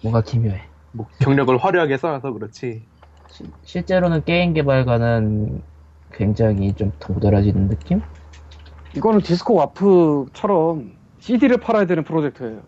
[0.00, 2.88] 뭔가 기묘해 뭐 경력을 화려하게 쌓아서 그렇지.
[3.30, 5.62] 시- 실제로는 게임 개발과는
[6.12, 8.00] 굉장히 좀 동떨어지는 느낌?
[8.96, 12.60] 이거는 디스코 와프처럼 CD를 팔아야 되는 프로젝트예요.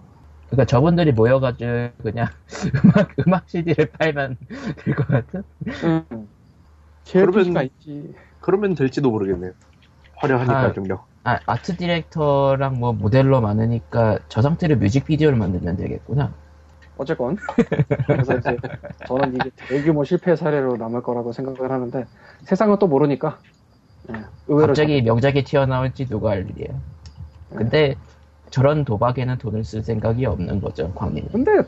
[0.48, 2.26] 그러니까 저분들이 모여가지고 그냥
[2.84, 4.36] 음악 음악 CD를 팔면
[4.84, 5.42] 될 것 같은?
[7.12, 8.14] 그러면- 있지.
[8.40, 9.52] 그러면 될지도 모르겠네요.
[10.16, 10.72] 화려하니까 아.
[10.72, 11.06] 능력.
[11.24, 16.32] 아, 아트 디렉터랑 뭐 모델러 많으니까 저 상태로 뮤직비디오를 만들면 되겠구나.
[17.00, 17.36] 어쨌건
[18.06, 18.56] 그래서 이제
[19.06, 22.06] 저는 이게 대규모 실패 사례로 남을 거라고 생각을 하는데
[22.42, 23.38] 세상은 또 모르니까
[24.12, 26.78] 예, 의외로 갑자기 명작이 튀어나올지 누가 알 일이에요.
[27.50, 27.56] 네.
[27.56, 27.94] 근데
[28.50, 31.32] 저런 도박에는 돈을 쓸 생각이 없는 거죠, 광민이.
[31.32, 31.62] 근데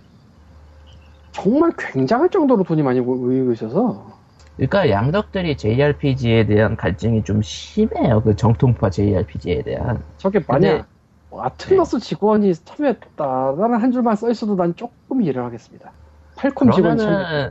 [1.32, 4.20] 정말 굉장할 정도로 돈이 많이 모이고 있어서
[4.56, 8.22] 그러니까 양덕들이 JRPG에 대한 갈증이 좀 심해요.
[8.22, 10.02] 그 정통파 JRPG에 대한.
[10.18, 10.84] 저게 만약 뭐
[11.40, 15.92] 아틀러스 직원이 참여했다라는 한 줄만 써 있어도 난 조금 이해를 하겠습니다.
[16.36, 17.50] 팔콤 직원이 참여.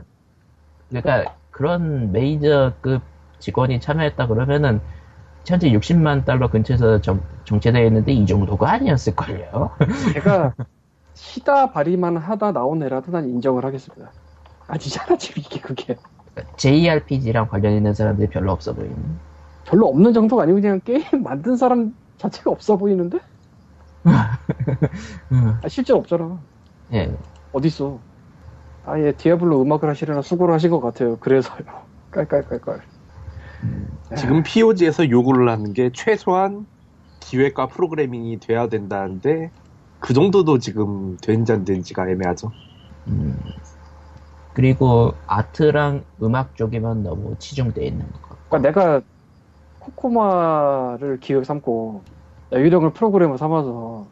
[0.88, 3.02] 그러니까 그런 메이저급
[3.38, 4.80] 직원이 참여했다 그러면은
[5.46, 9.70] 현재 60만 달러 근처에서 정, 정체되어 있는데 이 정도가 아니었을걸요.
[10.14, 10.54] 제가
[11.14, 14.12] 시다 발이만 하다 나온 애라도 난 인정을 하겠습니다.
[14.68, 15.96] 아니잖아 지금 이게 그게
[16.56, 18.96] JRPG랑 관련 있는 사람들이 별로 없어 보이는.
[19.64, 23.31] 별로 없는 정도가 아니고 그냥 게임 만든 사람 자체가 없어 보이는데 음,
[24.04, 26.44] 아, 실제로 없잖아.
[26.92, 27.16] 예.
[27.52, 28.02] 어딨어?
[28.84, 31.18] 아예 디아블로 음악을 하시려나 수고를 하신 것 같아요.
[31.18, 31.64] 그래서요.
[32.10, 32.82] 깔깔깔깔.
[34.16, 36.66] 지금 POG에서 요구를 하는 게 최소한
[37.20, 39.50] 기획과 프로그래밍이 돼야 된다는데
[40.00, 42.52] 그 정도도 지금 된지 안 된지가 애매하죠.
[43.06, 43.38] 음.
[44.52, 48.44] 그리고 아트랑 음악 쪽에만 너무 치중돼 있는 것 같고.
[48.48, 49.02] 그러니까 내가
[49.78, 52.04] 코코마를 기획 삼고
[52.60, 54.06] 유령을 프로그래머 삼아서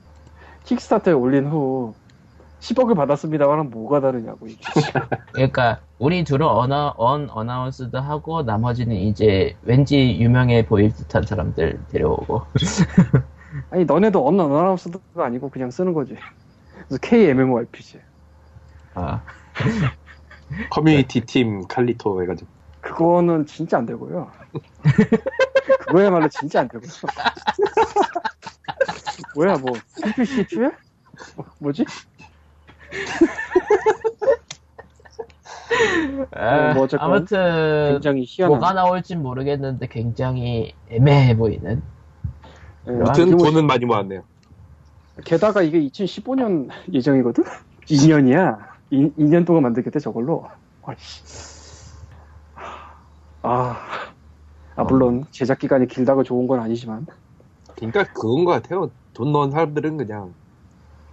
[0.64, 1.94] 킥스타터에 올린 후
[2.60, 4.60] 10억을 받았습니다만 뭐가 다르냐고 이게.
[5.32, 12.42] 그러니까 우리 둘은 una unannounced 하고 나머지는 이제 왠지 유명해 보일 듯한 사람들 데려오고.
[13.70, 16.16] 아니 너네도 unannounced가 아니고 그냥 쓰는 거지.
[16.86, 17.98] 그래서 KMMORPG.
[18.94, 19.22] 아,
[20.70, 22.50] 커뮤니티 팀 칼리토 해가지고
[22.80, 24.30] 그거는 진짜 안 되고요.
[25.80, 26.90] 그거야말로 진짜 안 되고요.
[29.34, 29.72] 뭐야 뭐
[30.04, 30.70] NPC 튜야?
[31.58, 31.84] 뭐지?
[36.32, 38.58] 아, 뭐 어쨌건 아무튼 굉장히 희한한.
[38.58, 41.82] 뭐가 나올진 모르겠는데 굉장히 애매해 보이는.
[42.88, 44.22] 예, 아무튼 돈은 많이 모았네요.
[45.24, 47.44] 게다가 이게 2015년 예정이거든?
[47.86, 48.58] 2년이야.
[48.90, 50.48] 2, 년 동안 만들겠대, 저걸로.
[53.42, 53.76] 아,
[54.76, 57.06] 아, 물론 제작 기간이 길다고 좋은 건 아니지만.
[57.80, 58.90] 그러니까 그건 것 같아요.
[59.14, 60.34] 돈 넣은 사람들은 그냥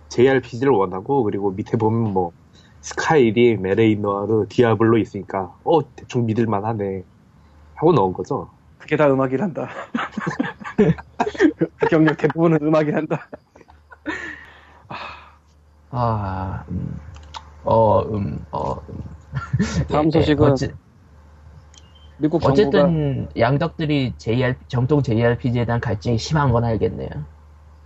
[0.10, 2.34] JRPG를 원하고 그리고 밑에 보면 뭐
[2.82, 7.04] 스카이림, LA 노아르, 디아블로 있으니까 어 대충 믿을만 하네
[7.76, 8.50] 하고 넣은 거죠.
[8.78, 9.70] 그게 다 음악이란다.
[11.78, 13.30] 그 경력 대부분은 음악이란다.
[15.90, 17.00] 아, 음,
[17.64, 18.98] 어, 음, 어, 음.
[19.90, 20.72] 다음 예, 소식은 어찌-
[22.18, 27.10] 미국 정부가 어쨌든 양덕들이 JR 정통 JRPG에 대한 갈증이 심한 건 알겠네요.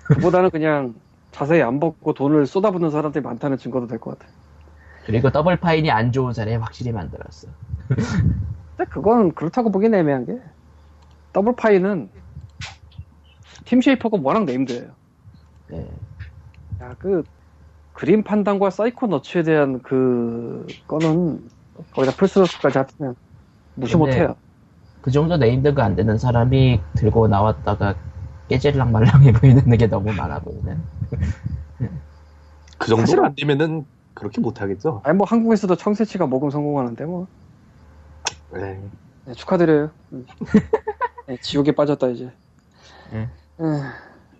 [0.09, 0.93] 그보다는 그냥
[1.31, 4.31] 자세히 안 벗고 돈을 쏟아붓는 사람들이 많다는 증거도 될 것 같아.
[5.03, 7.47] 그리고 더블 파인이 안 좋은 사례 확실히 만들었어.
[8.75, 10.33] 근데 그건 그렇다고 보기엔 애매한 게
[11.33, 12.11] 더블 파인은
[13.65, 14.95] 팀 쉐이퍼가 워낙 named예요.
[15.71, 16.01] 예.
[16.81, 17.23] 야, 그
[17.93, 21.49] 그림 판당고와 사이코 너츠에 대한 그 거는
[21.91, 23.15] 거기다 플스로스까지 합치면
[23.81, 24.35] 무시 근데 못해요.
[25.01, 27.95] 그 정도 named가 안 되는 사람이 들고 나왔다가
[28.47, 30.83] 깨질랑 말랑해 보이는 게 너무 많아 보이는.
[32.77, 35.01] 그 정도 사실은- 안 되면은 그렇게 못 하겠죠.
[35.03, 37.27] 아니 뭐 한국에서도 청새치가 모금 성공하는데 뭐
[38.51, 38.81] 네.
[39.25, 39.91] 네, 축하드려요.
[40.13, 40.25] 음.
[41.27, 42.31] 네, 지옥에 빠졌다 이제.
[43.13, 43.29] 예.
[43.59, 43.81] 음,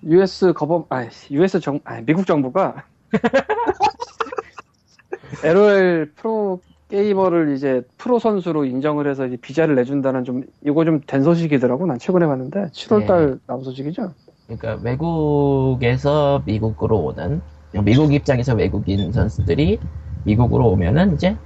[0.04, 2.86] US 거범, 아, US 정, 아, 미국 정부가
[5.44, 6.62] LOL 프로
[6.92, 11.86] 게이머를 이제 프로 선수로 인정을 해서 이제 비자를 내준다는 좀 이거 좀 된 소식이더라고.
[11.88, 14.16] 난 최근에 봤는데 7월달 나온 소식이죠.
[14.48, 17.42] 그러니까 외국에서 미국으로 오는
[17.84, 19.80] 미국 입장에서 외국인 선수들이
[20.26, 21.38] 미국으로 오면은 이제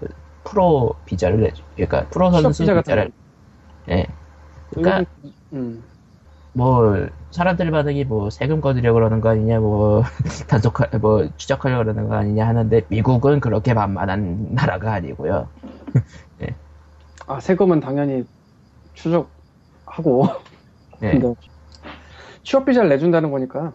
[0.00, 0.08] 그
[0.44, 1.62] 프로 비자를 내줘.
[1.76, 3.12] 그러니까 프로 선수 비자 비자를
[3.90, 4.06] 예.
[4.70, 5.04] 그러니까
[5.52, 5.84] 음,
[6.54, 10.02] 뭐 사람들 반응이 뭐 세금 거두려 그러는 거 아니냐 뭐
[10.48, 15.48] 단속하 뭐 추적하려 그러는 거 아니냐 하는데 미국은 그렇게 만만한 나라가 아니고요.
[17.26, 18.24] 아 세금은 당연히
[18.92, 20.26] 추적하고
[21.02, 21.12] 예.
[21.18, 21.34] 근데
[22.42, 23.72] 취업 비자를 내준다는 거니까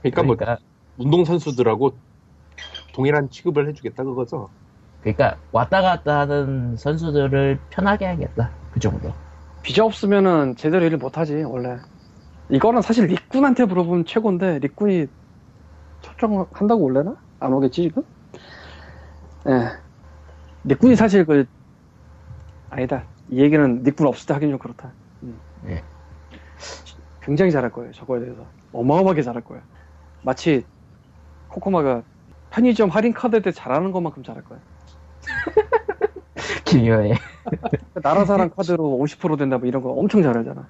[0.00, 0.64] 그러니까 뭐 그러니까
[0.96, 1.98] 운동 선수들하고
[2.94, 4.48] 동일한 취급을 해주겠다 그거죠.
[5.02, 9.12] 그러니까 왔다 갔다 하는 선수들을 편하게 하겠다 그 정도.
[9.62, 11.76] 비자 없으면은 제대로 일을 못하지 원래
[12.50, 15.06] 이거는 사실 릭군한테 물어보면 최고인데 릭군이
[16.00, 17.16] 초청한다고 올래나?
[17.40, 18.02] 안 오겠지 지금?
[19.48, 19.70] 예
[20.64, 21.46] 릭군이 사실 그
[22.70, 24.90] 아니다 이 얘기는 닉분 없을 때 하긴 좀 그렇다.
[25.22, 25.38] 음.
[25.66, 25.82] 예.
[27.22, 27.92] 굉장히 잘할 거예요.
[27.92, 29.62] 저거에 대해서 어마어마하게 잘할 거예요.
[30.22, 30.64] 마치
[31.48, 32.02] 코코마가
[32.50, 34.62] 편의점 할인 카드에 대해 잘하는 것만큼 잘할 거예요.
[36.64, 37.14] 기묘해.
[38.02, 40.66] 나라사랑 카드로 50% 된다 뭐 이런 거 엄청 잘하잖아.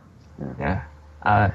[0.63, 0.89] 야,
[1.21, 1.51] 아,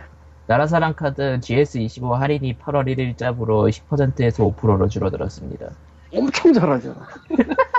[0.48, 5.70] 나라사랑 카드 GS25 할인이 8월 1일자부로 10%에서 5%로 줄어들었습니다.
[6.14, 7.08] 엄청 잘하잖아.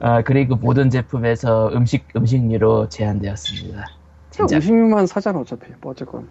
[0.00, 3.86] 아, 그리고 모든 제품에서 음식, 음식료로 제한되었습니다.
[4.30, 4.56] 진짜.
[4.56, 5.72] 음식료만 사잖아 어차피.
[5.80, 6.28] 뭐 어쨌건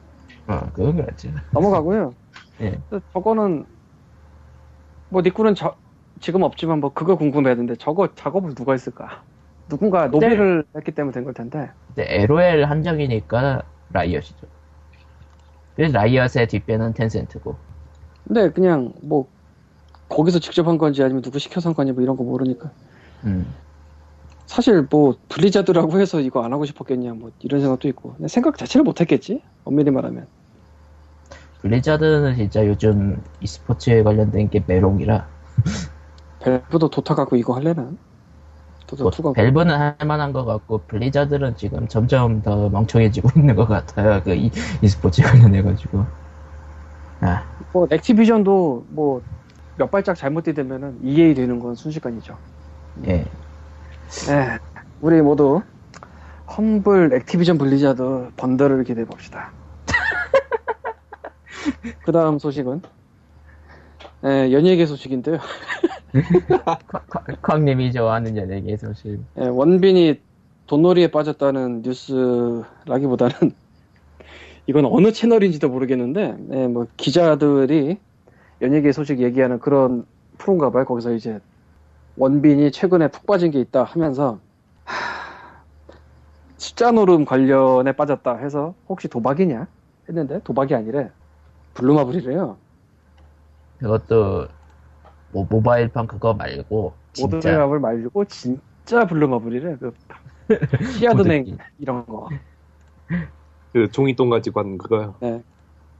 [0.48, 1.30] 어, 그건 그렇죠.
[1.52, 2.14] 넘어가고요.
[2.62, 2.80] 예.
[3.14, 3.66] 저거는
[5.10, 5.76] 뭐 닉군은 저-
[6.20, 9.24] 지금 없지만 뭐 그거 궁금해하던데 저거 작업을 누가 했을까?
[9.70, 14.48] 누군가 노비를 했기 때문에 된 걸 텐데 근데 LOL 한정이니까 라이엇이죠.
[15.76, 17.56] 그래서 라이엇의 뒷배는 텐센트고.
[18.28, 19.28] 근데 그냥 뭐
[20.10, 22.70] 거기서 직접 한 건지 아니면 누구 시켜서 한 건지 뭐 이런 거 모르니까
[23.24, 23.48] 음.
[24.46, 29.00] 사실 뭐 블리자드라고 해서 이거 안 하고 싶었겠냐 뭐 이런 생각도 있고 생각 자체를 못
[29.00, 30.28] 했겠지 엄밀히 말하면
[31.62, 35.28] 블리자드는 진짜 요즘 e스포츠에 관련된 게 메롱이라.
[36.40, 37.92] 밸브도 도타 갖고 이거 할래나?
[38.98, 44.22] 뭐, 2가 밸브는 할 만한 것 같고, 블리자드는 지금 점점 더 멍청해지고 있는 것 같아요.
[44.24, 44.50] 그 이,
[44.82, 46.06] e스포츠에 관련해가지고.
[47.22, 49.22] 아, 뭐 액티비전도 뭐
[49.82, 52.38] 몇 발짝 잘못 디디면은 EA 되는 건 순식간이죠
[53.08, 53.26] 예.
[54.30, 54.60] 예,
[55.00, 55.64] 우리 모두
[56.56, 59.52] 험블 액티비전 블리자드 번들을 기대해 봅시다.
[62.04, 62.82] 그 다음 소식은
[64.24, 65.40] 예, 연예계 소식인데요.
[67.42, 69.20] 쾅님이 좋아하는 연예계 소식.
[69.40, 70.20] 예, 원빈이
[70.68, 73.34] 돈놀이에 빠졌다는 뉴스라기보다는
[74.68, 77.98] 이건 어느 채널인지도 모르겠는데 예, 뭐 기자들이
[78.62, 80.06] 연예계 소식 얘기하는 그런
[80.38, 80.86] 프로인가 봐요.
[80.86, 81.40] 거기서 이제
[82.18, 84.40] 원빈이 최근에 푹 빠진 게 있다 하면서
[84.86, 85.64] 하,
[86.58, 89.68] 숫자 노름 관련에 빠졌다 해서 혹시 도박이냐
[90.08, 91.10] 했는데 도박이 아니래
[91.74, 92.58] 블루마블이래요.
[93.82, 94.48] 그것도,
[95.32, 97.52] 뭐, 모바일판 그거 말고, 진짜.
[97.52, 99.78] 모드맵을 말고 진짜 블루마블이래.
[99.78, 99.94] 그
[100.94, 102.30] 씨앗은행 이런 거.
[103.74, 105.16] 그 종이돈 가지고 하는 그거요.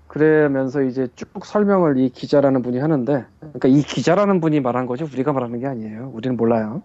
[0.08, 5.06] 그러면서 이제 쭉 설명을 이 기자라는 분이 하는데, 그러니까 이 기자라는 분이 말한 거죠.
[5.06, 6.12] 우리가 말하는 게 아니에요.
[6.14, 6.84] 우리는 몰라요.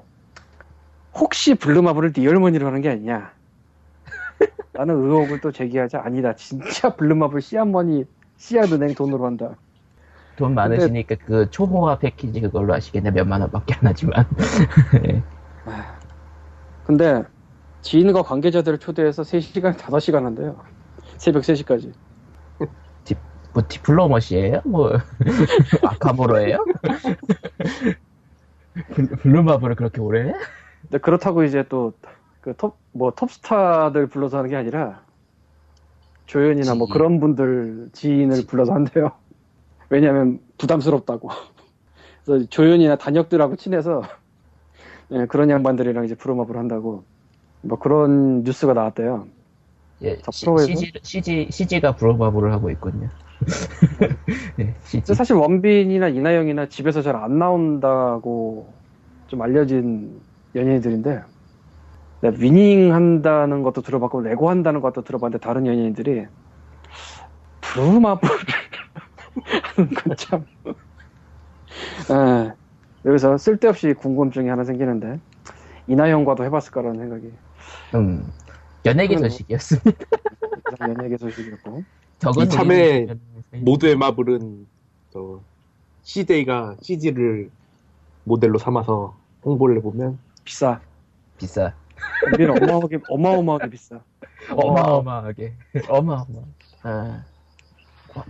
[1.15, 3.33] 혹시 블루마블을 real money로 하는 게 아니냐?
[4.73, 6.35] 라는 의혹을 또 제기하자 아니다.
[6.35, 8.05] 진짜 블루마블 씨앗머니
[8.37, 9.57] 씨앗은행 돈으로 한다.
[10.37, 13.11] 돈 많으시니까 그 초호화 패키지 그걸로 하시겠네.
[13.11, 14.27] 몇만 원밖에 안 하지만.
[15.07, 15.25] 예.
[16.83, 17.25] 근데
[17.83, 20.65] 지인과 관계자들을 초대해서 3시간, 5시간 한대요.
[21.19, 21.95] 새벽 3시까지.
[23.53, 24.61] 뭐 디플로머시예요?
[24.67, 24.91] 뭐
[25.83, 26.59] 아카모로예요?
[28.95, 30.33] 블- 블루마블을 그렇게 오래 해?
[30.89, 31.93] 근데 그렇다고 이제 또
[32.41, 35.05] 그 톱 뭐 톱스타들 불러서 하는 게 아니라
[36.27, 36.89] 조연이나 뭐 지인.
[36.89, 39.11] 그런 분들 지인을 불러서 한대요.
[39.91, 41.31] 왜냐하면 부담스럽다고.
[42.25, 44.03] 그래서 조연이나 단역들하고 친해서
[45.13, 47.05] 예, 그런 양반들이랑 이제 프로마블 한다고
[47.63, 49.29] 뭐 그런 뉴스가 나왔대요.
[50.03, 50.19] 예?
[50.31, 53.09] CG, CG, CG가 블루마블을 하고 있군요.
[54.59, 55.15] 네, CG.
[55.15, 58.75] 사실 원빈이나 이나영이나 집에서 잘 안 나온다고
[59.29, 60.21] 좀 알려진
[60.55, 61.23] 연예인들인데
[62.21, 66.27] 내가 위닝 한다는 것도 들어봤고 레고 한다는 것도 들어봤는데 다른 연예인들이
[67.61, 68.29] 브루마블
[69.45, 70.45] 하는 건참
[72.11, 72.53] 예,
[73.05, 75.21] 여기서 쓸데없이 궁금증이 하나 생기는데
[75.87, 77.33] 이나영과도 해봤을까라는 생각이
[77.95, 78.27] 음,
[78.85, 79.91] 연예계 소식이었습니다.
[80.81, 81.85] 연예계 소식이었고
[82.19, 83.07] 적은 이참에
[83.63, 84.67] 모두의 마블은
[85.13, 85.41] 저
[86.03, 87.51] CJ가 CG를
[88.25, 90.81] 모델로 삼아서 홍보를 해보면 비싸
[91.39, 91.75] 비싸.
[92.25, 94.05] 원빈은 어마어마하게 어마어마하게 비싸
[94.51, 95.55] 어마어마하게.
[95.89, 96.25] 어마어마.
[96.83, 97.25] 아,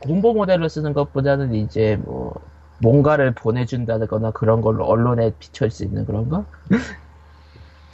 [0.01, 2.35] 공보 모델로 쓰는 것보다는 이제 뭐
[2.79, 6.47] 뭔가를 보내준다거나 그런 걸로 언론에 비춰질 수 있는 그런 거?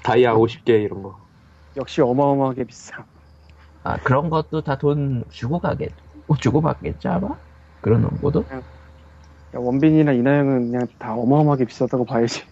[0.03, 1.29] 다이아 50개 이런 거.
[1.77, 3.07] 역시 어마어마하게 비싸
[3.85, 5.93] 아 그런 것도 다 돈 주고 가겠,
[6.41, 7.39] 주고 받겠죠 아마?
[7.81, 8.03] 그런
[9.55, 12.43] 야, 원빈이나 이나영은 그냥 다 어마어마하게 비싸다고 봐야지.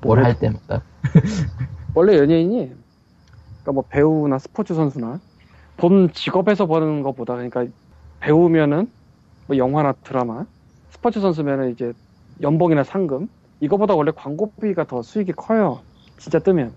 [0.00, 0.84] 뭘 할 때마다.
[1.94, 2.66] 원래 연예인이,
[3.62, 5.20] 그러니까 뭐 배우나 스포츠 선수나
[5.76, 7.66] 본 직업에서 버는 것보다, 그러니까
[8.20, 8.92] 배우면은
[9.46, 10.46] 뭐 영화나 드라마,
[10.90, 11.92] 스포츠 선수면은 이제
[12.40, 13.28] 연봉이나 상금,
[13.60, 15.82] 이거보다 원래 광고비가 더 수익이 커요.
[16.18, 16.76] 진짜 뜨면.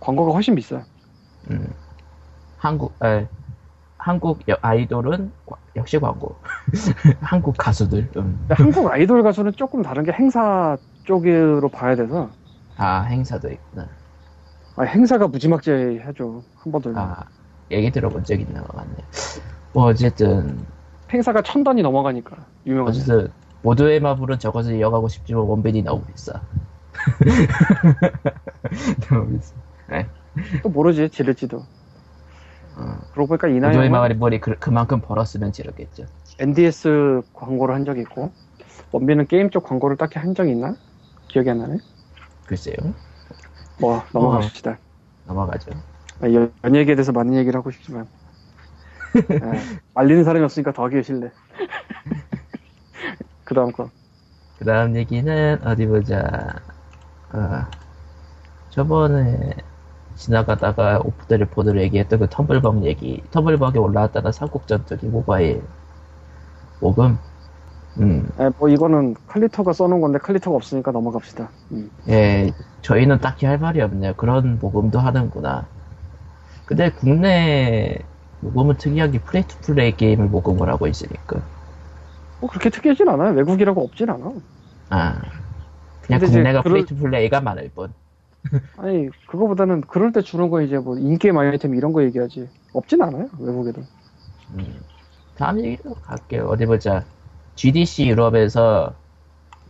[0.00, 0.84] 광고가 훨씬 비싸.
[1.50, 1.72] 음.
[2.56, 3.28] 한국, 에,
[3.98, 6.40] 한국 여- 아이돌은 과- 역시 광고.
[7.20, 8.10] 한국 가수들.
[8.16, 8.46] 음.
[8.50, 12.30] 한국 아이돌 가수는 조금 다른 게 행사 쪽으로 봐야 돼서,
[12.76, 13.88] 아 행사도 있구나.
[14.76, 16.44] 아, 행사가 무지막지해 하죠.
[16.54, 17.02] 한 번 돌면.
[17.02, 17.24] 아,
[17.70, 18.96] 얘기 들어본 적 있는 것 같네.
[19.76, 20.64] 뭐, 어쨌든,
[21.12, 22.98] 행사가 천 단이 넘어가니까 유명하죠.
[22.98, 23.30] 어쨌든,
[23.60, 26.40] 모두의 마블은 저것을 이어가고 싶지만 원빈이 너무 비싸.
[29.06, 29.54] 너무 비싸.
[30.62, 31.58] 또 모르지 지를지도.
[31.58, 32.98] 어.
[33.12, 36.06] 그러고 보니까 모두의 이나영은 마블이 머리 그, 그만큼 벌었으면 지르겠죠.
[36.38, 38.32] NDS 광고를 한 적이 있고
[38.92, 40.74] 원빈은 게임 쪽 광고를 딱히 한 적이 있나?
[41.28, 41.76] 기억이 안 나네.
[42.46, 42.76] 글쎄요.
[43.78, 44.78] 뭐 넘어갑시다.
[45.26, 45.72] 넘어가죠.
[46.22, 48.08] 아, 연, 연예계에 대해서 많은 얘기를 하고 싶지만
[49.42, 49.52] 아,
[49.94, 51.30] 말리는 사람이 없으니까 더 하기 싫네.
[53.44, 53.90] 그 다음 거.
[54.58, 56.56] 그 다음 얘기는, 어디 보자.
[57.32, 57.64] 어,
[58.70, 59.54] 저번에
[60.14, 63.22] 지나가다가 off the record로 얘기했던 그 텀블벅 얘기.
[63.30, 65.62] 텀블벅에 올라왔다가 삼국전투기 모바일.
[66.80, 67.18] 모금?
[67.98, 71.48] 음, 아, 뭐 이거는 칼리터가 써놓은 건데 칼리터가 없으니까 넘어갑시다.
[71.72, 71.90] 음.
[72.08, 72.52] 예,
[72.82, 74.14] 저희는 딱히 할 말이 없네요.
[74.14, 75.66] 그런 모금도 하는구나.
[76.66, 77.98] 근데 국내
[78.40, 81.40] 모금은 특이하게 free to play 게임을 모금을 하고 있으니까.
[82.40, 83.32] 뭐 그렇게 특이하진 않아요.
[83.34, 84.32] 외국이라고 없진 않아.
[84.90, 85.20] 아.
[86.02, 87.92] 그냥 국내가 그럴- free to play가 많을 뿐.
[88.78, 92.48] 아니 그거보다는 그럴 때 주는 거 이제 뭐 in-game 아이템 이런 거 얘기하지.
[92.74, 93.28] 없진 않아요.
[93.38, 93.82] 외국에도.
[94.54, 94.80] 음.
[95.36, 96.46] 다음 얘기로 갈게요.
[96.46, 97.04] 어디 보자.
[97.56, 98.94] GDC 유럽에서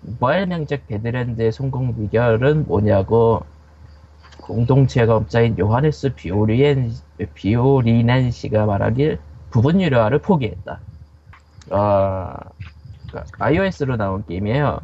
[0.00, 3.42] 모바일 명작 배드랜드의 성공 비결은 뭐냐고
[4.46, 6.92] 공동 창업자인 요하네스 비오리엔,
[7.34, 9.18] 비오리넨 씨가 말하길
[9.50, 10.80] 부분 유료화를 포기했다.
[11.70, 12.34] 어,
[13.08, 14.80] 그러니까 iOS로 나온 게임이에요.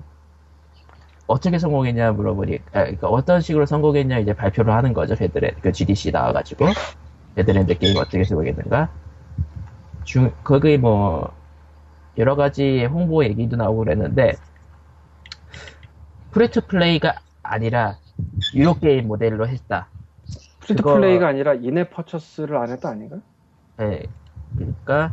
[1.27, 5.15] 어떻게 성공했냐 물어보니, 아, 그러니까 어떤 식으로 성공했냐 이제 발표를 하는 거죠.
[5.15, 6.67] 배드랜드, 그 GDC 나와가지고.
[7.35, 8.91] 배드랜드 게임 어떻게 성공했는가.
[10.05, 11.33] 중, 거기 뭐,
[12.19, 14.35] 여러 가지 홍보 얘기도 나오고 그랬는데,
[16.33, 17.99] free to play가 아니라,
[18.55, 19.89] 유료 게임 모델로 했다.
[20.61, 23.17] free to 그거- play가 아니라 in-app purchase를 안 했다 아닌가?
[23.81, 24.03] 예.
[24.57, 25.13] 그러니까,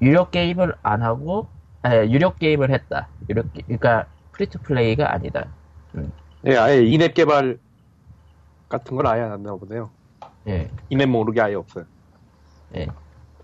[0.00, 1.48] 유료 게임을 안 하고,
[1.86, 3.08] 예, 유료 게임을 했다.
[3.28, 5.52] 유료, 게- 그러니까, free to play가 아니다.
[6.46, 7.58] 예, 아예 in-app 개발
[8.68, 9.90] 같은 걸 아예 안 했나 보네요.
[10.48, 11.84] 예, in-app 목록이 아예 없어요.
[12.76, 12.86] 예.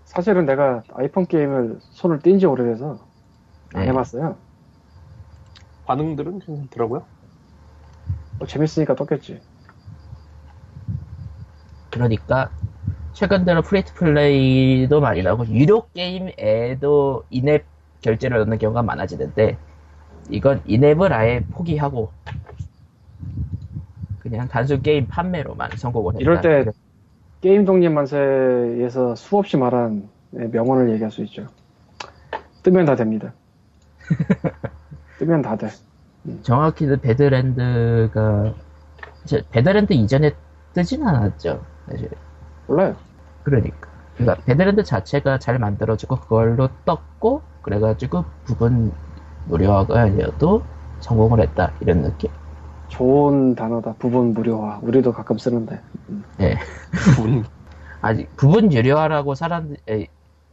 [0.03, 3.07] 사실은 내가 아이폰 게임을 손을 띈지 오래돼서
[3.75, 3.87] 안 예.
[3.89, 4.37] 해봤어요.
[5.89, 7.07] 반응들은 괜찮더라고요.
[8.37, 9.41] 뭐 재밌으니까 떴겠지.
[11.89, 12.53] 그러니까
[13.13, 17.67] 최근 들어 free to play도 많이 나오고 유료 게임에도 인앱
[18.01, 19.57] 결제를 넣는 경우가 많아지는데
[20.29, 22.13] 이건 in-app을 아예 포기하고
[24.19, 26.23] 그냥 단순 게임 판매로만 성공을 했다.
[26.23, 26.65] 이럴 때
[27.41, 31.47] 게임 독립 만세에서 수없이 말한 네, 명언을 얘기할 수 있죠.
[32.63, 33.33] 뜨면 다 됩니다.
[35.19, 35.69] 뜨면 다 돼.
[36.43, 38.53] 정확히는 배드랜드가
[39.23, 40.31] 이제 배드랜드 이전에
[40.73, 41.63] 뜨진 않았죠.
[41.87, 42.09] 사실.
[42.67, 42.95] 몰라요.
[43.43, 43.89] 그러니까.
[44.15, 48.91] 그러니까 배드랜드 자체가 잘 만들어지고 그걸로 떴고 그래가지고 부분
[49.47, 50.63] 무료화가 아니어도
[51.01, 52.31] 성공을 했다 이런 느낌.
[52.87, 53.95] 좋은 단어다.
[53.99, 54.79] 부분 무료화.
[54.81, 55.79] 우리도 가끔 쓰는데.
[57.15, 57.43] 분.
[58.01, 60.07] 아직 부분 유료화라고 사람들 에,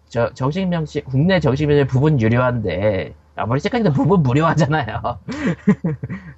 [0.08, 5.18] 저 정식 명칭 국내 정식 명칭 부분 유료화인데 아무리 생각해도 부분 무료화잖아요.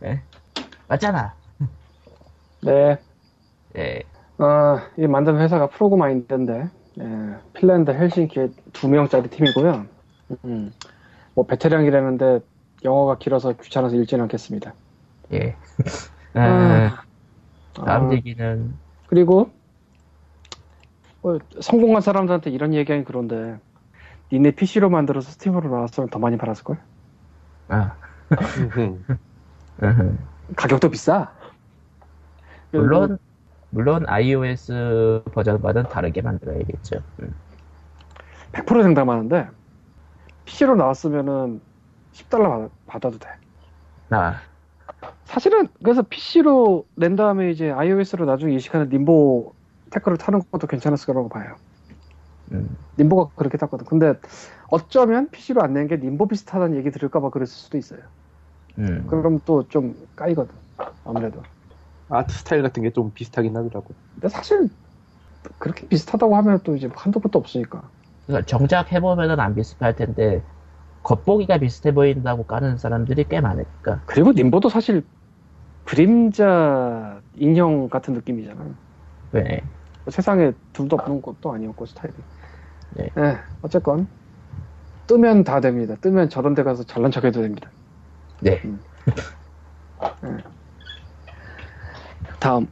[0.04, 0.20] 예.
[0.88, 1.34] 맞잖아.
[2.62, 2.98] 네.
[3.76, 4.02] 예.
[4.38, 6.68] 어, 이 만든 회사가 프로그 마인드인데,
[7.00, 9.86] 예, 핀란드 헬싱키에 두 명짜리 팀이고요.
[10.44, 10.72] 음,
[11.34, 12.40] 뭐 베테랑이라는데
[12.84, 14.74] 영어가 길어서 귀찮아서 읽지는 않겠습니다.
[15.32, 15.56] 예.
[16.34, 17.04] 아.
[17.78, 18.74] 아, 다음 아, 얘기는
[19.06, 19.50] 그리고
[21.22, 23.58] 뭐, 성공한 사람들한테 이런 얘기하긴 그런데
[24.32, 26.78] 니네 PC로 만들어서 스팀으로 나왔으면 더 많이 팔았을 걸?
[27.68, 27.94] 아,
[28.76, 29.04] 음.
[30.56, 31.32] 가격도 비싸.
[32.72, 33.18] 물론
[33.70, 37.02] 물론 iOS 버전과는 다르게 만들어야겠죠.
[37.20, 37.34] 음.
[38.52, 39.48] 100% 생담하는데
[40.46, 41.60] PC로 나왔으면은
[42.12, 43.28] 10달러 받 아도 돼.
[44.08, 44.36] 나
[45.24, 49.52] 사실은 그래서 PC로 낸 다음에 이제 iOS로 나중에 이식하는 림보
[49.90, 51.56] tech를 타는 것도 괜찮았을 거라고 봐요.
[52.52, 52.76] 음.
[52.98, 53.86] 림보가 그렇게 탔거든.
[53.86, 54.14] 근데
[54.68, 58.00] 어쩌면 PC로 안낸게 림보 비슷하다는 얘기 들을까봐 그랬을 수도 있어요.
[58.78, 59.06] 음.
[59.08, 60.54] 그럼 또 좀 까이거든.
[61.04, 61.42] 아무래도.
[62.08, 63.96] 아트 스타일 같은 게 좀 비슷하긴 하더라고요.
[64.14, 64.70] 근데 사실
[65.58, 67.90] 그렇게 비슷하다고 하면 또 이제 한도 끝도 없으니까.
[68.26, 70.46] 그러니까 정작 해보면은 안 비슷할 텐데
[71.02, 74.02] 겉보기가 비슷해 보인다고 까는 사람들이 꽤 많으니까.
[74.06, 75.06] 그리고 님보도 사실
[75.84, 78.78] 그림자 인형 같은 느낌이잖아.
[79.32, 79.62] 네.
[80.04, 82.14] 뭐 세상에 둘도 없는 것도 아니었고 스타일이.
[82.90, 83.10] 네.
[83.18, 84.08] 예, 어쨌건
[85.06, 85.96] 뜨면 다 됩니다.
[86.00, 87.70] 뜨면 저런 데 가서 잘난 척 해도 됩니다.
[88.40, 88.60] 네.
[92.40, 92.66] 다음.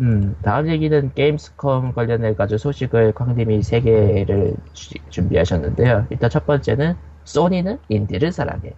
[0.00, 6.06] 음, 다음 얘기는 게임스컴 관련해 가지고 소식을 광님이 세 개를 주- 준비하셨는데요.
[6.10, 6.94] 일단 첫 번째는
[7.24, 8.74] 소니는 인디를 사랑해.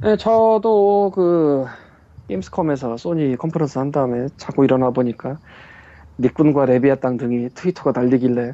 [0.00, 1.64] 네, 저도 그
[2.28, 5.38] 게임스컴에서 소니 컨퍼런스 한 다음에 자꾸 일어나 보니까
[6.18, 8.52] 닉군과 레비아땅 등이 트위터가 달리길래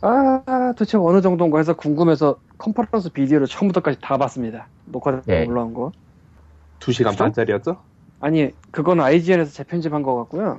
[0.00, 0.42] 아
[0.76, 4.68] 도대체 어느 정도인가 해서 궁금해서 컨퍼런스 비디오를 처음부터까지 다 봤습니다.
[4.86, 5.46] 녹화돼서 네.
[5.46, 5.92] 올라온 거.
[6.80, 7.24] 2시간 그죠?
[7.24, 7.76] 반짜리였죠?
[8.20, 10.58] 아니 그건 IGN에서 재편집한 것 같고요.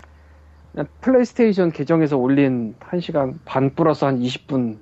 [0.72, 4.78] 그냥 플레이스테이션 계정에서 올린 1시간 반 플러스 한 20분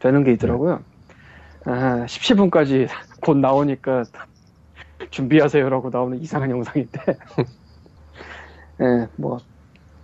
[0.00, 0.80] 되는 게 있더라고요.
[1.64, 2.88] 아, 17분까지
[3.20, 4.04] 곧 나오니까
[5.10, 7.00] 준비하세요라고 나오는 이상한 영상인데
[8.80, 9.38] 예, 뭐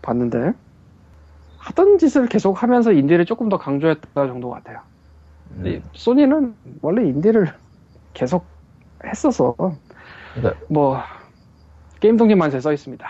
[0.01, 0.53] 봤는데
[1.59, 4.81] 하던 짓을 계속 하면서 인디를 조금 더 강조했다 정도 같아요.
[5.53, 7.53] 음, 이 소니는 원래 인디를
[8.15, 8.47] 계속
[9.05, 9.55] 했어서
[10.35, 10.99] 그러니까, 뭐
[12.01, 13.07] 게임 독립만세 써 있습니다.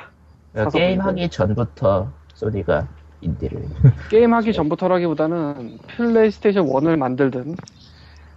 [0.53, 1.09] 그러니까 게임 보니까.
[1.09, 2.89] 하기 전부터 소니가
[3.23, 3.63] 인디를.
[4.11, 7.57] 게임 하기 전부터라기보다는 플레이스테이션 1을 만들든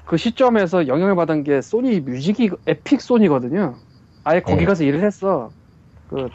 [0.06, 3.76] 그 시점에서 영향을 받은 게 소니 뮤직이 에픽 소니거든요.
[4.24, 4.66] 아예 거기 네.
[4.66, 5.52] 가서 일을 했어.
[6.08, 6.30] 그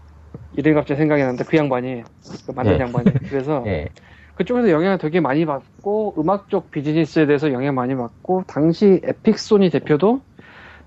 [0.56, 2.02] 이름이 갑자기 생각이 나는데 그 양반이
[2.47, 2.81] 그 만든 네.
[2.81, 3.12] 양반이.
[3.28, 3.89] 그래서 예.
[4.35, 9.70] 그쪽에서 영향을 되게 많이 받고 음악 쪽 비즈니스에 대해서 영향 많이 받고 당시 에픽 소니
[9.70, 10.20] 대표도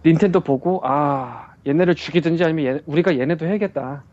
[0.05, 4.03] 닌텐도 보고 아 얘네를 죽이든지 아니면 얘네- 우리가 얘네도 해야겠다.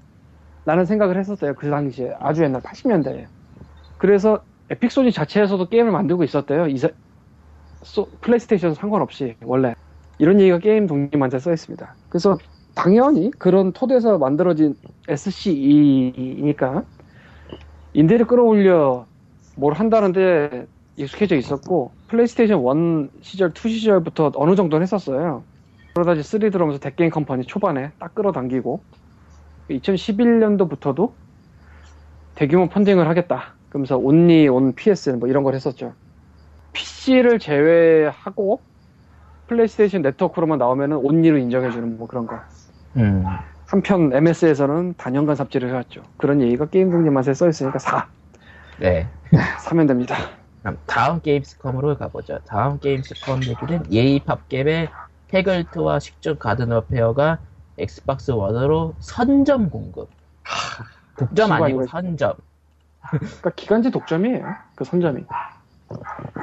[0.67, 2.15] 라는 생각을 했었어요 그 당시에.
[2.21, 3.27] 아주 옛날 80년대에.
[3.99, 4.41] 그래서
[4.71, 6.67] 에픽 소니 자체에서도 게임을 만들고 있었대요.
[6.69, 6.91] 이사-
[7.83, 9.75] 소- 플레이스테이션 상관없이 원래.
[10.19, 11.95] 이런 얘기가 게임 독립만세 써 있습니다.
[12.11, 12.37] 그래서
[12.81, 14.75] 당연히 그런 토대에서 만들어진
[15.07, 16.83] SCE니까
[17.93, 19.05] 인디를 끌어올려
[19.57, 20.67] 뭘 한다는데
[20.97, 25.45] 익숙해져 있었고 플레이스테이션 1 시절, 2 시절부터 어느 정도는 했었어요.
[25.93, 28.81] 그러다 이제 3 들어오면서 댓게임컴퍼니 초반에 딱 끌어당기고
[29.69, 31.13] 2011년도부터도
[32.35, 33.57] 대규모 펀딩을 하겠다.
[33.69, 35.93] 그러면서 only on PS 뭐 이런 걸 했었죠.
[36.73, 38.63] PC를 제외하고
[39.49, 42.41] 플레이스테이션 네트워크로만 나오면은 only로 인정해주는 뭐 그런 거.
[42.97, 43.25] 음,
[43.67, 46.03] 한편 MS에서는 단연간 삽질을 해왔죠.
[46.17, 48.09] 그런 얘기가 게임 독립 맛에 써 있으니까 사
[48.79, 49.07] 네.
[49.61, 50.17] 사면 됩니다.
[50.63, 52.41] 그럼 다음 게임스컴으로 가보죠.
[52.47, 54.89] 다음 게임스컴 얘기는 예의 팝겜의
[55.33, 57.39] 해글트와 식전 가든어페어가
[57.79, 60.11] 엑스박스 원으로 선점 공급.
[61.17, 62.35] 독점 아니고 이거- 선점.
[63.11, 64.45] 그러니까 기간제 독점이에요.
[64.75, 65.25] 그 선점이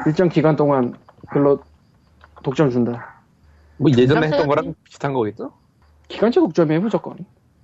[0.08, 0.96] 일정 기간 동안
[1.30, 1.62] 글로
[2.44, 3.16] 독점 준다.
[3.78, 5.52] 뭐 예전에 했던 거랑 비슷한 거겠죠?
[6.08, 7.18] 기간제 독점이에요 무조건.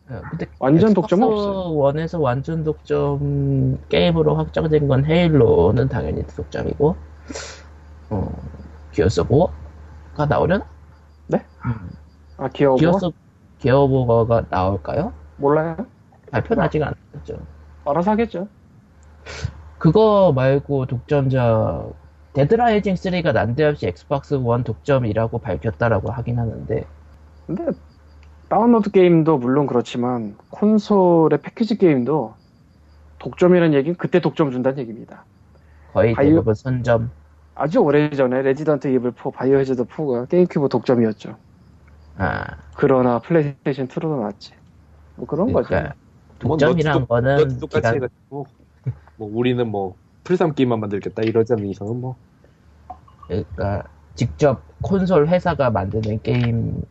[0.10, 1.76] 어, 근데 완전 독점은 없어요.
[1.76, 6.95] 원에서 완전 독점 게임으로 확정된 건 헤일로는 당연히 독점이고,
[8.10, 8.32] 어,
[8.91, 10.65] 기어스 오가 나오려나?
[11.28, 11.45] 네?
[11.65, 11.90] 음,
[12.38, 13.11] 아 기어버 기어스
[13.60, 15.14] 기어 오버가 나올까요?
[15.38, 15.78] 몰라요.
[16.32, 17.38] 발표는 아직 안 했죠.
[17.86, 18.48] 알아서 하겠죠.
[19.78, 21.86] 그거 말고 독점자
[22.34, 26.86] 데드라이징 3가 난데없이 엑스박스 원 독점이라고 밝혔다라고 하긴 하는데
[27.45, 27.65] 근데
[28.54, 32.36] 다운로드 게임도 물론 그렇지만 콘솔의 패키지 게임도
[33.18, 35.26] 독점이라는 얘기는 그때 독점 준다는 얘기입니다.
[35.92, 37.10] 거의 바이오- 대부분 선점.
[37.56, 41.36] 아주 오래전에 레지던트 이블 4, 바이오 해저드 4가 게임큐브 독점이었죠.
[42.18, 44.54] 아, 그러나 플레이스테이션 2로도 나왔지.
[45.16, 45.70] 뭐 그런 거죠.
[45.70, 45.96] 그러니까
[46.44, 48.46] 뭐 독점이란 똑- 거는 똑같이 기간- 해가지고
[49.18, 52.18] 뭐 우리는 뭐 플삼 게임만 만들겠다 이러지 않는 이상은 뭐
[53.26, 56.84] 그러니까 직접 콘솔 회사가 만드는 게임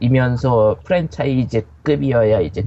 [0.00, 2.64] 이면서 프랜차이즈급이어야 이제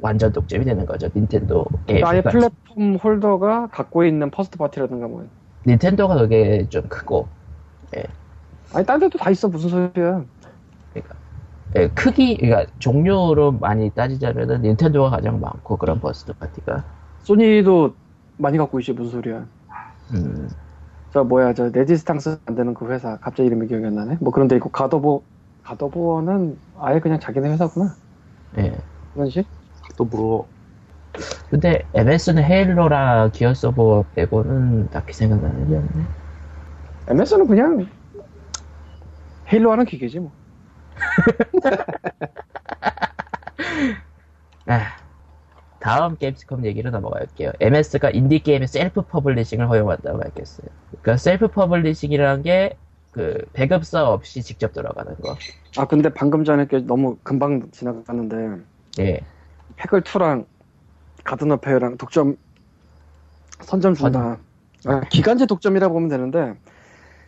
[0.00, 1.08] 완전 독점이 되는 거죠.
[1.14, 2.04] 닌텐도 게임.
[2.04, 5.26] 그러니까 platform holder가 갖고 있는 first party라든가 뭐.
[5.66, 7.26] 닌텐도가 그게 좀 크고
[8.74, 10.24] 아니 딴 데도 다 있어 무슨 소리야.
[11.76, 16.84] 예, 크기, 그러니까 종류로 많이 따지자면은 닌텐도가 가장 많고 그런 first party가.
[17.22, 17.94] 소니도
[18.36, 19.44] 많이 갖고 있지 무슨 소리야.
[20.12, 20.48] 음,
[21.12, 24.18] 저 뭐야 저 레지스탕스 만드는 그 회사 갑자기 이름이 기억이 안 나네.
[24.20, 25.24] 뭐 그런 데 있고 가더보
[25.64, 27.94] 가더보어는 아예 그냥 자기네 회사구나.
[28.58, 28.76] 예.
[29.12, 29.46] 그런 식?
[29.96, 30.46] 또뭐
[31.50, 36.04] 근데 MS는 헤일로라 기어 서버 빼고는 딱히 생각나는 게 없네.
[37.08, 37.86] MS는 그냥
[39.52, 40.32] 헤일로 하는 기계지 뭐.
[44.66, 44.96] 아,
[45.78, 47.52] 다음 게임스컴 얘기로 넘어갈게요.
[47.60, 50.66] MS가 인디 게임의 self publishing을 허용한다고 밝혔어요.
[50.90, 52.78] 그러니까 self publishing이라는 게
[53.14, 55.36] 그 배급사 없이 직접 들어가는 거.
[55.76, 58.64] 아 근데 방금 전에 게 너무 금방 지나갔는데
[58.98, 59.20] 예.
[59.76, 60.46] Peggle 2랑
[61.22, 62.36] Garden Warfare랑 독점
[63.60, 64.40] 선점 준다.
[64.86, 66.54] 아, 기간제 독점이라고 보면 되는데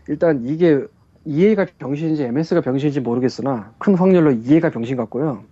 [0.09, 0.85] 일단 이게
[1.25, 5.45] EA가 병신인지 MS가 병신인지 모르겠으나 큰 확률로 EA가 병신 같고요.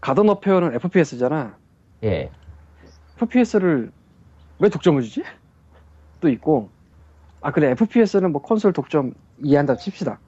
[0.00, 1.56] 가든 어페어는 FPS잖아.
[2.04, 2.30] 예.
[3.20, 3.90] FPS를
[4.60, 5.24] 왜 독점을 주지?
[6.20, 6.70] 또 있고
[7.40, 7.70] 아 그래.
[7.70, 9.12] FPS는 뭐 콘솔 독점
[9.42, 10.18] 이해한다 칩시다.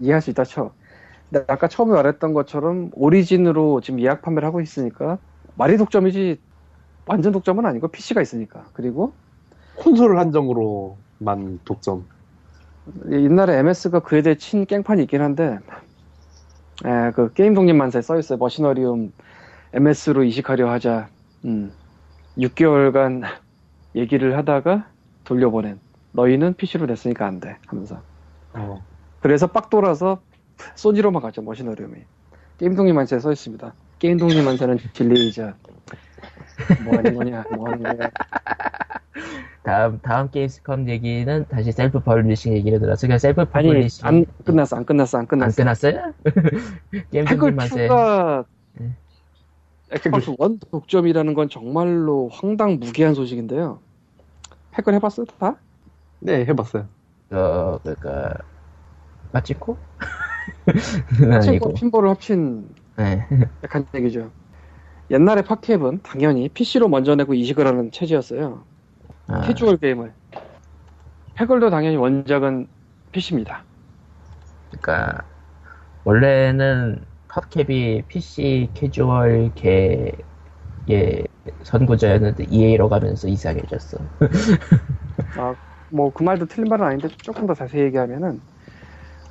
[0.00, 0.72] 이해할 수 있다 쳐.
[1.30, 5.18] 근데 아까 처음에 말했던 것처럼 오리진으로 지금 예약 판매를 하고 있으니까
[5.56, 6.40] 말이 독점이지
[7.06, 8.64] 완전 독점은 아니고 PC가 있으니까.
[8.72, 9.12] 그리고
[9.76, 12.06] 콘솔 한정으로만 독점.
[13.10, 15.58] 옛날에 MS가 그에 대해 친 깽판이 있긴 한데
[16.84, 18.38] 에, 그 게임 독립만세 써있어요.
[18.38, 19.12] Machinarium
[19.72, 21.08] MS로 이식하려 하자.
[21.44, 21.72] 음,
[22.38, 23.22] 6개월간
[23.96, 24.86] 얘기를 하다가
[25.24, 25.80] 돌려보낸
[26.16, 28.00] 너희는 PC로 냈으니까 안 돼 하면서
[28.54, 28.82] 어.
[29.20, 30.20] 그래서 빡 돌아서
[30.74, 31.98] 소니로만 갔죠 Machinarium이
[32.58, 35.54] 게임 독립만세에 써 있습니다 게임 독립만세는 진리이자
[36.84, 38.10] 뭐 하는 거냐 뭐 하는 거냐
[39.62, 44.76] 다음 다음 게임스컴 얘기는 다시 self publishing 얘기를 들어서 그냥 셀프 아니 publishing 안 끝났어
[44.76, 46.12] 안 끝났어 안안 끝났어 끝났어요?
[47.12, 48.44] 게임 2가
[48.74, 48.92] 네.
[49.90, 53.78] 엑스박스 원 독점이라는 건 정말로 황당무계한 소식인데요.
[54.72, 55.26] 패글 해봤어요?
[55.38, 55.56] 다?
[56.20, 56.88] 네, 해봤어요.
[57.32, 58.34] 어 그니까
[59.32, 59.76] 마치코?
[61.32, 63.26] 아니고 친구 핀볼을 합친 네.
[63.62, 64.30] 약한 얘기죠.
[65.10, 68.64] 옛날에 파캡은 당연히 PC로 먼저 내고 이식을 하는 체제였어요.
[69.28, 70.12] 아, 캐주얼 게임을.
[71.34, 72.66] 패글도 당연히 원작은
[73.12, 73.64] PC입니다.
[74.70, 75.24] 그러니까
[76.04, 81.26] 원래는 PopCap이 PC 캐주얼 계의
[81.62, 83.98] 선구자였는데 EA로 가면서 이상해졌어.
[85.90, 88.42] 뭐 그 말도 틀린 말은 아닌데 조금 더 자세히 얘기하면은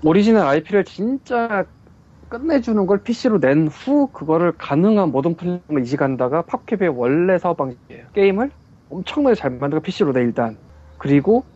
[0.01, 1.65] 오리지널 IP를 진짜
[2.29, 8.09] 끝내주는 걸 PC로 낸 후 그거를 가능한 모든 플랫폼을 이식한다가 PopCap의 원래 사업 방식이에요.
[8.13, 8.51] 게임을
[8.89, 10.57] 엄청나게 잘 만들고 PC로 내 일단
[10.97, 11.49] 그리고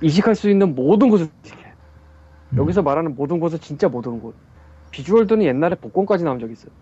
[0.00, 1.74] 이식할 수 있는 모든 곳을 이식해.
[2.52, 2.58] 음.
[2.58, 4.38] 여기서 말하는 모든 곳은 진짜 모든 곳.
[4.92, 6.72] 비주얼드는 옛날에 복권까지 나온 적이 있어요.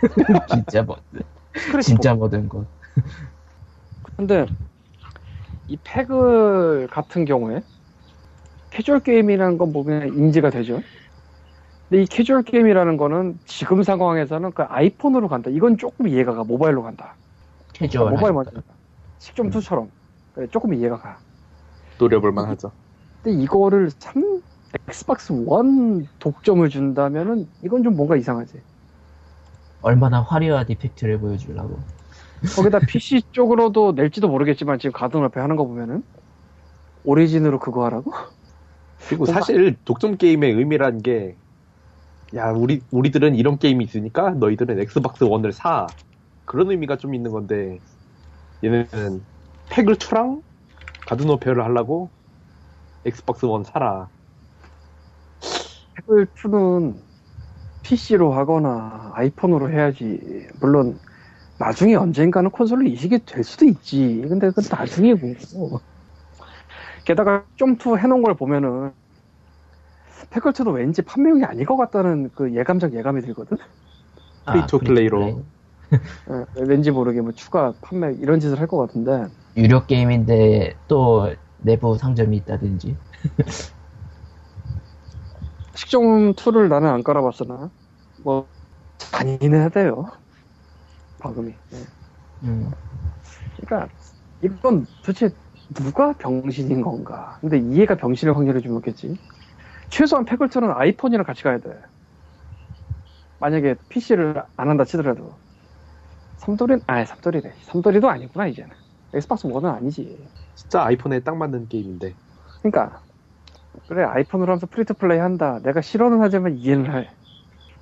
[0.46, 0.96] 진짜 뭐
[1.80, 2.66] 진짜 모든 것.
[4.16, 4.46] 근데
[5.66, 7.62] 이 패글 같은 경우에
[8.70, 10.80] 캐주얼 게임이라는 건 보면 인지가 되죠.
[11.88, 15.50] 근데 이 캐주얼 게임이라는 거는 지금 상황에서는 그 아이폰으로 간다.
[15.50, 16.44] 이건 조금 이해가 가.
[16.44, 17.16] 모바일로 간다.
[17.74, 18.10] 캐주얼.
[18.10, 18.50] 모바일 먼저.
[19.18, 19.90] 식좀2처럼
[20.32, 21.20] 그래, 조금 이해가 가.
[21.98, 22.72] 노려볼만 하죠.
[23.22, 24.42] 근데 이거를 참
[24.88, 28.62] 엑스박스 원 독점을 준다면은 이건 좀 뭔가 이상하지.
[29.80, 31.84] 얼마나 화려한 effect를 보여주려고.
[32.56, 36.02] 거기다 PC 쪽으로도 낼지도 모르겠지만 지금 Garden Warfare 하는 거 보면은
[37.04, 38.12] 오리진으로 그거 하라고?
[39.08, 41.36] 그리고 뭔가- 사실 독점 게임의 의미란 게,
[42.34, 45.86] 야, 우리, 우리들은 이런 게임이 있으니까 너희들은 엑스박스 원을 사.
[46.44, 47.78] 그런 의미가 좀 있는 건데,
[48.64, 49.22] 얘네는
[49.70, 50.42] Peggle 2랑
[51.06, 52.10] Garden Warfare를 하려고
[53.04, 54.08] 엑스박스 원 사라.
[55.96, 56.94] Peggle 2는
[57.82, 60.46] PC로 하거나 아이폰으로 해야지.
[60.60, 60.98] 물론
[61.58, 64.22] 나중에 언젠가는 콘솔로 이식이 될 수도 있지.
[64.28, 65.34] 근데 그건 나중이고.
[67.04, 68.92] 게다가 좀2 해놓은 걸 보면은
[70.30, 73.56] Peggle 2도 왠지 판매용이 아닐 것 같다는 그 예감적 예감이 들거든.
[74.46, 75.44] free to play로.
[76.30, 79.28] 예, 왠지 모르게 뭐 추가 판매 이런 짓을 할 것 같은데.
[79.56, 82.98] 유료 게임인데 또 내부 상점이 있다든지.
[85.74, 87.70] 식좀 2를 나는 안 깔아봤으나
[88.22, 88.48] 뭐
[88.98, 90.06] 잔인해야 돼요.
[91.22, 91.58] 방음이.
[91.72, 91.86] 예.
[92.44, 92.70] 음.
[93.56, 93.94] 그러니까
[94.42, 95.30] 이건 도대체
[95.74, 97.38] 누가 병신인 건가?
[97.40, 99.16] 근데 EA가 병신일 확률이 좀 높겠지.
[99.90, 101.70] 최소한 Peggle 2는 아이폰이랑 같이 가야 돼.
[103.38, 105.40] 만약에 PC를 안 한다 치더라도
[106.36, 107.56] 삼돌이 아니 삼돌이래.
[107.62, 108.70] 삼돌이도 아니구나 이제는.
[109.14, 110.28] 엑스박스 원은 아니지.
[110.54, 112.16] 진짜 아이폰에 딱 맞는 게임인데.
[112.62, 113.04] 그러니까
[113.88, 115.60] 그래 아이폰으로 하면서 free to play 한다.
[115.62, 117.10] 내가 싫어는 하지만 이해는 해.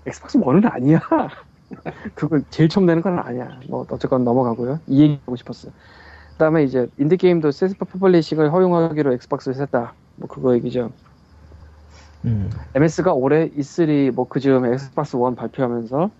[0.07, 1.01] 엑스박스 원은 아니야.
[2.15, 3.61] 그걸 제일 처음 내는 건 아니야.
[3.69, 4.81] 뭐 어쨌건 넘어가고요.
[4.87, 5.71] 이 얘기하고 싶었어.
[6.33, 9.95] 그다음에 이제 인디 게임도 self publishing을 허용하기로 엑스박스를 했다.
[10.17, 10.91] 뭐 그거 얘기죠.
[12.25, 12.51] 음.
[12.75, 16.11] MS가 올해 E3 뭐 그즈음 엑스박스 원 발표하면서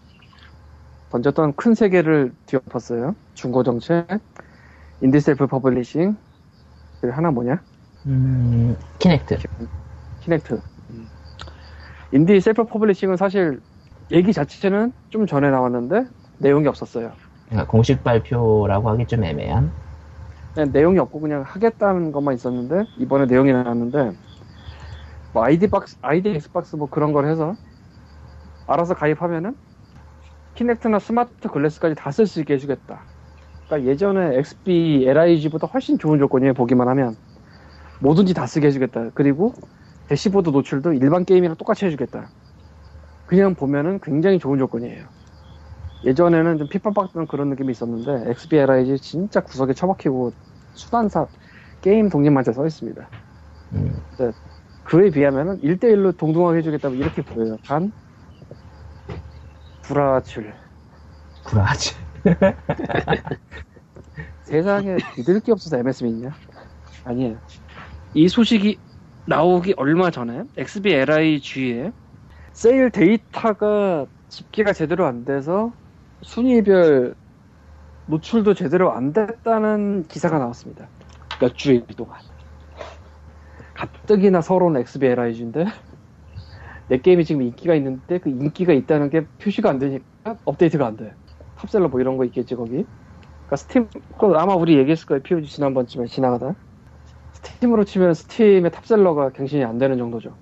[1.11, 3.17] 던졌던 큰 세 개를 뒤엎었어요.
[3.35, 4.07] 중고 정책,
[5.01, 6.17] 인디 self publishing,
[7.01, 7.61] 그리고 하나 뭐냐?
[8.07, 8.77] 음.
[8.99, 9.39] 키넥트.
[10.21, 10.61] 키넥트.
[12.13, 13.61] 인디 self publishing은 사실
[14.13, 16.07] 얘기 자체는 좀 전에 나왔는데
[16.39, 17.13] 내용이 없었어요.
[17.49, 19.71] 그러니까 공식 발표라고 하기 좀 애매한.
[20.55, 24.13] 그냥 내용이 없고 그냥 하겠다는 것만 있었는데 이번에 내용이 나왔는데
[25.33, 27.55] 뭐 아이디 박스, 아이디 엑스박스 뭐 그런 걸 해서
[28.67, 29.57] 알아서 가입하면은
[30.55, 33.01] 키넥트나 스마트 글래스까지 다 쓸 수 있게 해주겠다.
[33.67, 36.55] 그러니까 예전에 XBLIG보다 훨씬 좋은 조건이에요.
[36.55, 37.17] 보기만 하면
[38.01, 39.11] 뭐든지 다 쓰게 해주겠다.
[39.15, 39.55] 그리고
[40.09, 42.29] 대시보드 노출도 일반 게임이랑 똑같이 해주겠다.
[43.31, 45.07] 그냥 보면은 굉장히 좋은 조건이에요.
[46.05, 50.33] 예전에는 좀 핍박받던 그런 느낌이 있었는데 XBLIG 진짜 구석에 처박히고
[50.73, 51.29] 수단사
[51.81, 53.09] 게임 독립만세 써 있습니다.
[53.75, 54.03] 음,
[54.83, 57.57] 그에 비하면은 1대1로 동등하게 해주겠다면 이렇게 보여요.
[57.65, 57.93] 단
[59.83, 60.53] 불화출.
[61.45, 61.95] 구라지.
[64.43, 66.31] 세상에 믿을 게 없어서 MS 믿냐?
[67.05, 67.39] 아니에요.
[68.13, 68.81] 이 소식이
[69.29, 71.93] 나오기 얼마 전에 XBLIG에
[72.53, 75.73] 세일 데이터가 집계가 제대로 안 돼서
[76.23, 77.15] 순위별
[78.07, 80.89] 노출도 제대로 안 됐다는 기사가 나왔습니다.
[81.41, 82.19] 몇 주일 동안.
[83.75, 85.65] 가뜩이나 서러운 XBLIG인데
[86.89, 91.15] 내 게임이 지금 인기가 있는데 그 인기가 있다는 게 표시가 안 되니까 업데이트가 안 돼.
[91.57, 92.85] top seller 뭐 이런 거 있겠지 거기.
[93.47, 95.23] 그러니까 스팀 그거 아마 우리 얘기했을 거예요.
[95.23, 96.57] POG 지난번쯤에 지나가다.
[97.33, 100.37] 스팀으로 치면 스팀의 top seller가 갱신이 안 되는 정도죠.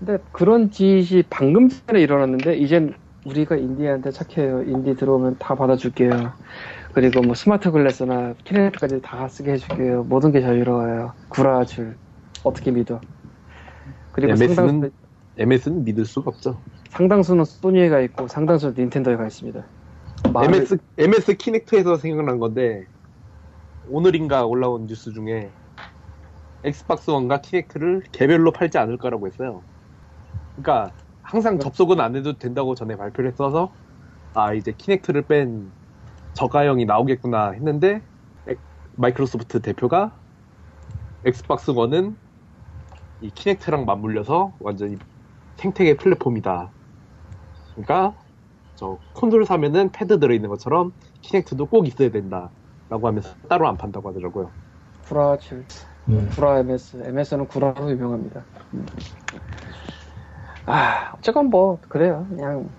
[0.00, 2.94] 근데 그런 짓이 방금 전에 일어났는데 이젠
[3.26, 4.62] 우리가 인디한테 착해요.
[4.62, 6.32] 인디 들어오면 다 받아줄게요.
[6.94, 10.04] 그리고 뭐 스마트 글래스나 키네트까지 다 쓰게 해줄게요.
[10.04, 11.12] 모든 게 자유로워요.
[11.28, 11.96] 구라줄
[12.42, 12.98] 어떻게 믿어?
[14.12, 14.90] 그리고 MS는 상당수,
[15.36, 16.58] MS는 믿을 수가 없죠.
[16.88, 19.62] 상당수는 소니에 가 있고 상당수는 닌텐도에 가 있습니다.
[20.32, 22.86] 말을- MS MS 키넥트에서 생각난 건데
[23.90, 25.50] 오늘인가 올라온 뉴스 중에
[26.64, 29.62] Xbox One과 Kinect를 개별로 팔지 않을 거라고 했어요.
[30.56, 33.76] 그러니까 항상 접속은 안 해도 된다고 전에 발표를 했어서
[34.34, 35.74] 아 이제 Kinect를 뺀
[36.34, 38.02] 저가형이 나오겠구나 했는데
[38.48, 38.62] 엑-
[38.96, 40.22] 마이크로소프트 대표가
[41.24, 42.16] Xbox One은
[43.20, 44.98] 이 Kinect랑 맞물려서 완전히
[45.58, 46.74] 생태계 플랫폼이다.
[47.74, 48.16] 그러니까
[48.74, 50.92] 저 콘솔 사면은 패드 들어있는 것처럼
[51.22, 52.54] Kinect도 꼭 있어야 된다
[52.88, 54.54] 라고 하면서 따로 안 판다고 하더라고요.
[55.06, 55.66] 구라줄
[56.08, 58.46] 음, 구라 MS, MS는 구라로 유명합니다.
[60.70, 60.72] 음.
[60.74, 62.26] 아, 어쨌건 뭐, 그래요.
[62.28, 62.76] 그냥,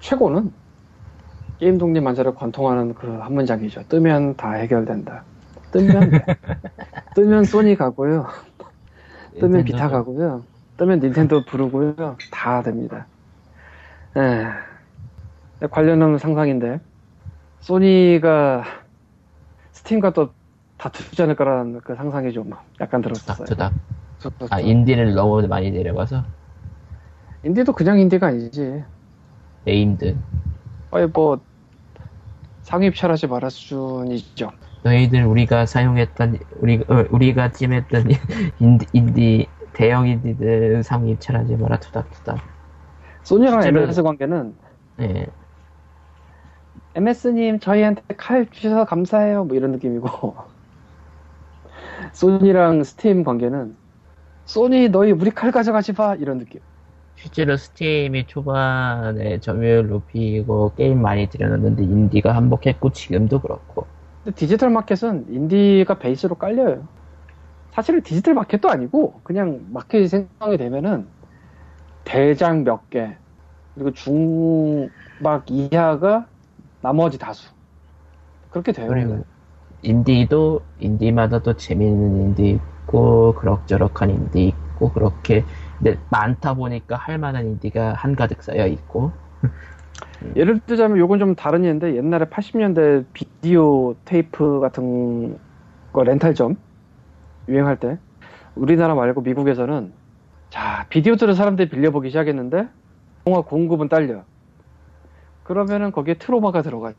[0.00, 0.52] 최고는,
[1.58, 3.84] 게임 독립 만세를 관통하는 그 한 문장이죠.
[3.88, 5.26] 뜨면 다 해결된다.
[5.70, 6.18] 뜨면, 돼.
[7.14, 8.26] 뜨면 소니 가고요.
[9.38, 10.46] 뜨면 비타 가고요.
[10.76, 12.22] 뜨면 닌텐도 부르고요.
[12.30, 13.08] 다 됩니다.
[14.16, 14.68] 에,
[15.70, 16.80] 관련한 상상인데,
[17.60, 18.64] Sony가
[19.72, 20.34] Steam과 또
[20.78, 22.50] 다투지 않을 거라는 그 상상이 좀
[22.80, 23.48] 약간 들었었어요.
[23.48, 23.78] 다투다.
[24.50, 26.30] 아, 인디를 너무 많이 내려가서
[27.48, 28.84] 인디도 그냥 인디가 아니지.
[29.64, 30.14] named.
[30.90, 31.40] 아니 뭐
[32.60, 34.50] 상위 입찰하지 말할 수준이죠.
[34.82, 38.04] 너희들 우리가 사용했던 우리 어, 우리가 찜했던
[38.60, 42.38] 인디, 인디 대형 인디들 상위 입찰하지 마라 투닥투닥.
[43.22, 44.54] Sony랑 실제로- MS 관계는
[45.00, 45.26] 예.
[46.96, 50.36] MS님 저희한테 칼 주셔서 감사해요 뭐 이런 느낌이고
[52.12, 53.74] Sony랑 Steam 관계는
[54.44, 56.60] 소니 너희 우리 칼 가져가지 마 이런 느낌.
[57.20, 63.86] 실제로 Steam이 초반에 점유율 높이고 게임 많이 들여놨는데 인디가 한몫했고 지금도 그렇고
[64.22, 66.86] 근데 디지털 마켓은 인디가 베이스로 깔려요.
[67.72, 71.06] 사실은 디지털 마켓도 아니고 그냥 마켓이 생성이 되면은
[72.04, 73.16] 대장 몇 개,
[73.74, 76.26] 그리고 중막 이하가
[76.80, 77.50] 나머지 다수.
[78.50, 78.88] 그렇게 돼요.
[78.88, 79.24] 그리고
[79.82, 85.44] 인디도 인디마다 또 재미있는 인디 있고 그럭저럭한 인디 있고 그렇게
[85.78, 89.12] 근데 많다 보니까 할 만한 인디가 한가득 쌓여 있고.
[90.36, 95.38] 예를 들자면 요건 좀 다른 예인데 옛날에 80년대 비디오 테이프 같은
[95.92, 96.56] 거 렌탈점
[97.48, 97.98] 유행할 때
[98.54, 99.92] 우리나라 말고 미국에서는
[100.50, 102.68] 자 비디오들을 사람들이 빌려보기 시작했는데
[103.26, 104.24] 영화 공급은 딸려.
[105.44, 106.92] 그러면은 거기에 트로마가 들어가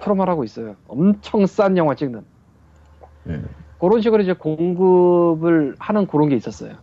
[0.00, 0.74] 트로마라고 있어요.
[0.88, 2.24] 엄청 싼 영화 찍는.
[3.26, 3.48] 음.
[3.78, 6.76] 그런 식으로 이제 공급을 하는 그런 게 있었어요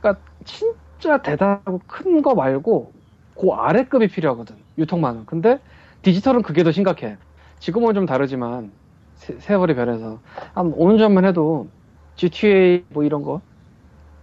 [0.00, 2.94] 그러니까 진짜 대단하고 큰 거 말고
[3.34, 5.60] 그 아래급이 필요하거든 유통망은 근데
[6.02, 7.18] 디지털은 그게 더 심각해.
[7.58, 8.72] 지금은 좀 다르지만
[9.14, 10.22] 세, 세월이 변해서.
[10.54, 11.72] 한 5년 전만 해도
[12.16, 13.42] GTA 뭐 이런 거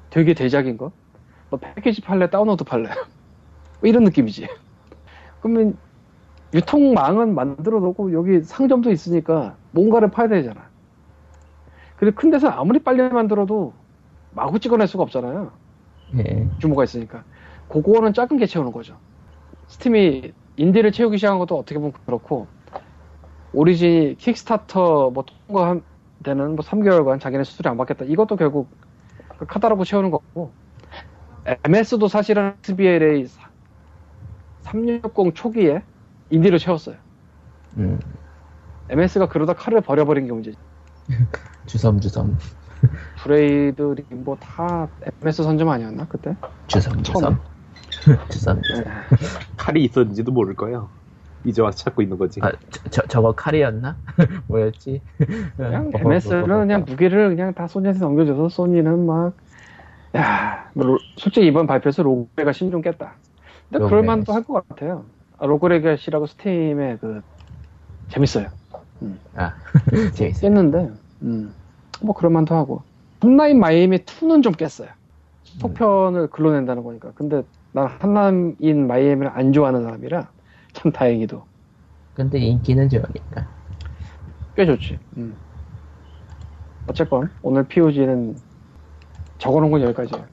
[0.10, 0.94] 되게 대작인 거?
[1.50, 2.90] 뭐 패키지 팔래 다운로드 팔래.
[3.82, 4.48] 뭐 이런 느낌이지.
[5.40, 5.80] 그러면
[6.54, 10.72] 유통망은 만들어 놓고 여기 상점도 있으니까 뭔가를 파야 되잖아.
[11.96, 13.83] 근데 큰 데서 아무리 빨리 만들어도
[14.36, 15.52] 마구 찍어낼 수가 없잖아요
[16.18, 16.48] 예.
[16.62, 17.24] 규모가 있으니까
[17.70, 18.98] 그거는 작은 게 채우는 거죠.
[19.68, 22.48] Steam이 인디를 채우기 시작한 것도 어떻게 보면 그렇고
[23.54, 28.70] Origin Kickstarter 뭐 통과되는 뭐 3개월간 자기네 수수료 안 받겠다 이것도 결국
[29.38, 30.52] 그 카다로그 채우는 거고
[31.64, 33.28] MS도 사실은 XBLA
[34.62, 35.84] 360 초기에
[36.30, 36.96] 인디를 채웠어요.
[37.78, 38.00] 음.
[38.90, 40.58] MS가 그러다 칼을 버려버린 게 문제지.
[41.66, 42.38] 주섬주섬
[43.24, 44.90] Braid Limbo 다
[45.22, 46.36] MS 선점 아니었나 그때?
[46.68, 47.40] 주섬주섬
[48.30, 48.84] 죄송합니다.
[49.58, 50.92] 칼이 있었는지도 모를 거예요.
[51.44, 52.40] 이제 와서 찾고 있는 거지.
[52.42, 54.00] 아, 저, 저, 저거 칼이었나?
[54.48, 55.02] 뭐였지?
[55.60, 59.38] 그냥 어, MS는 어, 어, 그냥 무게를 그냥 다 Sony한테 넘겨줘서 Sony는 막,
[60.18, 63.20] 야, 뭐 로- 솔직히 이번 발표에서 Rogue Legacy는 좀 깼다.
[63.70, 65.10] 근데 그럴만도 할 것 같아요.
[65.38, 67.22] 아, Rogue Legacy라고 Steam에 그,
[68.10, 68.52] 재밌어요.
[69.34, 69.58] 아,
[70.16, 70.42] 재밌어.
[70.42, 70.90] 깼는데,
[71.24, 71.56] 음,
[72.02, 72.84] 뭐 그럴만도 하고.
[73.24, 74.90] 한라인 마이애미 2는 좀 깼어요.
[75.44, 77.14] 속편을 글러낸다는 거니까.
[77.14, 80.32] 근데 난 한라인 마이애미를 안 좋아하는 사람이라
[80.74, 81.46] 참 다행히도
[82.14, 83.48] 근데 인기는 좋으니까.
[84.56, 85.00] 꽤 좋지.
[85.18, 85.38] 음.
[86.88, 88.36] 어쨌건 오늘 POG는
[89.38, 90.26] 적어놓은 건 여기까지예요.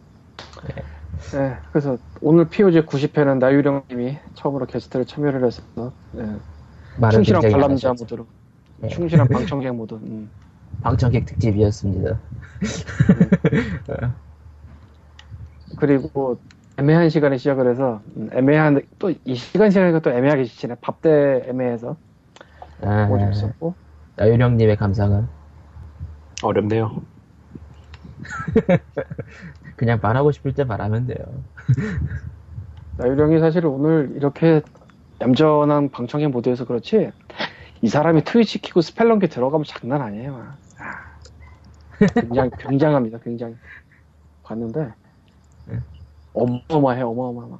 [1.32, 5.62] 네, 그래서 오늘 POG 90회는 나유령님이 처음으로 게스트를 참여를 해서
[6.12, 6.24] 네,
[7.12, 7.92] 충실한 관람자.
[7.92, 8.26] 모드로
[8.78, 8.88] 네.
[8.88, 9.94] 충실한 방청객 모드.
[9.94, 10.30] 음.
[10.80, 12.20] 방청객 특집이었습니다.
[15.76, 16.42] 그리고
[16.76, 20.76] 애매한 시간에 시작을 해서 음, 애매한 또 이 시간 시간이가 또 애매하게 지치네.
[20.80, 21.98] 밥 때 애매해서
[22.82, 23.76] 아, 뭐좀 있었고
[24.16, 25.28] 나유령님의 감상은
[26.42, 27.06] 어렵네요.
[29.76, 31.44] 그냥 말하고 싶을 때 말하면 돼요.
[32.96, 34.62] 나유령이 사실 오늘 이렇게
[35.22, 37.12] 얌전한 방청객 모드여서 그렇지
[37.82, 40.58] 이 사람이 Twitch 키고 Spelunky 들어가면 장난 아니에요.
[42.14, 43.18] 굉장히 굉장합니다.
[43.18, 43.56] 굉장히
[44.42, 44.92] 봤는데
[46.34, 47.58] 어마어마해 어마어마해.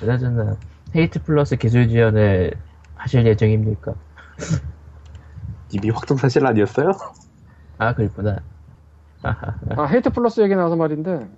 [0.00, 0.56] 그나저나
[0.94, 2.52] Hate Plus 기술 지원을
[2.94, 3.94] 하실 예정입니까?
[5.72, 6.92] 이미 확정 사실 아니었어요?
[7.78, 8.38] 아, 그랬구나.
[9.22, 11.28] 아 Hate Plus 얘기 나와서 말인데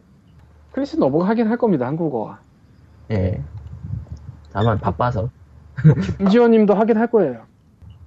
[0.73, 2.39] 크리스 너버가 하긴 할 겁니다 한국어와.
[3.11, 3.43] 예.
[4.53, 5.31] 다만 바빠서.
[6.19, 7.47] 김지원님도 하긴 할 거예요.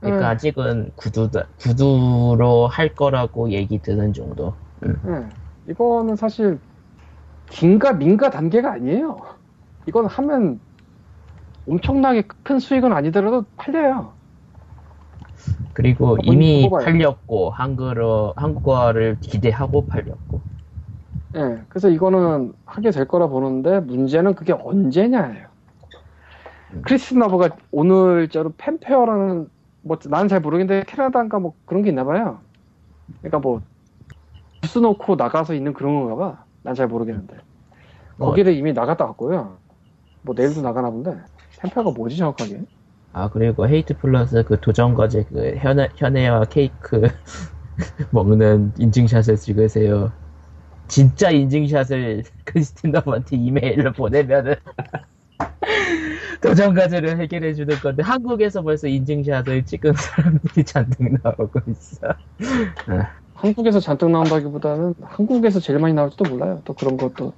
[0.02, 0.32] 그러니까 음.
[0.32, 1.30] 아직은 구두
[1.60, 4.56] 구두로 할 거라고 얘기 드는 정도.
[4.82, 4.92] 네.
[5.70, 6.60] 이거는 사실
[7.50, 9.18] 긴가 민가 단계가 아니에요.
[9.88, 10.60] 이건 하면
[11.68, 14.14] 엄청나게 큰 수익은 아니더라도 팔려요.
[15.74, 16.86] 그리고 이미 뽑아요.
[16.86, 20.42] 팔렸고 한국어 한국어를 기대하고 팔렸고.
[21.36, 25.48] 예, 그래서 이거는 하게 될 거라 보는데 문제는 그게 언제냐예요.
[26.84, 29.50] Christine Love가 오늘자로 Fan Fair라는
[29.84, 32.40] 뭐 나는 잘 모르겠는데 캐나다인가 뭐 그런 게 있나 봐요.
[33.22, 33.62] 그러니까 뭐
[34.64, 36.46] 부스 놓고 나가서 있는 그런 건가 봐.
[36.64, 37.38] 난 잘 모르겠는데.
[38.20, 38.28] 어.
[38.28, 39.58] 거기를 이미 나갔다 왔고요.
[40.22, 41.18] 뭐 내일도 나가나 본데.
[41.60, 42.62] Fan Fair가 뭐지 정확하게?
[43.14, 47.02] 아 그리고 Hate Plus 그 도전 과제 그 현애 현애와 케이크
[48.12, 50.12] 먹는 인증샷을 찍으세요.
[50.88, 54.56] 진짜 인증샷을 크리스틴 너한테 이메일로 보내면은
[56.42, 62.08] 도전 과제를 해결해 주는 건데 한국에서 벌써 인증샷을 찍은 사람들이 잔뜩 나오고 있어.
[63.34, 66.62] 한국에서 잔뜩 나온다기보다는 한국에서 제일 많이 나올지도 몰라요.
[66.66, 67.34] 또 그런 것도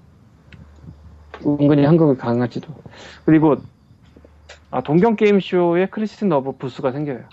[1.45, 2.73] 은근히 한국이 강할지도.
[3.25, 3.57] 그리고
[4.71, 7.25] 아 동경 게임 쇼에 크리스틴 너브 부스가 생겨요.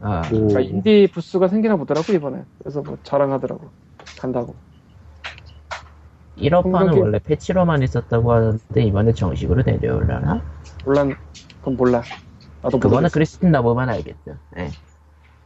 [0.00, 0.48] 아 오.
[0.48, 2.44] 그러니까 인디 부스가 생기나 보더라고 이번에.
[2.58, 3.70] 그래서 뭐 자랑하더라고.
[4.20, 4.56] 간다고.
[6.38, 10.40] 1호판은 동경이- 원래 패치로만 있었다고 하는데 이번에 정식으로 내려오려나?
[10.84, 11.04] 몰라.
[11.60, 12.02] 그건 몰라.
[12.62, 13.12] 나도 그거는 모르겠어.
[13.14, 14.36] 크리스틴 너브만 알겠죠.
[14.58, 14.70] 예.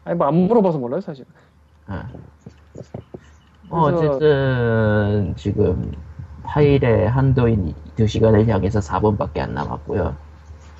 [0.04, 1.24] 아니 뭐 안 물어봐서 몰라요 사실.
[1.86, 2.04] 아.
[3.70, 5.92] 어, 그래서- 어쨌든 지금
[6.44, 10.16] 파일의 한도인 2시간을 향해서 4분밖에 안 남았고요.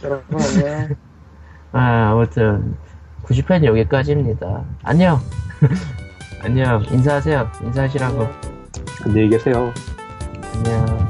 [0.05, 0.89] 여러분 안녕.
[1.72, 2.76] 아, 아무튼
[3.24, 4.64] 90회는 여기까지입니다.
[4.85, 5.18] 안녕.
[6.43, 6.82] 안녕.
[6.90, 7.51] 인사하세요.
[7.64, 8.26] 인사하시라고.
[9.05, 9.70] 안녕히 계세요.
[10.55, 11.09] 안녕.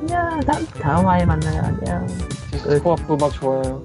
[0.00, 0.40] 안녕.
[0.40, 1.62] 다음, 다음 화에 만나요.
[1.62, 2.06] 안녕.
[2.82, 3.82] 코아프 막 좋아요.